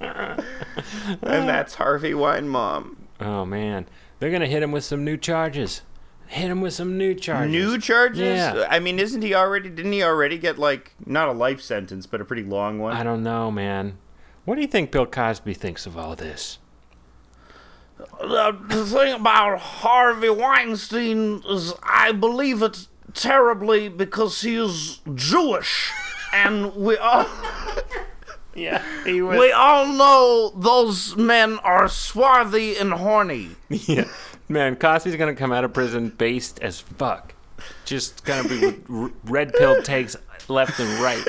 [0.00, 0.38] and
[1.22, 3.06] that's Harvey Wine Mom.
[3.20, 3.86] Oh man,
[4.18, 5.82] they're gonna hit him with some new charges.
[6.32, 7.52] Hit him with some new charges.
[7.52, 8.38] New charges?
[8.38, 8.66] Yeah.
[8.70, 9.68] I mean, isn't he already?
[9.68, 12.96] Didn't he already get like not a life sentence, but a pretty long one?
[12.96, 13.98] I don't know, man.
[14.46, 16.58] What do you think Bill Cosby thinks of all this?
[18.20, 25.90] The thing about Harvey Weinstein is, I believe it terribly because he is Jewish,
[26.32, 27.26] and we all.
[28.54, 29.38] Yeah, he was.
[29.38, 33.50] We all know those men are swarthy and horny.
[33.70, 34.04] Yeah,
[34.52, 37.34] man, Cosby's gonna come out of prison based as fuck.
[37.84, 40.16] Just gonna be with red pill takes
[40.48, 41.24] left and right.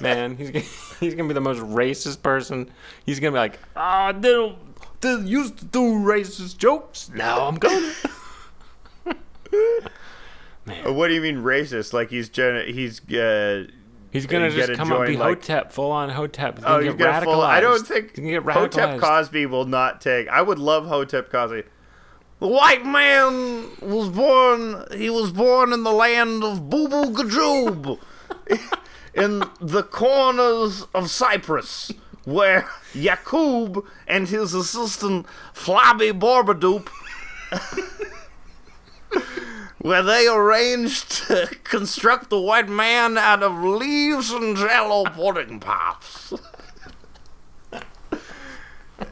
[0.00, 0.64] Man, he's gonna,
[1.00, 2.70] he's gonna be the most racist person.
[3.04, 4.58] He's gonna be like, ah, they don't,
[5.00, 7.10] they used to do racist jokes.
[7.14, 7.92] Now I'm gonna.
[10.84, 11.92] What do you mean racist?
[11.92, 13.64] Like he's gen- he's uh,
[14.10, 16.56] He's gonna just come up be like- Hotep, full on Hotep.
[16.56, 17.40] He's oh gonna he's get gonna full.
[17.40, 17.86] I don't radicalized.
[17.86, 18.14] think
[18.44, 19.00] gonna Hotep.
[19.00, 20.28] Cosby will not take.
[20.28, 21.62] I would love Hotep Cosby.
[22.40, 24.84] The white man was born.
[24.96, 27.98] He was born in the land of Boo Boo Gajoob,
[29.14, 31.90] in the corners of Cyprus,
[32.24, 36.88] where Yakub and his assistant Flabby Borbadoop
[39.78, 46.34] where they arranged to construct the white man out of leaves and jello pudding pops.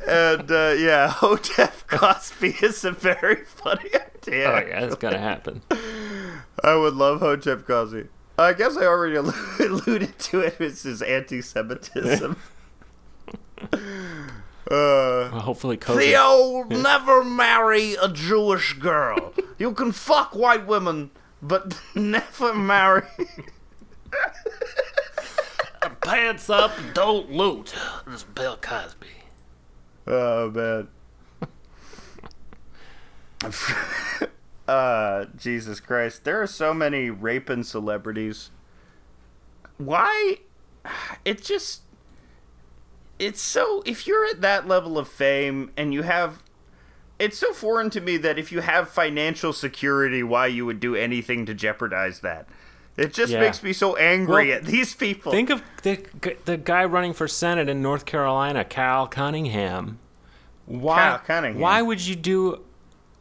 [0.07, 4.49] and uh, yeah, Hotep Cosby is a very funny idea.
[4.51, 5.63] Oh yeah, that's gonna happen.
[6.63, 8.07] I would love Hotep Cosby.
[8.39, 9.17] I guess I already
[9.61, 10.57] alluded to it.
[10.61, 12.37] It's his anti-Semitism.
[13.73, 13.79] uh,
[14.69, 15.99] Well, hopefully, COVID.
[15.99, 19.33] Theo, never marry a Jewish girl.
[19.59, 21.11] You can fuck white women,
[21.41, 23.07] but never marry.
[26.03, 27.75] Pants up, don't loot.
[28.07, 29.07] This is Bill Cosby.
[30.07, 30.89] Oh man.
[34.69, 36.24] uh, Jesus Christ!
[36.24, 38.51] There are so many raping celebrities.
[39.78, 40.39] Why?
[41.24, 41.83] It just.
[43.19, 43.83] It's so.
[43.85, 46.43] If you're at that level of fame and you have.
[47.19, 50.95] It's so foreign to me that if you have financial security, why you would do
[50.95, 52.47] anything to jeopardize that.
[52.97, 53.40] It just Yeah.
[53.40, 55.31] makes me so angry Well, at these people.
[55.32, 56.02] Think of the
[56.47, 59.98] the guy running for senate in North Carolina, Cal Cunningham.
[60.64, 60.97] Why?
[60.97, 61.60] Cal Cunningham.
[61.60, 62.64] Why would you do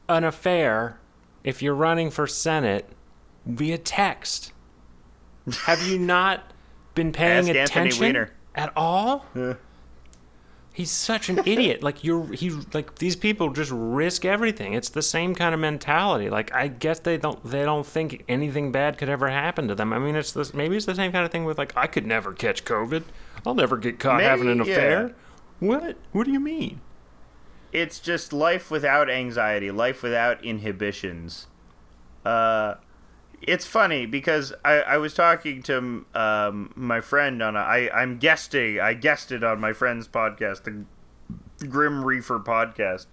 [0.07, 0.99] an affair
[1.43, 2.89] if you're running for senate
[3.45, 4.53] via text?
[5.65, 6.51] Have you not
[6.95, 9.25] been paying Ask attention at all?
[9.35, 9.55] Yeah.
[10.75, 11.81] He's such an idiot.
[11.81, 14.73] Like you're, he like these people just risk everything.
[14.73, 16.29] It's the same kind of mentality.
[16.29, 19.93] Like I guess they don't, they don't think anything bad could ever happen to them.
[19.93, 20.53] I mean, it's this.
[20.53, 23.03] Maybe it's the same kind of thing with like I could never catch COVID.
[23.45, 24.63] I'll never get caught Maybe, having an yeah.
[24.63, 25.15] affair.
[25.59, 25.97] What?
[26.11, 26.81] What do you mean?
[27.75, 31.47] it's just life without anxiety, life without inhibitions.
[32.23, 32.75] Uh,
[33.47, 38.17] it's funny because I, I was talking to um, my friend on a I I'm
[38.17, 40.85] guesting I guested on my friend's podcast the
[41.65, 43.07] Grim Reefer podcast.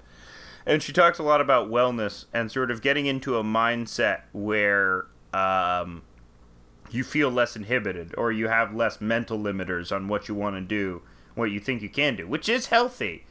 [0.64, 5.06] And she talks a lot about wellness and sort of getting into a mindset where
[5.34, 6.02] um,
[6.90, 10.60] you feel less inhibited or you have less mental limiters on what you want to
[10.60, 11.02] do
[11.34, 13.24] what you think you can do which is healthy.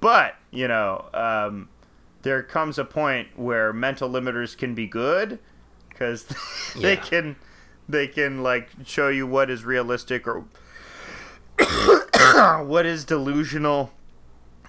[0.00, 1.68] But you know um,
[2.22, 5.38] there comes a point where mental limiters can be good
[5.96, 6.26] because
[6.76, 7.00] they Yeah.
[7.00, 7.36] can
[7.88, 10.44] they can like show you what is realistic or
[12.64, 13.92] what is delusional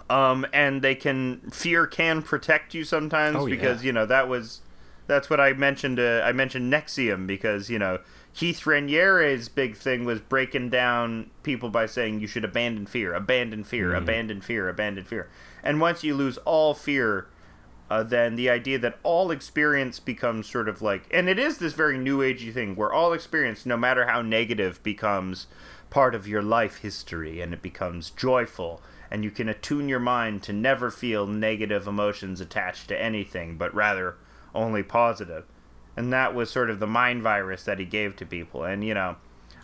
[0.09, 3.55] um and they can fear can protect you sometimes Oh, yeah.
[3.55, 4.61] because you know that was
[5.07, 7.99] that's what I mentioned uh, I mentioned NXIVM because you know
[8.33, 13.63] Keith Raniere's big thing was breaking down people by saying you should abandon fear abandon
[13.63, 14.03] fear Mm-hmm.
[14.03, 15.27] abandon fear abandon fear
[15.63, 17.27] and once you lose all fear
[17.89, 21.73] uh, then the idea that all experience becomes sort of like, and it is this
[21.73, 25.47] very new agey thing where all experience, no matter how negative, becomes
[25.89, 28.81] part of your life history and it becomes joyful.
[29.09, 33.73] And you can attune your mind to never feel negative emotions attached to anything, but
[33.73, 34.17] rather
[34.53, 35.45] only positive.
[35.95, 38.65] And that was sort of the mind virus that he gave to people.
[38.65, 39.15] And, you know,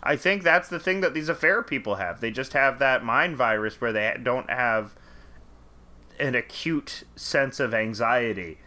[0.02, 2.20] I think that's the thing that these affair people have.
[2.20, 4.94] They just have that mind virus where they don't have
[6.18, 8.58] an acute sense of anxiety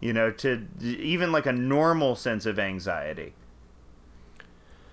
[0.00, 3.34] you know to even like a normal sense of anxiety.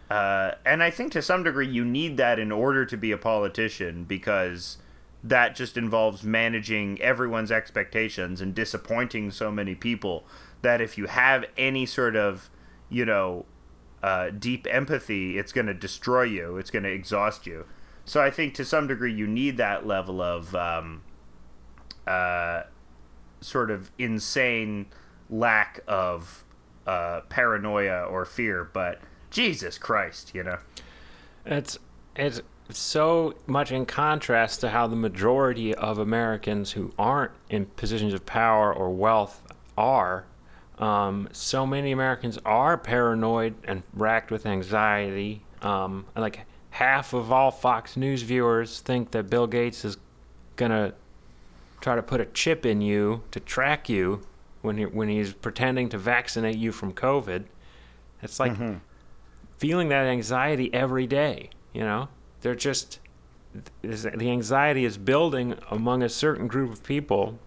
[0.09, 3.17] Uh, and i think to some degree you need that in order to be a
[3.17, 4.77] politician because
[5.23, 10.25] that just involves managing everyone's expectations and disappointing so many people
[10.61, 12.49] that if you have any sort of
[12.89, 13.45] you know
[14.03, 17.65] uh, deep empathy it's going to destroy you it's going to exhaust you.
[18.05, 21.01] So i think to some degree you need that level of um,
[22.07, 22.63] uh,
[23.41, 24.87] sort of insane
[25.29, 26.43] lack of
[26.85, 28.69] uh, paranoia or fear.
[28.71, 28.99] But
[29.29, 30.57] Jesus Christ, you know.
[31.45, 31.77] It's
[32.15, 38.13] it's so much in contrast to how the majority of Americans who aren't in positions
[38.13, 39.41] of power or wealth
[39.77, 40.25] are.
[40.79, 45.43] Um, so many Americans are paranoid and racked with anxiety.
[45.61, 49.97] Um, like half of all Fox News viewers think that Bill Gates is
[50.55, 50.93] gonna
[51.83, 54.21] try to put a chip in you to track you
[54.61, 57.43] when he when he's pretending to vaccinate you from COVID.
[58.21, 58.75] It's like mm-hmm.
[59.57, 61.49] feeling that anxiety every day.
[61.73, 62.07] You know,
[62.41, 62.99] they're just
[63.81, 67.37] the anxiety is building among a certain group of people,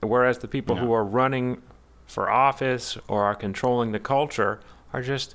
[0.00, 1.62] whereas the people who are running
[2.06, 4.60] for office or are controlling the culture
[4.92, 5.34] are just,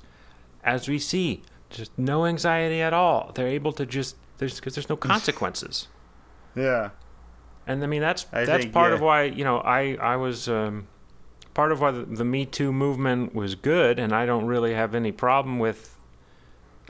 [0.62, 3.30] as we see, just no anxiety at all.
[3.34, 5.86] They're able to just there's because there's no consequences.
[6.56, 6.90] Yeah.
[7.68, 8.94] And I mean that's I that's think, part yeah.
[8.96, 10.88] of why you know I I was um,
[11.52, 14.94] part of why the, the Me Too movement was good, and I don't really have
[14.94, 15.94] any problem with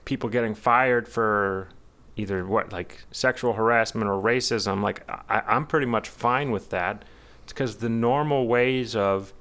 [0.04, 1.68] people getting fired for
[2.16, 4.80] either what like sexual harassment or racism.
[4.80, 7.04] Like I, I'm pretty much fine with that.
[7.42, 9.34] It's because the normal ways of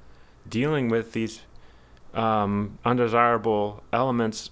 [0.49, 1.41] dealing with these
[2.15, 4.49] um, undesirable elements.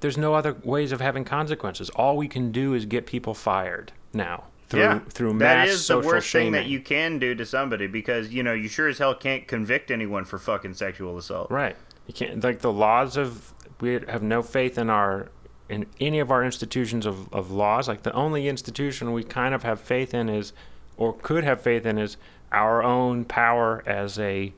[0.00, 1.88] There's no other ways of having consequences.
[1.90, 4.44] All we can do is get people fired now
[4.74, 4.98] through yeah.
[5.08, 6.52] through that mass is the worst shaming.
[6.52, 9.46] thing that you can do to somebody because you know you sure as hell can't
[9.46, 11.50] convict anyone for fucking sexual assault.
[11.50, 11.76] Right.
[12.06, 15.30] You can't like the laws of we have no faith in our
[15.68, 17.88] in any of our institutions of, of laws.
[17.88, 20.52] Like the only institution we kind of have faith in is
[20.96, 22.16] or could have faith in is
[22.52, 24.52] our own power as a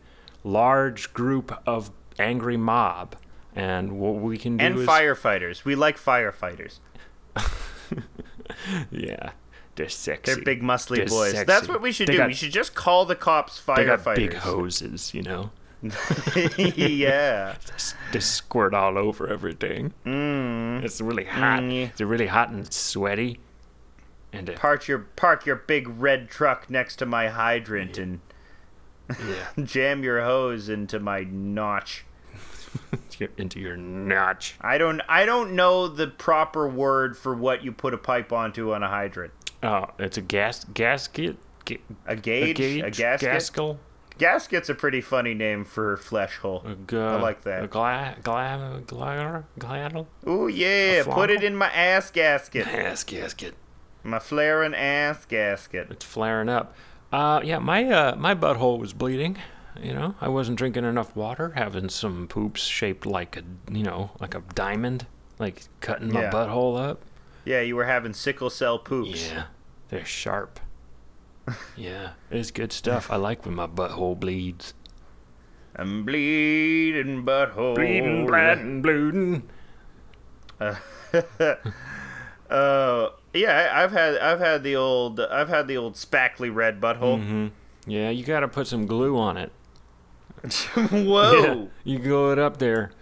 [0.44, 3.16] large group of angry mob.
[3.54, 5.64] And what we can do And is firefighters.
[5.64, 6.80] We like firefighters.
[8.90, 9.30] Yeah.
[9.76, 10.34] They're sexy.
[10.34, 11.30] They're big muscly They're boys.
[11.32, 11.44] sexy.
[11.44, 12.18] That's what we should They do.
[12.18, 13.76] got- we should just call the cops firefighters.
[13.76, 15.50] They got big hoses, you know.
[16.76, 17.56] yeah.
[18.12, 19.92] They squirt all over everything.
[20.04, 20.82] Mm.
[20.84, 21.60] It's really hot.
[21.62, 21.90] Mm.
[21.90, 23.40] It's really hot and sweaty.
[24.32, 28.20] And it, Park your park your big red truck next to my hydrant and
[29.10, 29.46] yeah.
[29.64, 32.04] jam your hose into my notch.
[33.38, 34.56] Into your notch.
[34.60, 38.72] I don't I don't know the proper word for what you put a pipe onto
[38.72, 39.32] on a hydrant.
[39.62, 41.36] Oh, it's a gas gasket.
[41.64, 43.28] Ga- A gauge, a, gauge, gasket.
[43.32, 43.78] gaskell,
[44.18, 46.64] Gasket's a pretty funny name for flesh hole.
[46.64, 47.64] a I like that.
[47.64, 50.08] A gla- gla- gla- gladle.
[50.26, 52.66] Ooh yeah, put it in my ass gasket.
[52.68, 53.54] Ass gasket.
[54.02, 55.88] My flaring ass gasket.
[55.90, 56.74] It's flaring up.
[57.12, 59.36] Uh, yeah, my uh, my butthole was bleeding.
[59.82, 63.42] You know, I wasn't drinking enough water, having some poops shaped like a
[63.72, 65.06] you know like a diamond,
[65.38, 66.30] like cutting my Yeah.
[66.30, 67.02] butthole up.
[67.46, 69.30] Yeah, you were having sickle cell poops.
[69.30, 69.44] Yeah,
[69.88, 70.60] they're sharp.
[71.76, 73.10] yeah, it's good stuff.
[73.10, 74.74] I like when my butthole bleeds.
[75.76, 77.74] I'm bleeding butthole.
[77.76, 79.48] Bleeding, blood, and bleeding.
[82.48, 86.80] Uh, yeah, I- I've had I've had the old I've had the old spackly red
[86.80, 87.18] butthole.
[87.20, 87.46] Mm-hmm.
[87.90, 89.50] Yeah, you got to put some glue on it.
[90.76, 91.42] Whoa.
[91.42, 92.92] Yeah, you glue it up there.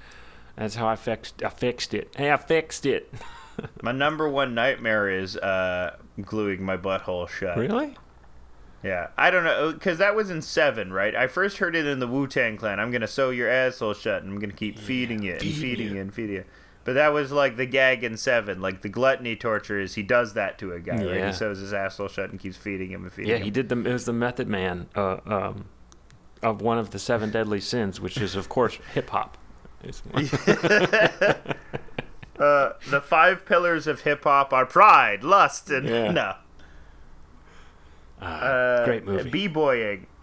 [0.57, 1.43] That's how I fixed.
[1.43, 2.15] I fixed it.
[2.17, 3.13] Hey, I fixed it.
[3.83, 7.57] My number one nightmare is uh, gluing my butthole shut.
[7.57, 7.97] really?
[8.83, 11.15] Yeah, I don't know because that was in seven, right?
[11.17, 12.79] I first heard it in the Wu Tang Clan.
[12.79, 15.87] I'm gonna sew your asshole shut, and I'm gonna keep feeding you and feeding feeding
[15.89, 15.95] you.
[15.95, 16.45] you and feeding you.
[16.85, 20.35] But that was like the gag in seven, like the gluttony torture is he does
[20.35, 21.25] that to a guy, right?
[21.29, 23.45] He sews his asshole shut and keeps feeding him and feeding Yeah, him.
[23.45, 23.79] he did the.
[23.79, 25.65] It was the Method Man uh, um,
[26.43, 29.39] of one of the seven deadly sins, which is of course hip hop.
[32.39, 36.11] Uh, the five pillars of hip hop are pride, lust, and Yeah.
[36.11, 36.35] no.
[38.21, 39.31] Ah, Uh, great movie.
[39.31, 40.07] B-boying.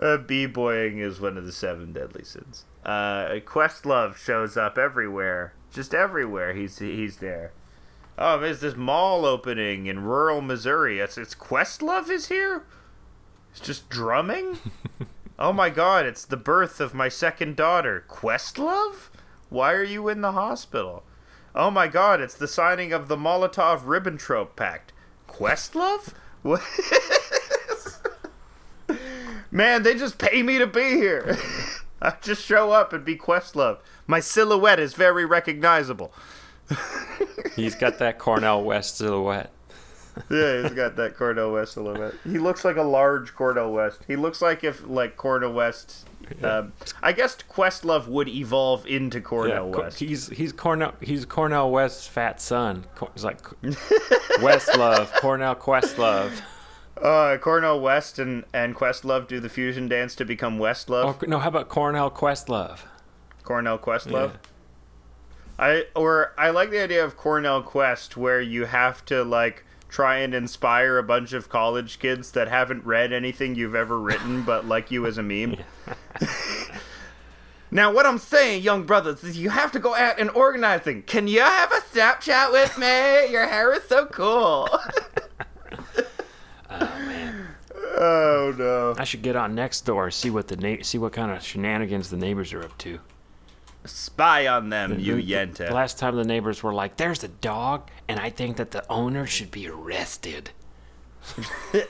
[0.00, 2.64] uh, B-boying is one of the seven deadly sins.
[2.84, 6.52] Uh, Questlove shows up everywhere, just everywhere.
[6.54, 7.52] He's he's there.
[8.16, 10.98] Oh, there's this mall opening in rural Missouri.
[11.00, 12.64] It's it's Questlove is here.
[13.50, 14.58] It's just drumming.
[15.38, 16.06] oh my God!
[16.06, 19.08] It's the birth of my second daughter, Questlove.
[19.50, 21.04] Why are you in the hospital?
[21.54, 22.20] Oh my God!
[22.20, 24.92] It's the signing of the Molotov-Ribbentrop Pact.
[25.28, 26.12] Questlove?
[26.42, 26.62] What?
[29.50, 31.38] Man, they just pay me to be here.
[32.02, 33.78] I just show up and be Questlove.
[34.06, 36.12] My silhouette is very recognizable.
[37.56, 39.50] He's got that Cornel West silhouette.
[40.30, 42.14] Yeah, he's got that Cornel West silhouette.
[42.24, 44.00] He looks like a large Cornel West.
[44.08, 46.07] He looks like if like Cornel West.
[46.42, 46.72] Um,
[47.02, 49.98] I guess Questlove would evolve into Cornell Co- West.
[49.98, 52.84] He's he's Cornell he's Cornel West's fat son.
[53.14, 53.42] He's like
[54.40, 56.42] Westlove, Cornell Questlove.
[57.00, 61.16] Uh, Cornel West and and Questlove do the fusion dance to become Westlove.
[61.22, 62.80] Oh no, how about Cornell Questlove?
[63.42, 64.32] Cornell Questlove.
[64.32, 64.36] Yeah.
[65.58, 70.18] I or I like the idea of Cornell Quest where you have to like try
[70.18, 74.66] and inspire a bunch of college kids that haven't read anything you've ever written but
[74.66, 75.56] like you as a meme.
[77.70, 81.04] now what I'm saying, young brothers, is you have to go out and organize things.
[81.06, 83.30] Can you have a Snapchat with me?
[83.30, 84.68] Your hair is so cool.
[86.70, 87.46] oh man.
[88.00, 88.94] Oh no.
[88.96, 92.10] I should get on Nextdoor, and see what the na- see what kind of shenanigans
[92.10, 93.00] the neighbors are up to.
[93.88, 95.68] Spy on them, you The- the- yenta.
[95.68, 98.84] The last time the neighbors were like, "There's a dog, and I think that the
[98.90, 100.50] owner should be arrested."
[101.72, 101.88] the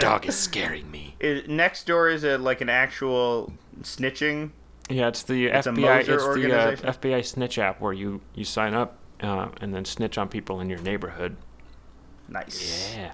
[0.00, 1.16] dog is scaring me.
[1.20, 3.52] Is- Nextdoor is a like an actual
[3.82, 4.50] snitching
[4.88, 6.00] Yeah, it's the It's FBI.
[6.00, 6.92] It's the uh.
[6.92, 10.68] FBI snitch app where you you sign up uh, and then snitch on people in
[10.68, 11.36] your neighborhood.
[12.28, 12.94] Nice.
[12.96, 13.12] Yeah.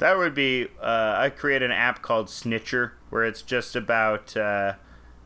[0.00, 0.68] That would be.
[0.82, 4.74] Uh, I create an app called Snitcher, where it's just about uh,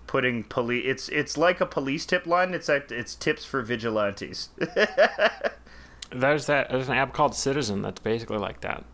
[0.07, 0.85] putting police.
[0.87, 2.55] It's it's like a police tip line.
[2.55, 4.51] It's like it's tips for vigilantes.
[6.11, 6.71] There's that.
[6.71, 8.85] There's an app called Citizen that's basically like that.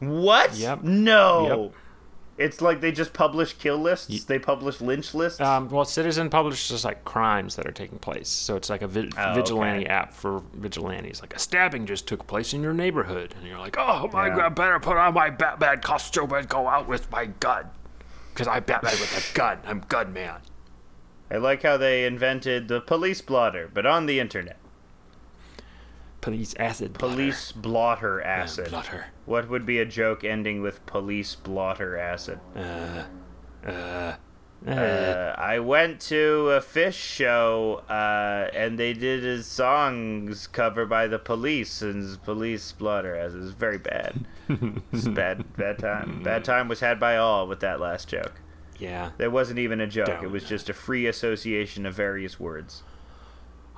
[0.00, 0.54] what?
[0.56, 0.82] Yep.
[0.82, 1.46] No.
[1.64, 1.72] Yep.
[2.40, 4.24] It's like they just publish kill lists.
[4.24, 5.40] they publish lynch lists.
[5.42, 9.10] Um, well, Citizen publishes like crimes that are taking place, so it's like a vi-
[9.18, 9.92] Oh, vigilante okay.
[9.92, 11.20] app for vigilantes.
[11.20, 14.36] Like a stabbing just took place in your neighborhood, and you're like, "Oh my Yeah.
[14.36, 17.66] god, better put on my Batman costume and go out with my gun,
[18.32, 19.58] because I'm Batman with a gun.
[19.66, 20.40] I'm gun man."
[21.30, 24.56] I like how they invented the police blotter, but on the internet.
[26.20, 26.92] Police acid.
[26.94, 27.14] blotter.
[27.14, 28.70] Police blotter acid.
[28.70, 29.06] blotter.
[29.24, 32.40] What would be a joke ending with police blotter acid?
[32.54, 33.04] Uh,
[33.66, 34.16] uh, uh,
[34.70, 41.06] Uh, I went to a Phish show, uh, and they did his songs cover by
[41.06, 43.38] the police, and police blotter acid.
[43.38, 44.26] it was very bad.
[44.92, 46.22] It's bad, bad time.
[46.22, 48.42] Bad time was had by all with that last joke.
[48.78, 49.12] yeah.
[49.16, 50.06] There wasn't even a joke.
[50.08, 50.24] Down.
[50.24, 52.82] It was just a free association of various words.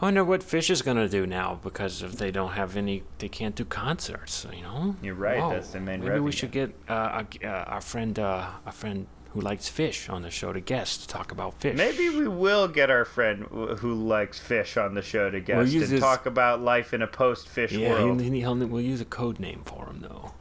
[0.03, 3.29] I wonder what Phish is gonna do now because if they don't have any, they
[3.29, 4.45] can't do concerts.
[4.53, 4.97] You know.
[5.01, 6.01] You're right, that's the main reason.
[6.01, 6.25] Maybe revenue.
[6.25, 10.23] we should get uh, a- uh, our friend, uh, our friend who likes fish, on
[10.23, 11.77] the show to guest to talk about fish.
[11.77, 13.45] Maybe we will get our friend
[13.79, 17.01] who likes fish on the show to guest use and his- talk about life in
[17.01, 18.21] a post-fish Yeah, world.
[18.21, 20.33] he'll, we'll use a code name for him though.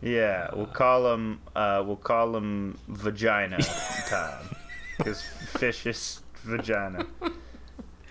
[0.00, 1.40] Yeah, we'll call him.
[1.56, 3.58] Uh, we'll call him Vagina
[4.08, 4.46] Time,
[4.96, 5.22] because
[5.58, 7.04] fish is vagina,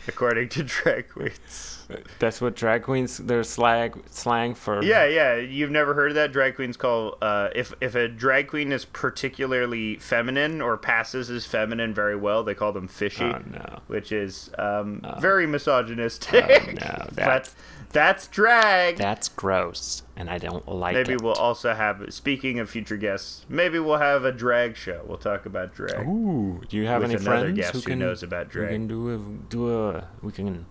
[0.08, 1.78] according to drag queens.
[2.20, 4.82] That's what drag queens their slang slang for.
[4.82, 5.36] Yeah, yeah.
[5.36, 6.32] You've never heard of that?
[6.32, 11.46] Drag queens call uh, if if a drag queen is particularly feminine or passes as
[11.46, 13.26] feminine very well, they call them fishy.
[13.26, 13.80] Oh no.
[13.88, 16.46] which is um, very misogynistic.
[16.46, 17.54] Oh, no, but that-
[17.92, 18.98] That's drag.
[18.98, 21.22] That's gross, and I don't like maybe it.
[21.22, 22.06] we'll also have.
[22.14, 25.04] Speaking of future guests, maybe we'll have a drag show.
[25.06, 26.08] We'll talk about drag.
[26.08, 28.70] Ooh, do you have any friends guest who who can knows about drag?
[28.70, 29.18] We can do a
[29.50, 30.66] do a we can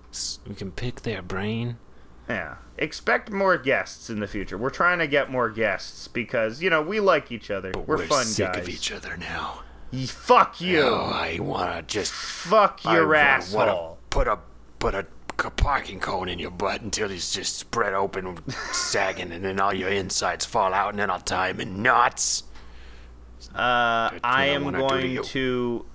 [0.48, 1.76] we can pick their brain.
[2.28, 2.56] Yeah.
[2.78, 4.56] Expect more guests in the future.
[4.56, 7.72] We're trying to get more guests because you know we like each other.
[7.86, 8.62] we're, fun sick guys.
[8.62, 9.62] of each other now.
[9.90, 10.80] Ye- Fuck you.
[10.82, 13.58] Oh, I wanna just Fuck your wa- asshole.
[13.58, 14.38] wanna put a
[14.78, 15.06] put a
[15.48, 18.38] parking cone in your butt until it's just spread open,
[18.72, 22.42] sagging, and then all your insides fall out, and then I'll tie him in knots.
[23.54, 25.86] Uh, I am wanna to going to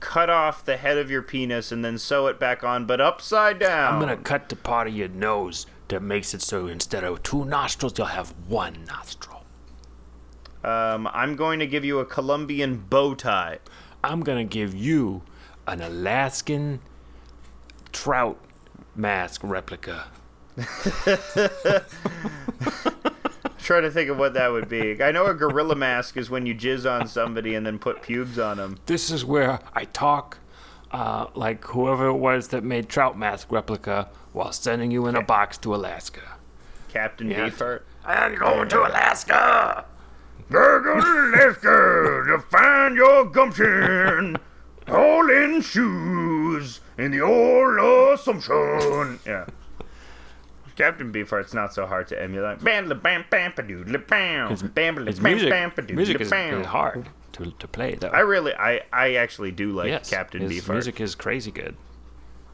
[0.00, 3.58] cut off the head of your penis and then sew it back on, but upside
[3.58, 3.94] down.
[3.94, 7.44] I'm gonna cut the part of your nose that makes it so instead of two
[7.44, 9.44] nostrils, you'll have one nostril.
[10.64, 13.58] Um, I'm going to give you a Colombian bow tie.
[14.02, 15.22] I'm gonna give you
[15.66, 16.80] an Alaskan
[17.92, 18.38] trout
[18.98, 20.06] mask replica.
[23.58, 25.02] trying to think of what that would be.
[25.02, 28.38] I know a gorilla mask is when you jizz on somebody and then put pubes
[28.38, 28.78] on them.
[28.86, 30.38] This is where I talk
[30.90, 35.22] uh, like whoever it was that made trout mask replica while sending you in a
[35.22, 36.22] box to Alaska.
[36.88, 37.50] Captain Yeah.
[37.50, 37.82] Beefheart.
[38.04, 39.84] I'm going to Alaska.
[40.50, 44.38] Go to Alaska to find your gumption.
[44.88, 49.20] All in shoes in the old Assumption.
[49.26, 49.46] Yeah.
[50.76, 52.62] Captain Beefheart's not so hard to emulate.
[52.62, 56.60] Bam, bam, bam, ba-doo, bam, His, bam, bam, music, bam, ba-doo, music is, bam.
[56.60, 58.08] is hard to, to play though.
[58.08, 60.72] I really, I, I actually do like yes, Captain his Beefheart.
[60.72, 61.76] music is crazy good.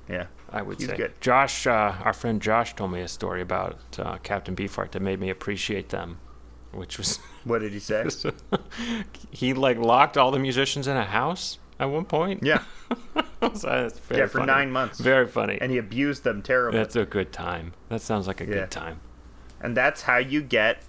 [0.09, 0.27] Yeah.
[0.51, 0.97] I would He's say.
[0.97, 1.21] good.
[1.21, 5.21] Josh, uh, our friend Josh, told me a story about uh, Captain Beefheart that made
[5.21, 6.19] me appreciate them,
[6.73, 8.07] which was What did he say?
[9.31, 12.43] he like locked all the musicians in a house at one point.
[12.43, 12.63] yeah.
[13.55, 14.47] So Yeah, for funny.
[14.47, 15.01] nine months.
[15.01, 15.59] Very funny.
[15.61, 16.79] And he abused them terribly.
[16.81, 17.73] That's a good time.
[17.89, 18.51] That sounds like a Yeah.
[18.55, 19.01] good time.
[19.61, 20.83] And that's how you get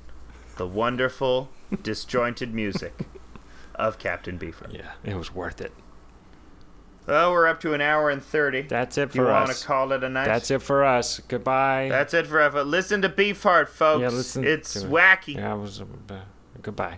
[0.57, 1.49] the wonderful,
[1.83, 2.93] disjointed music
[3.75, 4.73] of Captain Beefheart.
[4.73, 5.71] Yeah, it was worth it.
[7.07, 8.63] Well, we're up to an hour and 30.
[8.63, 10.25] That's it Do you for want to call it a night?
[10.25, 11.19] That's it for us.
[11.27, 11.87] Goodbye.
[11.89, 12.63] That's it forever.
[12.63, 14.01] Listen to Beefheart, folks.
[14.01, 14.89] Yeah, listen it's to it.
[14.91, 15.35] wacky.
[15.35, 15.81] yeah, it was.
[15.81, 15.85] Uh,
[16.63, 16.97] goodbye.